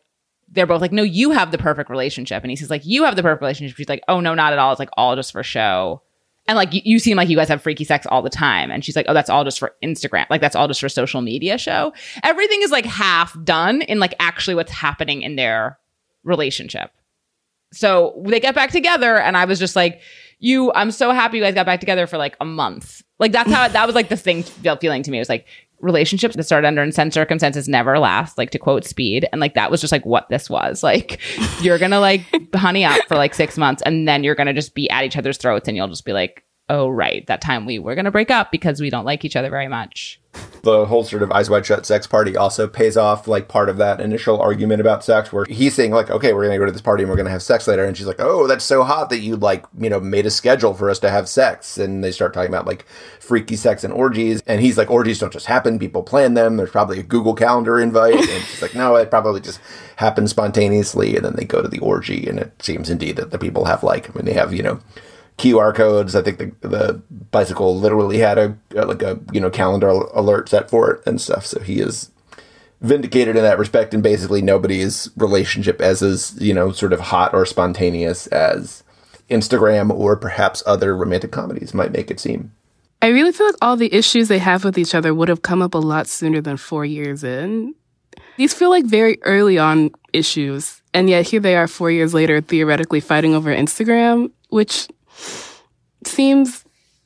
they're 0.55 0.65
both 0.65 0.81
like, 0.81 0.91
no, 0.91 1.03
you 1.03 1.31
have 1.31 1.51
the 1.51 1.57
perfect 1.57 1.89
relationship. 1.89 2.43
And 2.43 2.51
Issa's 2.51 2.69
like, 2.69 2.85
you 2.85 3.03
have 3.03 3.15
the 3.15 3.21
perfect 3.21 3.41
relationship. 3.41 3.77
She's 3.77 3.89
like, 3.89 4.03
oh, 4.07 4.19
no, 4.19 4.33
not 4.33 4.53
at 4.53 4.59
all. 4.59 4.71
It's 4.71 4.79
like 4.79 4.89
all 4.97 5.15
just 5.15 5.31
for 5.31 5.43
show. 5.43 6.01
And 6.47 6.55
like, 6.55 6.73
you, 6.73 6.81
you 6.83 6.99
seem 6.99 7.17
like 7.17 7.29
you 7.29 7.37
guys 7.37 7.49
have 7.49 7.61
freaky 7.61 7.83
sex 7.83 8.05
all 8.07 8.21
the 8.21 8.29
time. 8.29 8.71
And 8.71 8.83
she's 8.83 8.95
like, 8.95 9.05
oh, 9.09 9.13
that's 9.13 9.29
all 9.29 9.43
just 9.43 9.59
for 9.59 9.73
Instagram. 9.83 10.25
Like, 10.29 10.41
that's 10.41 10.55
all 10.55 10.67
just 10.67 10.79
for 10.79 10.89
social 10.89 11.21
media 11.21 11.57
show. 11.57 11.93
Everything 12.23 12.61
is 12.61 12.71
like 12.71 12.85
half 12.85 13.35
done 13.43 13.81
in 13.81 13.99
like 13.99 14.15
actually 14.19 14.55
what's 14.55 14.71
happening 14.71 15.21
in 15.21 15.35
their 15.35 15.77
relationship. 16.23 16.91
So 17.73 18.21
they 18.25 18.39
get 18.39 18.55
back 18.55 18.71
together, 18.71 19.17
and 19.17 19.35
I 19.35 19.45
was 19.45 19.59
just 19.59 19.75
like, 19.75 19.99
you, 20.39 20.71
I'm 20.73 20.91
so 20.91 21.11
happy 21.11 21.37
you 21.37 21.43
guys 21.43 21.55
got 21.55 21.65
back 21.65 21.79
together 21.81 22.07
for 22.07 22.17
like 22.17 22.37
a 22.39 22.45
month. 22.45 23.01
Like 23.19 23.31
that's 23.31 23.51
how 23.51 23.67
that 23.67 23.85
was 23.85 23.95
like 23.95 24.09
the 24.09 24.15
thing 24.15 24.43
feeling 24.43 25.03
to 25.03 25.11
me. 25.11 25.17
It 25.17 25.21
was 25.21 25.29
like 25.29 25.45
relationships 25.79 26.35
that 26.35 26.43
start 26.43 26.65
under 26.65 26.81
intense 26.81 27.13
circumstances 27.13 27.67
never 27.67 27.99
last, 27.99 28.37
like 28.37 28.51
to 28.51 28.59
quote 28.59 28.85
Speed. 28.85 29.27
And 29.31 29.41
like 29.41 29.55
that 29.55 29.71
was 29.71 29.81
just 29.81 29.91
like 29.91 30.05
what 30.05 30.29
this 30.29 30.49
was. 30.49 30.83
Like 30.83 31.19
you're 31.61 31.79
gonna 31.79 31.99
like 31.99 32.21
honey 32.55 32.85
up 32.85 33.01
for 33.07 33.15
like 33.15 33.33
six 33.33 33.57
months 33.57 33.81
and 33.85 34.07
then 34.07 34.23
you're 34.23 34.35
gonna 34.35 34.53
just 34.53 34.75
be 34.75 34.89
at 34.89 35.03
each 35.03 35.17
other's 35.17 35.37
throats 35.37 35.67
and 35.67 35.75
you'll 35.75 35.87
just 35.87 36.05
be 36.05 36.13
like, 36.13 36.44
oh 36.69 36.89
right, 36.89 37.25
that 37.27 37.41
time 37.41 37.65
we 37.65 37.79
were 37.79 37.95
gonna 37.95 38.11
break 38.11 38.31
up 38.31 38.51
because 38.51 38.81
we 38.81 38.89
don't 38.89 39.05
like 39.05 39.23
each 39.23 39.35
other 39.35 39.49
very 39.49 39.67
much. 39.67 40.19
The 40.63 40.85
whole 40.85 41.03
sort 41.03 41.23
of 41.23 41.31
eyes 41.31 41.49
wide 41.49 41.65
shut 41.65 41.85
sex 41.85 42.07
party 42.07 42.35
also 42.35 42.67
pays 42.67 42.97
off 42.97 43.27
like 43.27 43.47
part 43.47 43.69
of 43.69 43.77
that 43.77 44.01
initial 44.01 44.41
argument 44.41 44.81
about 44.81 45.03
sex 45.03 45.31
where 45.31 45.45
he's 45.45 45.75
saying 45.75 45.91
like 45.91 46.09
okay 46.09 46.33
we're 46.33 46.43
gonna 46.43 46.57
go 46.57 46.65
to 46.65 46.71
this 46.71 46.81
party 46.81 47.03
and 47.03 47.09
we're 47.09 47.15
gonna 47.17 47.29
have 47.29 47.43
sex 47.43 47.67
later. 47.67 47.85
And 47.85 47.95
she's 47.95 48.07
like 48.07 48.19
oh 48.19 48.47
that's 48.47 48.65
so 48.65 48.83
hot 48.83 49.09
that 49.11 49.19
you 49.19 49.35
like 49.37 49.65
you 49.77 49.89
know 49.89 49.99
made 49.99 50.25
a 50.25 50.31
schedule 50.31 50.73
for 50.73 50.89
us 50.89 50.99
to 50.99 51.09
have 51.09 51.29
sex. 51.29 51.77
And 51.77 52.03
they 52.03 52.11
start 52.11 52.33
talking 52.33 52.49
about 52.49 52.65
like 52.65 52.85
freaky 53.19 53.55
sex 53.55 53.83
and 53.83 53.93
orgies. 53.93 54.41
And 54.47 54.59
he's 54.59 54.77
like 54.77 54.89
orgies 54.89 55.19
don't 55.19 55.31
just 55.31 55.45
happen. 55.45 55.79
People 55.79 56.03
plan 56.03 56.33
them. 56.33 56.57
There's 56.57 56.71
probably 56.71 56.99
a 56.99 57.03
google 57.03 57.35
calendar 57.35 57.79
invite. 57.79 58.15
And 58.15 58.43
she's 58.45 58.61
like 58.61 58.75
no 58.75 58.95
it 58.95 59.11
probably 59.11 59.41
just 59.41 59.61
happens 59.97 60.31
spontaneously. 60.31 61.15
And 61.15 61.23
then 61.23 61.35
they 61.35 61.45
go 61.45 61.61
to 61.61 61.67
the 61.67 61.79
orgy 61.79 62.27
and 62.27 62.39
it 62.39 62.61
seems 62.61 62.89
indeed 62.89 63.15
that 63.17 63.31
the 63.31 63.39
people 63.39 63.65
have 63.65 63.83
like 63.83 64.09
i 64.09 64.13
mean 64.13 64.25
they 64.25 64.33
have 64.33 64.53
you 64.53 64.63
know 64.63 64.79
QR 65.37 65.75
codes. 65.75 66.15
I 66.15 66.21
think 66.21 66.37
the 66.37 66.67
the 66.67 67.01
bicycle 67.31 67.77
literally 67.77 68.19
had 68.19 68.37
a, 68.37 68.57
a 68.75 68.85
like 68.85 69.01
a 69.01 69.19
you 69.31 69.39
know 69.39 69.49
calendar 69.49 69.89
alert 69.89 70.49
set 70.49 70.69
for 70.69 70.91
it 70.91 71.05
and 71.05 71.19
stuff. 71.19 71.45
So 71.45 71.59
he 71.59 71.79
is 71.79 72.11
vindicated 72.81 73.35
in 73.35 73.43
that 73.43 73.59
respect, 73.59 73.93
and 73.93 74.03
basically 74.03 74.41
nobody's 74.41 75.09
relationship 75.17 75.81
as 75.81 76.01
is 76.01 76.39
you 76.39 76.53
know 76.53 76.71
sort 76.71 76.93
of 76.93 76.99
hot 76.99 77.33
or 77.33 77.45
spontaneous 77.45 78.27
as 78.27 78.83
Instagram 79.29 79.91
or 79.91 80.15
perhaps 80.15 80.63
other 80.65 80.95
romantic 80.95 81.31
comedies 81.31 81.73
might 81.73 81.91
make 81.91 82.11
it 82.11 82.19
seem. 82.19 82.51
I 83.01 83.09
really 83.09 83.31
feel 83.31 83.47
like 83.47 83.55
all 83.61 83.75
the 83.75 83.93
issues 83.93 84.29
they 84.29 84.39
have 84.39 84.63
with 84.63 84.77
each 84.77 84.95
other 84.95 85.13
would 85.13 85.29
have 85.29 85.41
come 85.41 85.61
up 85.61 85.73
a 85.73 85.79
lot 85.79 86.07
sooner 86.07 86.41
than 86.41 86.57
four 86.57 86.85
years 86.85 87.23
in. 87.23 87.75
These 88.37 88.53
feel 88.53 88.69
like 88.69 88.85
very 88.85 89.17
early 89.23 89.57
on 89.57 89.91
issues, 90.13 90.81
and 90.93 91.09
yet 91.09 91.27
here 91.27 91.39
they 91.39 91.55
are 91.55 91.67
four 91.67 91.91
years 91.91 92.13
later, 92.13 92.41
theoretically 92.41 92.99
fighting 92.99 93.33
over 93.35 93.53
Instagram, 93.53 94.31
which 94.49 94.87
seems 96.05 96.63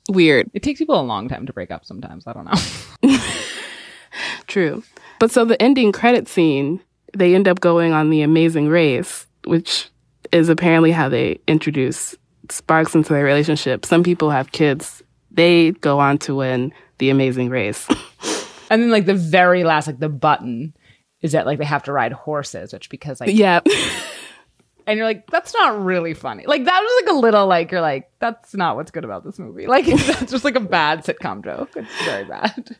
weird. 0.10 0.50
It 0.54 0.64
takes 0.64 0.80
people 0.80 1.00
a 1.00 1.02
long 1.02 1.30
time 1.30 1.46
to 1.46 1.54
break 1.54 1.72
up 1.72 1.86
sometimes. 1.86 2.26
I 2.28 2.34
don't 2.34 2.46
know. 2.46 3.18
True. 4.48 4.84
But 5.20 5.32
so 5.32 5.46
the 5.46 5.62
ending 5.62 5.92
credit 5.92 6.28
scene, 6.28 6.82
they 7.16 7.36
end 7.36 7.48
up 7.48 7.60
going 7.60 7.94
on 7.94 8.10
the 8.10 8.22
amazing 8.22 8.68
race, 8.68 9.28
which 9.46 9.90
is 10.32 10.50
apparently 10.50 10.92
how 10.92 11.10
they 11.10 11.40
introduce 11.48 12.16
sparks 12.50 12.96
into 12.96 13.14
their 13.14 13.24
relationship. 13.24 13.86
Some 13.86 14.04
people 14.04 14.32
have 14.32 14.52
kids. 14.52 15.04
They 15.32 15.72
go 15.72 16.00
on 16.00 16.18
to 16.20 16.36
win 16.36 16.74
the 16.98 17.10
amazing 17.10 17.50
race. 17.50 17.88
and 18.70 18.82
then 18.82 18.90
like 18.90 19.06
the 19.06 19.14
very 19.14 19.64
last, 19.64 19.88
like 19.88 20.00
the 20.00 20.10
button 20.10 20.74
is 21.22 21.34
that 21.34 21.46
like 21.46 21.60
they 21.60 21.66
have 21.66 21.84
to 21.84 21.92
ride 21.92 22.14
horses, 22.14 22.74
which 22.74 22.90
because 22.90 23.20
like 23.20 23.34
Yeah. 23.34 23.60
and 24.90 24.98
you're 24.98 25.06
like, 25.06 25.30
that's 25.30 25.54
not 25.54 25.84
really 25.84 26.16
funny. 26.16 26.46
Like 26.48 26.66
that 26.66 26.80
was 26.80 27.04
like 27.04 27.14
a 27.14 27.18
little 27.20 27.46
like 27.46 27.72
you're 27.72 27.80
like, 27.80 28.10
that's 28.18 28.56
not 28.56 28.76
what's 28.76 28.90
good 28.90 29.06
about 29.06 29.24
this 29.24 29.38
movie. 29.38 29.68
Like 29.68 29.86
that's 30.08 30.32
just 30.32 30.44
like 30.44 30.56
a 30.56 30.60
bad 30.60 31.06
sitcom 31.06 31.44
joke. 31.44 31.70
It's 31.76 32.06
very 32.06 32.26
bad. 32.26 32.76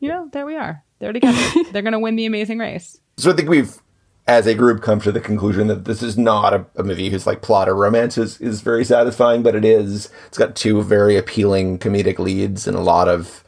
You 0.00 0.08
know, 0.08 0.30
there 0.32 0.46
we 0.46 0.56
are. 0.56 0.82
They're 1.00 1.12
together. 1.12 1.38
They're 1.72 1.82
gonna 1.82 2.00
win 2.00 2.16
the 2.16 2.24
amazing 2.24 2.58
race. 2.58 2.98
So 3.18 3.30
I 3.30 3.34
think 3.34 3.50
we've 3.50 3.78
as 4.26 4.46
a 4.46 4.54
group 4.54 4.80
come 4.80 5.02
to 5.02 5.12
the 5.12 5.20
conclusion 5.20 5.66
that 5.66 5.84
this 5.84 6.02
is 6.02 6.16
not 6.16 6.54
a, 6.54 6.64
a 6.76 6.82
movie 6.82 7.10
whose 7.10 7.26
like 7.26 7.42
plot 7.42 7.68
or 7.68 7.74
romance 7.74 8.16
is, 8.16 8.40
is 8.40 8.62
very 8.62 8.82
satisfying, 8.82 9.42
but 9.42 9.54
it 9.54 9.66
is 9.66 10.08
it's 10.26 10.38
got 10.38 10.56
two 10.56 10.82
very 10.82 11.14
appealing 11.14 11.78
comedic 11.78 12.18
leads 12.18 12.66
and 12.66 12.74
a 12.74 12.80
lot 12.80 13.06
of 13.06 13.43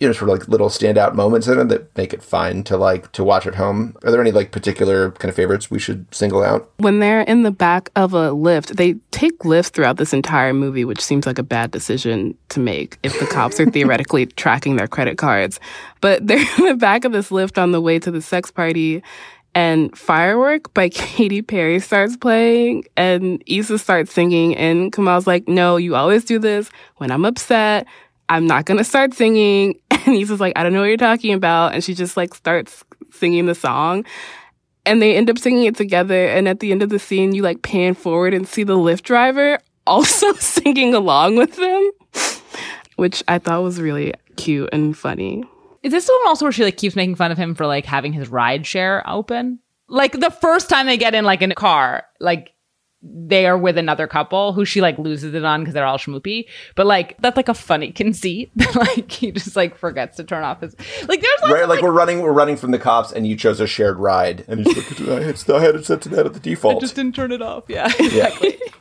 you 0.00 0.06
know, 0.06 0.14
sort 0.14 0.30
of 0.30 0.38
like 0.38 0.48
little 0.48 0.70
standout 0.70 1.14
moments 1.14 1.46
in 1.46 1.58
it 1.58 1.68
that 1.68 1.94
make 1.96 2.14
it 2.14 2.22
fine 2.22 2.64
to 2.64 2.76
like 2.78 3.12
to 3.12 3.22
watch 3.22 3.46
at 3.46 3.54
home. 3.54 3.94
Are 4.02 4.10
there 4.10 4.20
any 4.20 4.30
like 4.30 4.50
particular 4.50 5.10
kind 5.12 5.28
of 5.28 5.36
favorites 5.36 5.70
we 5.70 5.78
should 5.78 6.12
single 6.12 6.42
out? 6.42 6.70
When 6.78 7.00
they're 7.00 7.20
in 7.20 7.42
the 7.42 7.50
back 7.50 7.90
of 7.96 8.14
a 8.14 8.30
Lyft, 8.30 8.76
they 8.76 8.94
take 9.10 9.38
Lyfts 9.40 9.68
throughout 9.68 9.98
this 9.98 10.14
entire 10.14 10.54
movie, 10.54 10.86
which 10.86 11.02
seems 11.02 11.26
like 11.26 11.38
a 11.38 11.42
bad 11.42 11.70
decision 11.70 12.34
to 12.48 12.60
make 12.60 12.98
if 13.02 13.20
the 13.20 13.26
cops 13.26 13.60
are 13.60 13.66
theoretically 13.70 14.24
tracking 14.24 14.76
their 14.76 14.88
credit 14.88 15.18
cards. 15.18 15.60
But 16.00 16.26
they're 16.26 16.46
in 16.58 16.64
the 16.64 16.76
back 16.76 17.04
of 17.04 17.12
this 17.12 17.28
Lyft 17.28 17.60
on 17.60 17.72
the 17.72 17.80
way 17.80 17.98
to 17.98 18.10
the 18.10 18.22
sex 18.22 18.50
party 18.50 19.02
and 19.54 19.96
Firework 19.96 20.72
by 20.72 20.88
Katy 20.90 21.42
Perry 21.42 21.78
starts 21.78 22.16
playing 22.16 22.84
and 22.96 23.42
Issa 23.46 23.78
starts 23.78 24.12
singing 24.12 24.56
and 24.56 24.92
Kumail's 24.92 25.26
like, 25.26 25.46
no, 25.46 25.76
you 25.76 25.94
always 25.94 26.24
do 26.24 26.38
this 26.38 26.70
when 26.96 27.10
I'm 27.10 27.26
upset. 27.26 27.86
I'm 28.30 28.46
not 28.46 28.64
going 28.64 28.78
to 28.78 28.84
start 28.84 29.12
singing. 29.12 29.78
And 30.06 30.16
he's 30.16 30.28
just 30.28 30.40
like, 30.40 30.54
I 30.56 30.62
don't 30.62 30.72
know 30.72 30.80
what 30.80 30.86
you're 30.86 30.96
talking 30.96 31.34
about. 31.34 31.74
And 31.74 31.84
she 31.84 31.92
just 31.92 32.16
like 32.16 32.32
starts 32.32 32.82
singing 33.12 33.44
the 33.44 33.54
song. 33.54 34.06
And 34.86 35.02
they 35.02 35.14
end 35.14 35.28
up 35.28 35.36
singing 35.36 35.64
it 35.64 35.76
together. 35.76 36.26
And 36.26 36.48
at 36.48 36.60
the 36.60 36.72
end 36.72 36.82
of 36.82 36.88
the 36.88 36.98
scene, 36.98 37.34
you 37.34 37.42
like 37.42 37.60
pan 37.60 37.92
forward 37.92 38.32
and 38.32 38.48
see 38.48 38.62
the 38.62 38.78
Lyft 38.78 39.02
driver 39.02 39.58
also 39.86 40.32
singing 40.38 40.94
along 40.94 41.36
with 41.36 41.54
them, 41.56 41.90
which 42.96 43.22
I 43.28 43.38
thought 43.38 43.62
was 43.62 43.78
really 43.78 44.14
cute 44.36 44.70
and 44.72 44.96
funny. 44.96 45.44
Is 45.82 45.92
this 45.92 46.06
the 46.06 46.14
one 46.14 46.28
also 46.28 46.46
where 46.46 46.52
she 46.52 46.64
like 46.64 46.78
keeps 46.78 46.96
making 46.96 47.16
fun 47.16 47.30
of 47.30 47.36
him 47.36 47.54
for 47.54 47.66
like 47.66 47.84
having 47.84 48.14
his 48.14 48.30
ride 48.30 48.66
share 48.66 49.06
open? 49.06 49.58
Like 49.86 50.12
the 50.12 50.30
first 50.30 50.70
time 50.70 50.86
they 50.86 50.96
get 50.96 51.14
in 51.14 51.26
like 51.26 51.42
in 51.42 51.52
a 51.52 51.54
car, 51.54 52.04
like 52.20 52.54
they 53.02 53.46
are 53.46 53.56
with 53.56 53.78
another 53.78 54.06
couple 54.06 54.52
who 54.52 54.64
she 54.64 54.80
like 54.80 54.98
loses 54.98 55.32
it 55.32 55.44
on 55.44 55.60
because 55.60 55.72
they're 55.72 55.86
all 55.86 55.96
schmoopy. 55.96 56.46
But 56.74 56.86
like 56.86 57.16
that's 57.18 57.36
like 57.36 57.48
a 57.48 57.54
funny 57.54 57.92
conceit 57.92 58.50
that 58.56 58.74
like 58.76 59.10
he 59.10 59.32
just 59.32 59.56
like 59.56 59.76
forgets 59.76 60.16
to 60.18 60.24
turn 60.24 60.44
off 60.44 60.60
his 60.60 60.74
like 61.08 61.20
there's 61.20 61.50
right, 61.50 61.60
like, 61.60 61.68
like, 61.68 61.82
we're 61.82 61.92
running 61.92 62.20
we're 62.20 62.32
running 62.32 62.56
from 62.56 62.70
the 62.70 62.78
cops 62.78 63.12
and 63.12 63.26
you 63.26 63.36
chose 63.36 63.60
a 63.60 63.66
shared 63.66 63.98
ride 63.98 64.44
and 64.48 64.66
he's 64.66 64.76
like 64.76 65.08
I 65.08 65.22
had, 65.22 65.50
I 65.50 65.60
had 65.60 65.74
it 65.76 65.86
set 65.86 66.02
to 66.02 66.08
that 66.10 66.26
at 66.26 66.34
the 66.34 66.40
default. 66.40 66.76
I 66.76 66.80
just 66.80 66.94
didn't 66.94 67.14
turn 67.14 67.32
it 67.32 67.42
off. 67.42 67.64
Yeah, 67.68 67.86
exactly. 67.98 68.58
Yeah. 68.60 68.72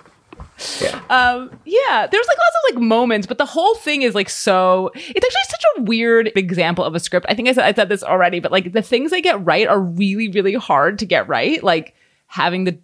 Yeah. 0.81 0.99
Um, 1.09 1.57
yeah, 1.63 2.07
there's 2.11 2.27
like 2.27 2.37
lots 2.37 2.55
of 2.57 2.75
like 2.75 2.83
moments, 2.83 3.25
but 3.25 3.37
the 3.37 3.45
whole 3.45 3.75
thing 3.75 4.01
is 4.01 4.13
like 4.13 4.29
so. 4.29 4.91
It's 4.93 5.07
actually 5.07 5.49
such 5.49 5.63
a 5.77 5.81
weird 5.83 6.31
example 6.35 6.83
of 6.83 6.95
a 6.95 6.99
script. 6.99 7.25
I 7.29 7.33
think 7.33 7.47
I 7.47 7.53
said 7.53 7.63
I 7.63 7.73
said 7.73 7.87
this 7.87 8.03
already, 8.03 8.41
but 8.41 8.51
like 8.51 8.73
the 8.73 8.81
things 8.81 9.11
they 9.11 9.21
get 9.21 9.43
right 9.45 9.67
are 9.67 9.79
really 9.79 10.27
really 10.27 10.55
hard 10.55 10.99
to 10.99 11.05
get 11.05 11.29
right. 11.29 11.63
Like 11.63 11.95
having 12.27 12.65
the 12.65 12.77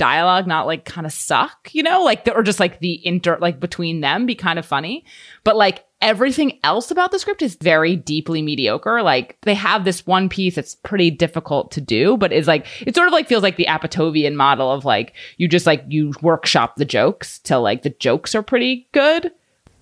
dialogue 0.00 0.46
not 0.46 0.66
like 0.66 0.86
kind 0.86 1.06
of 1.06 1.12
suck, 1.12 1.68
you 1.74 1.82
know, 1.82 2.02
like 2.02 2.26
or 2.34 2.42
just 2.42 2.58
like 2.58 2.80
the 2.80 3.06
inter 3.06 3.36
like 3.38 3.60
between 3.60 4.00
them 4.00 4.24
be 4.24 4.34
kind 4.34 4.58
of 4.58 4.64
funny, 4.64 5.04
but 5.44 5.56
like 5.56 5.84
everything 6.00 6.58
else 6.64 6.90
about 6.90 7.10
the 7.10 7.18
script 7.18 7.42
is 7.42 7.56
very 7.56 7.96
deeply 7.96 8.40
mediocre. 8.40 9.02
Like 9.02 9.36
they 9.42 9.52
have 9.52 9.84
this 9.84 10.06
one 10.06 10.30
piece 10.30 10.54
that's 10.54 10.74
pretty 10.74 11.10
difficult 11.10 11.70
to 11.72 11.82
do, 11.82 12.16
but 12.16 12.32
is 12.32 12.48
like 12.48 12.66
it 12.80 12.94
sort 12.94 13.08
of 13.08 13.12
like 13.12 13.28
feels 13.28 13.42
like 13.42 13.56
the 13.56 13.66
Apatovian 13.66 14.34
model 14.34 14.72
of 14.72 14.86
like 14.86 15.12
you 15.36 15.46
just 15.46 15.66
like 15.66 15.84
you 15.86 16.14
workshop 16.22 16.76
the 16.76 16.86
jokes 16.86 17.38
till 17.40 17.60
like 17.60 17.82
the 17.82 17.90
jokes 17.90 18.34
are 18.34 18.42
pretty 18.42 18.88
good, 18.92 19.30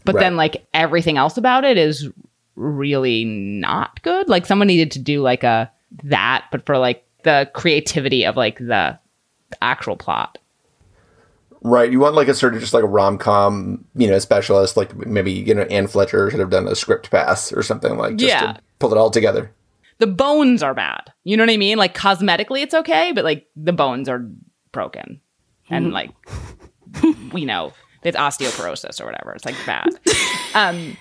but 0.04 0.16
right. 0.16 0.22
then 0.22 0.37
like 0.37 0.66
everything 0.74 1.16
else 1.16 1.37
about 1.37 1.62
it 1.62 1.78
is 1.78 2.09
really 2.57 3.24
not 3.24 4.02
good. 4.02 4.28
Like 4.28 4.46
someone 4.46 4.66
needed 4.66 4.90
to 4.92 4.98
do 4.98 5.22
like 5.22 5.44
a 5.44 5.70
that, 6.02 6.46
but 6.50 6.66
for 6.66 6.76
like 6.76 7.04
the 7.22 7.48
creativity 7.54 8.26
of 8.26 8.37
like 8.37 8.59
the 8.59 8.98
actual 9.63 9.97
plot. 9.97 10.39
Right. 11.63 11.91
You 11.91 12.01
want 12.01 12.15
like 12.15 12.29
a 12.29 12.35
sort 12.35 12.55
of 12.55 12.61
just 12.61 12.73
like 12.73 12.85
a 12.85 12.89
rom 12.89 13.19
com, 13.19 13.85
you 13.95 14.09
know, 14.09 14.19
specialist, 14.19 14.77
like 14.77 14.95
maybe, 15.07 15.33
you 15.33 15.55
know, 15.55 15.63
Anne 15.63 15.89
Fletcher 15.89 16.31
should 16.31 16.41
have 16.41 16.51
done 16.51 16.69
a 16.69 16.77
script 16.77 17.11
pass 17.11 17.53
or 17.53 17.63
something 17.63 17.97
like 17.97 18.17
just 18.17 18.29
yeah. 18.29 18.53
to 18.53 18.61
pull 18.79 18.93
it 18.93 18.99
all 18.99 19.11
together. 19.11 19.53
The 19.99 20.07
bones 20.07 20.63
are 20.63 20.75
bad. 20.75 21.13
You 21.25 21.37
know 21.37 21.43
what 21.43 21.51
I 21.51 21.57
mean? 21.57 21.77
Like 21.77 21.97
cosmetically 21.97 22.63
it's 22.63 22.75
okay, 22.75 23.11
but 23.13 23.25
like 23.25 23.47
the 23.57 23.73
bones 23.73 24.09
are 24.09 24.29
broken. 24.71 25.21
And 25.69 25.93
mm-hmm. 25.93 25.95
like 25.95 27.33
we 27.33 27.45
know 27.45 27.73
it's 28.05 28.17
osteoporosis 28.17 29.01
or 29.01 29.07
whatever. 29.07 29.33
It's 29.33 29.45
like 29.45 29.57
bad. 29.67 29.89
um 30.55 30.97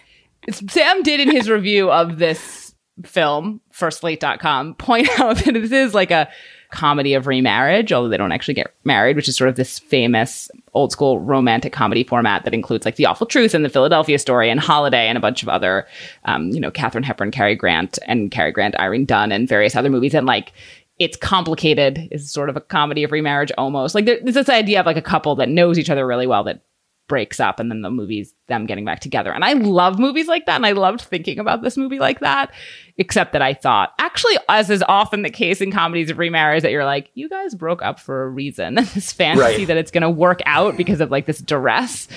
Sam 0.52 1.04
did 1.04 1.20
in 1.20 1.30
his 1.30 1.50
review 1.50 1.92
of 1.92 2.18
this 2.18 2.74
film 3.06 3.62
for 3.72 3.92
slate.com 3.92 4.74
point 4.76 5.08
out 5.20 5.38
that 5.38 5.54
this 5.54 5.72
is 5.72 5.94
like 5.94 6.10
a 6.10 6.28
comedy 6.72 7.14
of 7.14 7.28
remarriage, 7.28 7.94
although 7.94 8.10
they 8.10 8.18
don't 8.18 8.32
actually 8.32 8.54
get 8.54 8.74
married, 8.84 9.16
which 9.16 9.28
is 9.28 9.36
sort 9.36 9.50
of 9.50 9.56
this 9.56 9.80
famous 9.80 10.50
old 10.74 10.92
school 10.92 11.20
romantic 11.20 11.74
comedy 11.74 12.04
format 12.04 12.44
that 12.44 12.54
includes 12.54 12.86
like 12.86 12.96
The 12.96 13.06
Awful 13.06 13.28
Truth 13.28 13.54
and 13.54 13.64
The 13.64 13.70
Philadelphia 13.70 14.20
Story 14.20 14.50
and 14.50 14.60
Holiday 14.60 15.08
and 15.08 15.18
a 15.18 15.22
bunch 15.22 15.44
of 15.44 15.50
other, 15.50 15.88
um, 16.26 16.50
you 16.50 16.60
know, 16.60 16.72
Katharine 16.72 17.04
Hepburn, 17.04 17.32
Cary 17.32 17.56
Grant, 17.56 17.98
and 18.06 18.32
Cary 18.32 18.52
Grant, 18.52 18.76
Irene 18.80 19.06
Dunne, 19.06 19.32
and 19.32 19.48
various 19.48 19.76
other 19.76 19.90
movies. 19.90 20.14
And 20.14 20.26
like, 20.26 20.54
it's 21.00 21.18
complicated 21.18 22.08
is 22.12 22.32
sort 22.32 22.50
of 22.50 22.58
a 22.58 22.62
comedy 22.62 23.04
of 23.04 23.12
remarriage 23.12 23.52
almost. 23.58 23.94
Like 23.94 24.06
there's 24.06 24.34
this 24.34 24.50
idea 24.50 24.80
of 24.80 24.86
like 24.86 24.98
a 24.98 25.02
couple 25.02 25.36
that 25.36 25.50
knows 25.50 25.78
each 25.78 25.90
other 25.90 26.08
really 26.08 26.26
well 26.28 26.44
that 26.46 26.62
breaks 27.08 27.40
up 27.40 27.60
and 27.60 27.72
then 27.72 27.82
the 27.82 27.90
movie's 27.90 28.34
them 28.48 28.66
getting 28.66 28.86
back 28.86 29.00
together. 29.00 29.32
And 29.32 29.44
I 29.46 29.54
love 29.54 29.98
movies 30.00 30.28
like 30.28 30.46
that. 30.46 30.56
And 30.56 30.66
I 30.66 30.74
loved 30.74 31.02
thinking 31.02 31.40
about 31.40 31.62
this 31.62 31.78
movie 31.78 32.00
like 32.00 32.20
that, 32.20 32.52
except 32.98 33.34
that 33.34 33.42
I 33.42 33.54
thought, 33.54 33.94
actually, 34.00 34.36
as 34.50 34.70
is 34.70 34.84
often 34.88 35.22
the 35.22 35.30
case 35.30 35.62
in 35.62 35.72
comedies 35.72 36.10
of 36.10 36.18
remarriage, 36.18 36.64
that 36.64 36.72
you're 36.72 36.86
like, 36.86 37.10
you 37.14 37.30
guys 37.30 37.56
broke 37.56 37.82
up 37.82 38.00
for 38.00 38.24
a 38.24 38.30
reason. 38.30 38.76
this 38.94 39.12
fantasy 39.14 39.42
Right. 39.60 39.68
that 39.68 39.78
it's 39.78 39.92
going 39.92 40.02
to 40.04 40.10
work 40.10 40.42
out 40.46 40.76
because 40.78 41.02
of 41.02 41.12
like 41.12 41.26
this 41.26 41.40
duress 41.40 42.08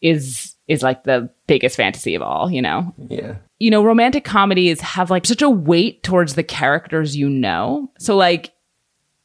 is 0.00 0.54
is 0.68 0.82
like 0.82 1.04
the 1.04 1.30
biggest 1.46 1.76
fantasy 1.76 2.14
of 2.16 2.22
all, 2.22 2.50
you 2.50 2.60
know? 2.60 2.92
Yeah. 3.08 3.36
you 3.60 3.70
know, 3.70 3.84
romantic 3.84 4.24
comedies 4.24 4.80
have 4.80 5.10
like 5.12 5.24
such 5.24 5.40
a 5.40 5.48
weight 5.48 6.02
towards 6.02 6.34
the 6.34 6.42
characters 6.42 7.16
you 7.16 7.28
know. 7.28 7.90
So 7.98 8.16
like 8.16 8.52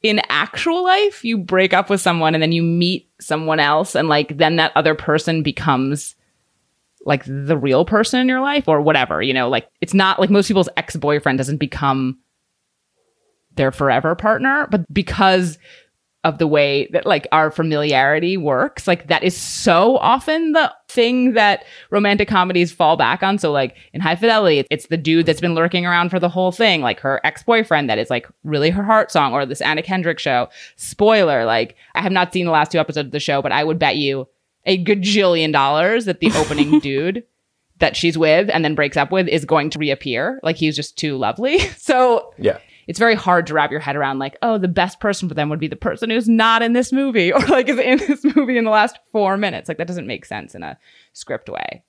in 0.02 0.20
actual 0.28 0.82
life, 0.82 1.24
you 1.24 1.38
break 1.38 1.72
up 1.72 1.88
with 1.88 2.00
someone 2.00 2.34
and 2.34 2.42
then 2.42 2.52
you 2.52 2.62
meet 2.62 3.08
someone 3.20 3.60
else 3.60 3.94
and 3.94 4.08
like 4.08 4.36
then 4.36 4.56
that 4.56 4.72
other 4.74 4.94
person 4.94 5.42
becomes 5.42 6.16
like 7.04 7.24
the 7.24 7.56
real 7.56 7.84
person 7.84 8.20
in 8.20 8.28
your 8.28 8.40
life 8.40 8.68
or 8.68 8.80
whatever, 8.80 9.22
you 9.22 9.34
know, 9.34 9.48
like 9.48 9.68
it's 9.80 9.94
not 9.94 10.20
like 10.20 10.30
most 10.30 10.48
people's 10.48 10.68
ex-boyfriend 10.76 11.38
doesn't 11.38 11.58
become 11.58 12.18
their 13.54 13.72
forever 13.72 14.14
partner, 14.14 14.66
but 14.70 14.92
because 14.92 15.58
of 16.24 16.38
the 16.38 16.46
way 16.46 16.88
that 16.92 17.04
like 17.04 17.26
our 17.32 17.50
familiarity 17.50 18.36
works. 18.36 18.86
Like 18.86 19.08
that 19.08 19.24
is 19.24 19.36
so 19.36 19.96
often 19.98 20.52
the 20.52 20.72
thing 20.88 21.32
that 21.32 21.64
romantic 21.90 22.28
comedies 22.28 22.70
fall 22.70 22.96
back 22.96 23.24
on. 23.24 23.38
So 23.38 23.50
like 23.50 23.76
in 23.92 24.00
High 24.00 24.14
Fidelity, 24.14 24.64
it's 24.70 24.86
the 24.86 24.96
dude 24.96 25.26
that's 25.26 25.40
been 25.40 25.56
lurking 25.56 25.84
around 25.84 26.10
for 26.10 26.20
the 26.20 26.28
whole 26.28 26.52
thing, 26.52 26.80
like 26.80 27.00
her 27.00 27.20
ex-boyfriend 27.24 27.90
that 27.90 27.98
is 27.98 28.08
like 28.08 28.28
really 28.44 28.70
her 28.70 28.84
heart 28.84 29.10
song 29.10 29.32
or 29.32 29.44
this 29.44 29.60
Anna 29.60 29.82
Kendrick 29.82 30.20
show. 30.20 30.48
Spoiler, 30.76 31.44
like 31.44 31.74
I 31.96 32.02
have 32.02 32.12
not 32.12 32.32
seen 32.32 32.46
the 32.46 32.52
last 32.52 32.70
two 32.70 32.78
episodes 32.78 33.06
of 33.06 33.12
the 33.12 33.20
show, 33.20 33.42
but 33.42 33.52
I 33.52 33.64
would 33.64 33.80
bet 33.80 33.96
you 33.96 34.28
a 34.64 34.82
gajillion 34.84 35.52
dollars 35.52 36.04
that 36.04 36.20
the 36.20 36.30
opening 36.36 36.78
dude 36.80 37.24
that 37.78 37.96
she's 37.96 38.16
with 38.16 38.48
and 38.48 38.64
then 38.64 38.76
breaks 38.76 38.96
up 38.96 39.10
with 39.10 39.26
is 39.26 39.44
going 39.44 39.70
to 39.70 39.78
reappear. 39.80 40.38
Like 40.44 40.54
he's 40.54 40.76
just 40.76 40.96
too 40.96 41.16
lovely. 41.16 41.58
So 41.78 42.32
Yeah. 42.38 42.58
It's 42.86 42.98
very 42.98 43.14
hard 43.14 43.46
to 43.46 43.54
wrap 43.54 43.70
your 43.70 43.80
head 43.80 43.96
around 43.96 44.18
like, 44.18 44.36
oh, 44.42 44.58
the 44.58 44.68
best 44.68 45.00
person 45.00 45.28
for 45.28 45.34
them 45.34 45.48
would 45.48 45.60
be 45.60 45.68
the 45.68 45.76
person 45.76 46.10
who's 46.10 46.28
not 46.28 46.62
in 46.62 46.72
this 46.72 46.92
movie 46.92 47.32
or 47.32 47.40
like 47.46 47.68
is 47.68 47.78
in 47.78 47.98
this 47.98 48.24
movie 48.36 48.58
in 48.58 48.64
the 48.64 48.70
last 48.70 48.98
four 49.10 49.36
minutes. 49.36 49.68
Like 49.68 49.78
that 49.78 49.86
doesn't 49.86 50.06
make 50.06 50.24
sense 50.24 50.54
in 50.54 50.62
a 50.62 50.78
script 51.12 51.48
way. 51.48 51.82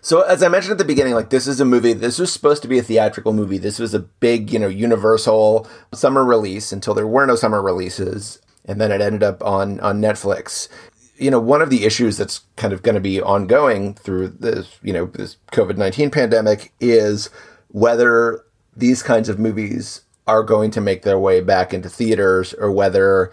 So 0.00 0.22
as 0.22 0.42
I 0.42 0.48
mentioned 0.48 0.72
at 0.72 0.78
the 0.78 0.84
beginning, 0.84 1.14
like 1.14 1.30
this 1.30 1.46
is 1.46 1.60
a 1.60 1.64
movie. 1.64 1.92
This 1.92 2.18
was 2.18 2.32
supposed 2.32 2.62
to 2.62 2.68
be 2.68 2.78
a 2.78 2.82
theatrical 2.82 3.32
movie. 3.32 3.58
This 3.58 3.78
was 3.78 3.94
a 3.94 3.98
big, 4.00 4.52
you 4.52 4.58
know, 4.58 4.68
Universal 4.68 5.68
summer 5.92 6.24
release 6.24 6.72
until 6.72 6.94
there 6.94 7.06
were 7.06 7.26
no 7.26 7.36
summer 7.36 7.60
releases, 7.60 8.40
and 8.64 8.80
then 8.80 8.92
it 8.92 9.00
ended 9.00 9.22
up 9.22 9.42
on 9.44 9.80
on 9.80 10.00
Netflix. 10.00 10.68
You 11.16 11.30
know, 11.30 11.40
one 11.40 11.60
of 11.60 11.68
the 11.68 11.84
issues 11.84 12.16
that's 12.16 12.42
kind 12.56 12.72
of 12.72 12.82
going 12.82 12.94
to 12.94 13.00
be 13.00 13.20
ongoing 13.20 13.94
through 13.94 14.28
this, 14.28 14.78
you 14.82 14.92
know, 14.92 15.06
this 15.06 15.36
COVID 15.52 15.76
nineteen 15.76 16.10
pandemic 16.10 16.72
is 16.80 17.28
whether 17.68 18.44
these 18.76 19.02
kinds 19.02 19.28
of 19.28 19.38
movies 19.38 20.02
are 20.28 20.44
going 20.44 20.70
to 20.70 20.80
make 20.80 21.02
their 21.02 21.18
way 21.18 21.40
back 21.40 21.74
into 21.74 21.88
theaters, 21.88 22.54
or 22.54 22.70
whether 22.70 23.32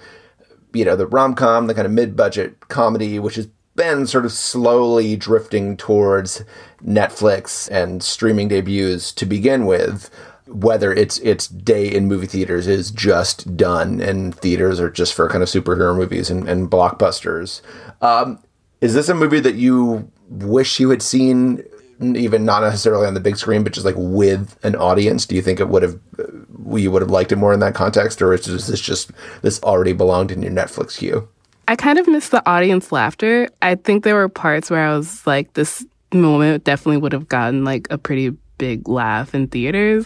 you 0.76 0.84
know, 0.84 0.96
the 0.96 1.08
rom 1.08 1.34
com, 1.34 1.68
the 1.68 1.74
kind 1.74 1.86
of 1.86 1.93
mid 1.93 2.16
budget 2.16 2.68
comedy, 2.68 3.18
which 3.18 3.36
has 3.36 3.48
been 3.76 4.06
sort 4.06 4.26
of 4.26 4.32
slowly 4.32 5.16
drifting 5.16 5.78
towards 5.78 6.43
Netflix 6.84 7.70
and 7.72 8.04
streaming 8.04 8.50
debuts 8.50 9.12
to 9.14 9.26
begin 9.26 9.66
with, 9.66 10.10
whether 10.48 10.93
its 10.93 11.18
its 11.20 11.48
day 11.48 11.88
in 11.88 12.08
movie 12.08 12.28
theaters 12.28 12.68
is 12.68 12.91
just 12.91 13.58
done 13.58 14.02
and 14.02 14.36
theaters 14.36 14.80
are 14.80 14.89
just 14.89 15.14
for 15.14 15.30
kind 15.30 15.41
of 15.41 15.50
superhero 15.50 15.96
movies 15.96 16.30
and, 16.30 16.48
and 16.48 16.70
blockbusters. 16.70 17.62
Um, 18.02 18.39
is 18.82 18.93
this 18.93 19.10
a 19.10 19.16
movie 19.16 19.39
that 19.39 19.56
you 19.56 20.12
wish 20.30 20.80
you 20.80 20.89
had 20.89 21.02
seen 21.02 21.64
even 22.02 22.46
not 22.46 22.62
necessarily 22.62 23.08
on 23.08 23.14
the 23.14 23.20
big 23.20 23.38
screen, 23.38 23.64
but 23.64 23.74
just 23.74 23.86
like 23.86 23.96
with 23.98 24.58
an 24.64 24.76
audience? 24.76 25.26
Do 25.26 25.36
you 25.36 25.41
think 25.41 25.60
it 25.60 25.70
would 25.70 25.84
have 25.84 26.00
uh, 26.20 26.24
we 26.64 26.88
would 26.88 27.02
have 27.02 27.12
liked 27.12 27.32
it 27.32 27.38
more 27.38 27.54
in 27.54 27.60
that 27.60 27.76
context, 27.76 28.22
or 28.22 28.34
is 28.34 28.46
this 28.46 28.82
just 28.82 29.12
this 29.41 29.62
already 29.64 29.93
belonged 29.93 30.32
in 30.32 30.41
your 30.41 30.52
Netflix 30.52 30.98
queue? 30.98 31.28
I 31.68 31.76
kind 31.76 31.98
of 31.98 32.08
missed 32.08 32.32
the 32.32 32.48
audience 32.48 32.91
laughter. 32.91 33.50
I 33.62 33.76
think 33.76 34.04
there 34.04 34.16
were 34.16 34.30
parts 34.30 34.70
where 34.70 34.88
I 34.88 34.96
was 34.96 35.26
like, 35.26 35.54
this 35.54 35.86
moment 36.14 36.64
definitely 36.64 36.98
would 36.98 37.14
have 37.14 37.28
gotten 37.28 37.64
like 37.64 37.88
a 37.89 37.98
pretty 37.98 38.32
big 38.58 38.88
laugh 38.88 39.34
in 39.34 39.48
theaters. 39.48 40.06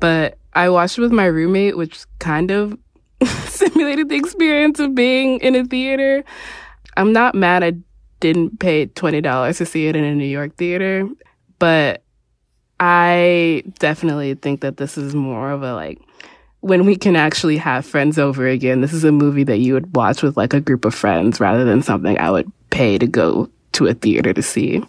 But 0.00 0.38
I 0.54 0.68
watched 0.68 0.98
it 0.98 1.02
with 1.02 1.12
my 1.12 1.26
roommate, 1.26 1.76
which 1.76 2.04
kind 2.18 2.50
of 2.50 2.78
simulated 3.46 4.08
the 4.08 4.16
experience 4.16 4.78
of 4.78 4.94
being 4.94 5.40
in 5.40 5.54
a 5.54 5.64
theater. 5.64 6.24
I'm 6.96 7.12
not 7.12 7.34
mad 7.34 7.62
I 7.62 7.72
didn't 8.24 8.58
pay 8.58 8.86
$20 8.86 9.58
to 9.58 9.66
see 9.66 9.86
it 9.86 9.94
in 9.94 10.02
a 10.02 10.14
New 10.14 10.24
York 10.24 10.56
theater, 10.56 11.06
but 11.58 12.02
I 12.80 13.62
definitely 13.78 14.32
think 14.32 14.62
that 14.62 14.78
this 14.78 14.96
is 14.96 15.14
more 15.14 15.50
of 15.50 15.62
a 15.62 15.74
like 15.74 16.00
when 16.60 16.86
we 16.86 16.96
can 16.96 17.16
actually 17.16 17.58
have 17.58 17.84
friends 17.84 18.18
over 18.18 18.48
again. 18.48 18.80
This 18.80 18.94
is 18.94 19.04
a 19.04 19.12
movie 19.12 19.44
that 19.44 19.58
you 19.58 19.74
would 19.74 19.94
watch 19.94 20.22
with 20.22 20.38
like 20.38 20.54
a 20.54 20.60
group 20.62 20.86
of 20.86 20.94
friends 20.94 21.38
rather 21.38 21.66
than 21.66 21.82
something 21.82 22.18
I 22.18 22.30
would 22.30 22.50
pay 22.70 22.96
to 22.96 23.06
go 23.06 23.50
to 23.72 23.88
a 23.88 23.92
theater 23.92 24.32
to 24.32 24.40
see. 24.40 24.82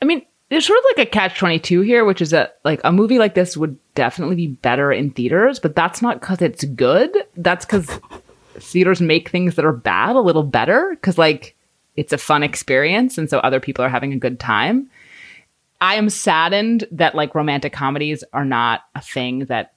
I 0.00 0.06
mean, 0.06 0.24
there's 0.48 0.66
sort 0.66 0.78
of 0.78 0.84
like 0.96 1.06
a 1.06 1.10
catch 1.10 1.38
22 1.38 1.82
here, 1.82 2.06
which 2.06 2.22
is 2.22 2.30
that 2.30 2.58
like 2.64 2.80
a 2.84 2.92
movie 2.92 3.18
like 3.18 3.34
this 3.34 3.54
would 3.54 3.76
definitely 3.94 4.36
be 4.36 4.46
better 4.46 4.90
in 4.90 5.10
theaters, 5.10 5.58
but 5.58 5.76
that's 5.76 6.00
not 6.00 6.20
because 6.20 6.40
it's 6.40 6.64
good. 6.64 7.14
That's 7.36 7.66
because 7.66 8.00
theaters 8.54 9.02
make 9.02 9.28
things 9.28 9.56
that 9.56 9.66
are 9.66 9.74
bad 9.74 10.16
a 10.16 10.20
little 10.20 10.42
better 10.42 10.92
because 10.92 11.18
like 11.18 11.52
it's 11.96 12.12
a 12.12 12.18
fun 12.18 12.42
experience. 12.42 13.18
And 13.18 13.28
so 13.28 13.38
other 13.38 13.60
people 13.60 13.84
are 13.84 13.88
having 13.88 14.12
a 14.12 14.18
good 14.18 14.38
time. 14.38 14.90
I 15.80 15.96
am 15.96 16.08
saddened 16.08 16.86
that 16.90 17.14
like 17.14 17.34
romantic 17.34 17.72
comedies 17.72 18.24
are 18.32 18.44
not 18.44 18.82
a 18.94 19.00
thing 19.00 19.40
that 19.46 19.72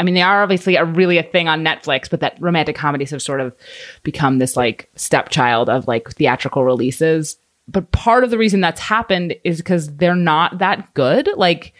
I 0.00 0.04
mean, 0.04 0.14
they 0.14 0.22
are 0.22 0.44
obviously 0.44 0.76
a 0.76 0.84
really 0.84 1.18
a 1.18 1.24
thing 1.24 1.48
on 1.48 1.64
Netflix, 1.64 2.08
but 2.08 2.20
that 2.20 2.40
romantic 2.40 2.76
comedies 2.76 3.10
have 3.10 3.20
sort 3.20 3.40
of 3.40 3.52
become 4.04 4.38
this 4.38 4.56
like 4.56 4.88
stepchild 4.94 5.68
of 5.68 5.88
like 5.88 6.10
theatrical 6.10 6.64
releases. 6.64 7.36
But 7.66 7.90
part 7.90 8.22
of 8.22 8.30
the 8.30 8.38
reason 8.38 8.60
that's 8.60 8.80
happened 8.80 9.34
is 9.42 9.58
because 9.58 9.96
they're 9.96 10.14
not 10.14 10.58
that 10.58 10.94
good. 10.94 11.28
Like 11.36 11.74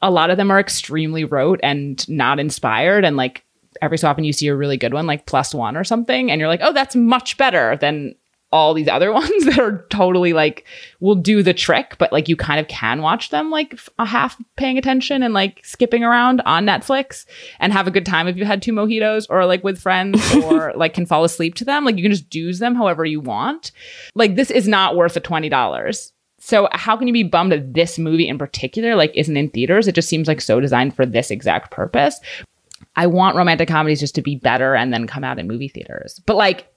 a 0.00 0.10
lot 0.10 0.30
of 0.30 0.36
them 0.36 0.52
are 0.52 0.60
extremely 0.60 1.24
rote 1.24 1.58
and 1.62 2.08
not 2.08 2.38
inspired. 2.38 3.04
And 3.04 3.16
like 3.16 3.44
every 3.82 3.98
so 3.98 4.08
often 4.08 4.24
you 4.24 4.32
see 4.32 4.46
a 4.46 4.54
really 4.54 4.76
good 4.76 4.94
one, 4.94 5.06
like 5.06 5.26
plus 5.26 5.52
one 5.52 5.76
or 5.76 5.84
something, 5.84 6.30
and 6.30 6.38
you're 6.38 6.48
like, 6.48 6.60
oh, 6.62 6.72
that's 6.72 6.94
much 6.94 7.36
better 7.36 7.76
than 7.76 8.14
all 8.56 8.74
these 8.74 8.88
other 8.88 9.12
ones 9.22 9.44
that 9.44 9.58
are 9.58 9.86
totally 9.90 10.32
like 10.32 10.66
will 11.00 11.14
do 11.14 11.42
the 11.42 11.54
trick, 11.54 11.96
but 11.98 12.12
like 12.12 12.28
you 12.28 12.36
kind 12.36 12.58
of 12.58 12.66
can 12.68 13.02
watch 13.02 13.30
them 13.30 13.50
like 13.50 13.74
a 13.74 14.02
uh, 14.02 14.04
half 14.04 14.36
paying 14.56 14.78
attention 14.78 15.22
and 15.22 15.34
like 15.34 15.64
skipping 15.64 16.02
around 16.02 16.40
on 16.46 16.64
Netflix 16.64 17.26
and 17.60 17.72
have 17.72 17.86
a 17.86 17.90
good 17.90 18.06
time 18.06 18.26
if 18.26 18.36
you 18.36 18.44
had 18.44 18.62
two 18.62 18.72
mojitos 18.72 19.26
or 19.28 19.44
like 19.46 19.62
with 19.62 19.78
friends 19.78 20.34
or 20.44 20.72
like 20.74 20.94
can 20.94 21.06
fall 21.06 21.24
asleep 21.24 21.54
to 21.54 21.64
them. 21.64 21.84
Like 21.84 21.96
you 21.96 22.02
can 22.02 22.12
just 22.12 22.34
use 22.34 22.58
them 22.58 22.74
however 22.74 23.04
you 23.04 23.20
want. 23.20 23.72
Like 24.14 24.36
this 24.36 24.50
is 24.50 24.66
not 24.66 24.96
worth 24.96 25.14
the 25.14 25.20
twenty 25.20 25.48
dollars. 25.48 26.12
So 26.38 26.68
how 26.72 26.96
can 26.96 27.08
you 27.08 27.12
be 27.12 27.24
bummed 27.24 27.52
that 27.52 27.74
this 27.74 27.98
movie 27.98 28.28
in 28.28 28.38
particular 28.38 28.94
like 28.94 29.12
isn't 29.14 29.36
in 29.36 29.50
theaters? 29.50 29.88
It 29.88 29.94
just 29.94 30.08
seems 30.08 30.28
like 30.28 30.40
so 30.40 30.60
designed 30.60 30.94
for 30.94 31.04
this 31.04 31.30
exact 31.30 31.70
purpose. 31.70 32.20
I 32.94 33.06
want 33.06 33.36
romantic 33.36 33.68
comedies 33.68 34.00
just 34.00 34.14
to 34.14 34.22
be 34.22 34.36
better 34.36 34.74
and 34.74 34.92
then 34.92 35.06
come 35.06 35.24
out 35.24 35.38
in 35.38 35.46
movie 35.46 35.68
theaters. 35.68 36.20
But 36.24 36.36
like 36.36 36.72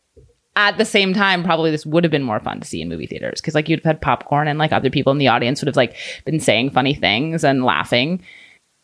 at 0.59 0.77
the 0.77 0.83
same 0.83 1.13
time, 1.13 1.41
probably 1.41 1.71
this 1.71 1.85
would 1.85 2.03
have 2.03 2.11
been 2.11 2.21
more 2.21 2.41
fun 2.41 2.59
to 2.59 2.67
see 2.67 2.81
in 2.81 2.89
movie 2.89 3.07
theaters 3.07 3.39
because 3.39 3.55
like 3.55 3.69
you'd 3.69 3.79
have 3.79 3.85
had 3.85 4.01
popcorn 4.01 4.45
and 4.49 4.59
like 4.59 4.73
other 4.73 4.89
people 4.89 5.13
in 5.13 5.17
the 5.17 5.29
audience 5.29 5.61
would 5.61 5.67
have 5.67 5.77
like 5.77 5.95
been 6.25 6.41
saying 6.41 6.69
funny 6.69 6.93
things 6.93 7.45
and 7.45 7.63
laughing. 7.63 8.21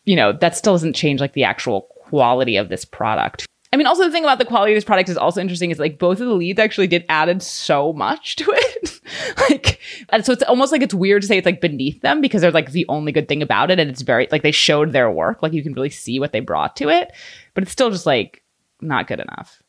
You 0.05 0.15
know, 0.15 0.31
that 0.31 0.55
still 0.55 0.73
doesn't 0.73 0.93
change 0.93 1.19
like 1.19 1.33
the 1.33 1.43
actual 1.43 1.81
quality 2.07 2.55
of 2.55 2.69
this 2.69 2.85
product. 2.85 3.45
I 3.73 3.77
mean, 3.77 3.87
also 3.87 4.05
the 4.05 4.11
thing 4.11 4.23
about 4.23 4.39
the 4.39 4.45
quality 4.45 4.71
of 4.71 4.77
this 4.77 4.85
product 4.85 5.09
is 5.09 5.17
also 5.17 5.41
interesting 5.41 5.69
is 5.69 5.79
like 5.79 5.99
both 5.99 6.21
of 6.21 6.27
the 6.27 6.33
leads 6.33 6.59
actually 6.59 6.87
did 6.87 7.03
added 7.09 7.43
so 7.43 7.91
much 7.91 8.37
to 8.37 8.45
it. 8.47 9.01
like, 9.49 9.81
and 10.09 10.25
so 10.25 10.31
it's 10.31 10.43
almost 10.43 10.71
like 10.71 10.81
it's 10.81 10.93
weird 10.93 11.23
to 11.23 11.27
say 11.27 11.37
it's 11.37 11.45
like 11.45 11.59
beneath 11.59 11.99
them 11.99 12.21
because 12.21 12.41
they're 12.41 12.51
like 12.51 12.71
the 12.71 12.85
only 12.87 13.11
good 13.11 13.27
thing 13.27 13.41
about 13.41 13.69
it. 13.69 13.81
And 13.81 13.89
it's 13.89 14.01
very 14.01 14.29
like 14.31 14.43
they 14.43 14.51
showed 14.53 14.93
their 14.93 15.11
work. 15.11 15.43
Like 15.43 15.51
you 15.51 15.61
can 15.61 15.73
really 15.73 15.89
see 15.89 16.21
what 16.21 16.31
they 16.31 16.39
brought 16.39 16.77
to 16.77 16.87
it, 16.87 17.11
but 17.53 17.63
it's 17.63 17.71
still 17.73 17.91
just 17.91 18.05
like 18.05 18.43
not 18.79 19.07
good 19.07 19.19
enough. 19.19 19.61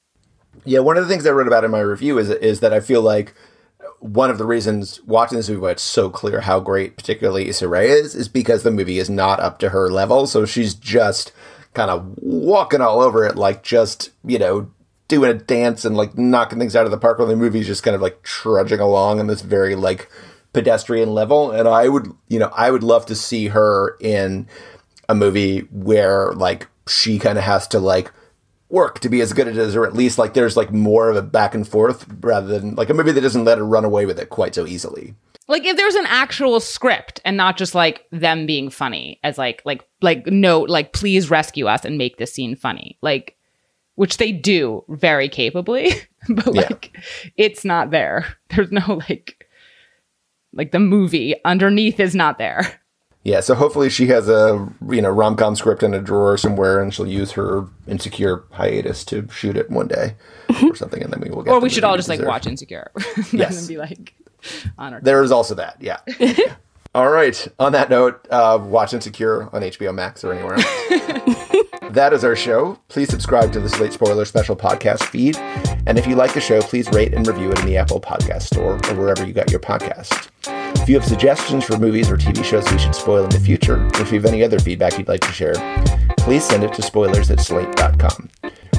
Yeah, 0.65 0.81
one 0.81 0.97
of 0.97 1.05
the 1.05 1.09
things 1.09 1.27
I 1.27 1.31
wrote 1.31 1.47
about 1.47 1.65
in 1.65 1.71
my 1.71 1.81
review 1.81 2.19
is 2.19 2.31
is 2.31 2.61
that 2.61 2.73
I 2.73 2.81
feel 2.81 3.03
like 3.03 3.35
one 4.01 4.31
of 4.31 4.39
the 4.39 4.47
reasons 4.47 5.01
watching 5.05 5.37
this 5.37 5.49
movie 5.49 5.61
why 5.61 5.71
it's 5.73 5.83
so 5.83 6.11
clear 6.11 6.41
how 6.41 6.61
great 6.61 6.97
particularly 6.97 7.49
Issa 7.49 7.69
Rae 7.69 7.89
is 7.89 8.15
is 8.15 8.29
because 8.29 8.63
the 8.63 8.71
movie 8.71 8.99
is 8.99 9.11
not 9.11 9.41
up 9.41 9.59
to 9.61 9.71
her 9.71 9.91
level. 9.91 10.27
So 10.27 10.45
she's 10.45 10.75
just 10.75 11.33
kind 11.75 11.91
of 11.91 12.15
walking 12.19 12.81
all 12.81 13.01
over 13.01 13.25
it, 13.25 13.37
like 13.37 13.63
just, 13.63 14.11
you 14.25 14.39
know, 14.39 14.71
doing 15.09 15.31
a 15.31 15.35
dance 15.35 15.85
and 15.85 15.97
like 15.97 16.17
knocking 16.19 16.59
things 16.59 16.75
out 16.75 16.85
of 16.85 16.91
the 16.91 16.99
park 16.99 17.19
while 17.19 17.29
the 17.29 17.37
movie's 17.37 17.67
just 17.67 17.83
kind 17.83 17.95
of 17.95 18.03
like 18.03 18.23
trudging 18.23 18.81
along 18.81 19.21
on 19.21 19.27
this 19.27 19.43
very 19.43 19.75
like 19.75 20.11
pedestrian 20.53 21.13
level. 21.13 21.53
And 21.53 21.69
I 21.69 21.89
would, 21.89 22.13
you 22.29 22.39
know, 22.39 22.51
I 22.55 22.71
would 22.71 22.83
love 22.83 23.07
to 23.07 23.15
see 23.15 23.49
her 23.49 23.97
in 24.01 24.49
a 25.09 25.15
movie 25.15 25.61
where 25.71 26.33
like 26.33 26.67
she 26.89 27.19
kind 27.19 27.39
of 27.39 27.45
has 27.45 27.69
to 27.69 27.79
like 27.79 28.11
work 28.69 28.99
to 29.01 29.09
be 29.09 29.21
as 29.21 29.33
good 29.33 29.49
as 29.49 29.57
it 29.57 29.61
is, 29.61 29.77
or 29.77 29.87
at 29.87 29.95
least 29.95 30.19
like 30.19 30.35
there's 30.35 30.57
like 30.57 30.73
more 30.73 31.09
of 31.09 31.17
a 31.17 31.23
back 31.23 31.55
and 31.55 31.67
forth 31.67 32.07
rather 32.21 32.47
than 32.47 32.75
like 32.75 32.91
a 32.91 32.95
movie 32.95 33.13
that 33.13 33.21
doesn't 33.21 33.45
let 33.45 33.59
it 33.59 33.63
run 33.63 33.85
away 33.85 34.07
with 34.07 34.19
it 34.19 34.31
quite 34.31 34.55
so 34.55 34.67
easily. 34.67 35.15
Like 35.49 35.65
if 35.65 35.77
there's 35.77 35.95
an 35.95 36.07
actual 36.07 36.59
script 36.59 37.21
and 37.25 37.37
not 37.37 37.57
just 37.57 37.75
like 37.75 38.05
them 38.11 38.47
being 38.47 38.69
funny 38.69 39.21
as 39.23 39.39
like 39.39 39.63
like 39.65 39.87
like 40.03 40.27
no 40.27 40.61
like 40.61 40.93
please 40.93 41.31
rescue 41.31 41.67
us 41.67 41.85
and 41.85 41.99
make 41.99 42.17
this 42.17 42.33
scene 42.33 42.57
funny. 42.57 42.99
Like 43.01 43.37
which 43.95 44.17
they 44.17 44.33
do 44.33 44.85
very 44.89 45.29
capably, 45.29 45.93
but 46.29 46.55
like 46.55 46.97
it's 47.37 47.65
not 47.65 47.91
there. 47.91 48.27
There's 48.51 48.73
no 48.73 49.01
like 49.09 49.47
like 50.53 50.73
the 50.73 50.81
movie 50.81 51.37
underneath 51.45 52.01
is 52.01 52.15
not 52.15 52.39
there. 52.39 52.81
Yeah, 53.27 53.41
so 53.41 53.57
hopefully 53.57 53.91
she 53.91 54.07
has 54.07 54.29
a 54.29 54.69
you 54.89 55.03
know 55.03 55.11
rom 55.11 55.35
com 55.35 55.57
script 55.57 55.83
in 55.83 55.93
a 55.95 56.01
drawer 56.01 56.39
somewhere, 56.39 56.81
and 56.81 56.95
she'll 56.95 57.09
use 57.09 57.33
her 57.33 57.67
insecure 57.89 58.45
hiatus 58.53 59.05
to 59.07 59.27
shoot 59.33 59.57
it 59.57 59.69
one 59.69 59.89
day 59.89 60.15
or 60.63 60.77
something, 60.83 61.03
and 61.03 61.13
then 61.13 61.21
we 61.21 61.31
will 61.31 61.43
get. 61.43 61.51
or 61.51 61.59
we 61.61 61.69
should 61.69 61.83
all 61.83 61.97
just 61.97 62.09
like 62.09 62.23
watch 62.23 62.47
Insecure. 62.47 62.93
Yes. 63.33 63.59
and 63.59 63.67
be 63.67 63.79
like 63.79 64.15
on 64.79 64.95
our 64.95 65.01
There 65.01 65.25
is 65.25 65.33
also 65.33 65.57
that, 65.57 65.77
yeah. 65.81 65.99
All 66.95 67.11
right. 67.11 67.49
On 67.59 67.73
that 67.73 67.91
note, 67.91 68.25
uh, 68.31 68.59
watch 68.63 68.95
Insecure 68.95 69.51
on 69.53 69.61
HBO 69.63 69.93
Max 69.93 70.23
or 70.23 70.33
anywhere 70.33 70.55
else. 70.55 70.65
that 71.91 72.13
is 72.13 72.23
our 72.23 72.37
show. 72.37 72.79
Please 72.89 73.09
subscribe 73.09 73.53
to 73.55 73.61
the 73.61 73.69
Slate 73.69 73.93
Spoiler 73.93 74.25
Special 74.25 74.55
podcast 74.55 75.03
feed. 75.03 75.37
And 75.87 75.99
if 75.99 76.07
you 76.07 76.15
like 76.15 76.33
the 76.33 76.41
show, 76.41 76.63
please 76.63 76.89
rate 76.93 77.13
and 77.13 77.27
review 77.27 77.51
it 77.51 77.59
in 77.59 77.67
the 77.67 77.77
Apple 77.77 78.01
Podcast 78.01 78.43
Store 78.43 78.75
or 78.89 78.95
wherever 78.95 79.27
you 79.27 79.33
got 79.35 79.51
your 79.51 79.61
podcast. 79.61 80.31
If 80.87 80.91
you 80.91 81.01
have 81.01 81.09
suggestions 81.09 81.65
for 81.65 81.77
movies 81.79 82.09
or 82.13 82.17
TV 82.17 82.45
shows 82.45 82.65
we 82.71 82.79
should 82.79 82.95
spoil 82.95 83.25
in 83.25 83.31
the 83.31 83.41
future, 83.41 83.75
or 83.75 84.03
if 84.03 84.13
you 84.13 84.21
have 84.21 84.25
any 84.25 84.45
other 84.45 84.61
feedback 84.61 84.97
you'd 84.97 85.09
like 85.09 85.21
to 85.23 85.33
share, 85.33 85.55
please 86.17 86.45
send 86.45 86.63
it 86.63 86.73
to 86.75 86.81
spoilers 86.81 87.29
at 87.29 87.41
slate.com. 87.41 88.31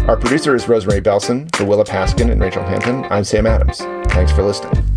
Our 0.07 0.15
producer 0.15 0.55
is 0.55 0.69
Rosemary 0.69 1.01
Belson. 1.01 1.53
For 1.53 1.65
Willa 1.65 1.83
Paskin 1.83 2.31
and 2.31 2.39
Rachel 2.39 2.63
Hampton, 2.63 3.03
I'm 3.09 3.25
Sam 3.25 3.45
Adams. 3.45 3.79
Thanks 4.13 4.31
for 4.31 4.41
listening. 4.41 4.96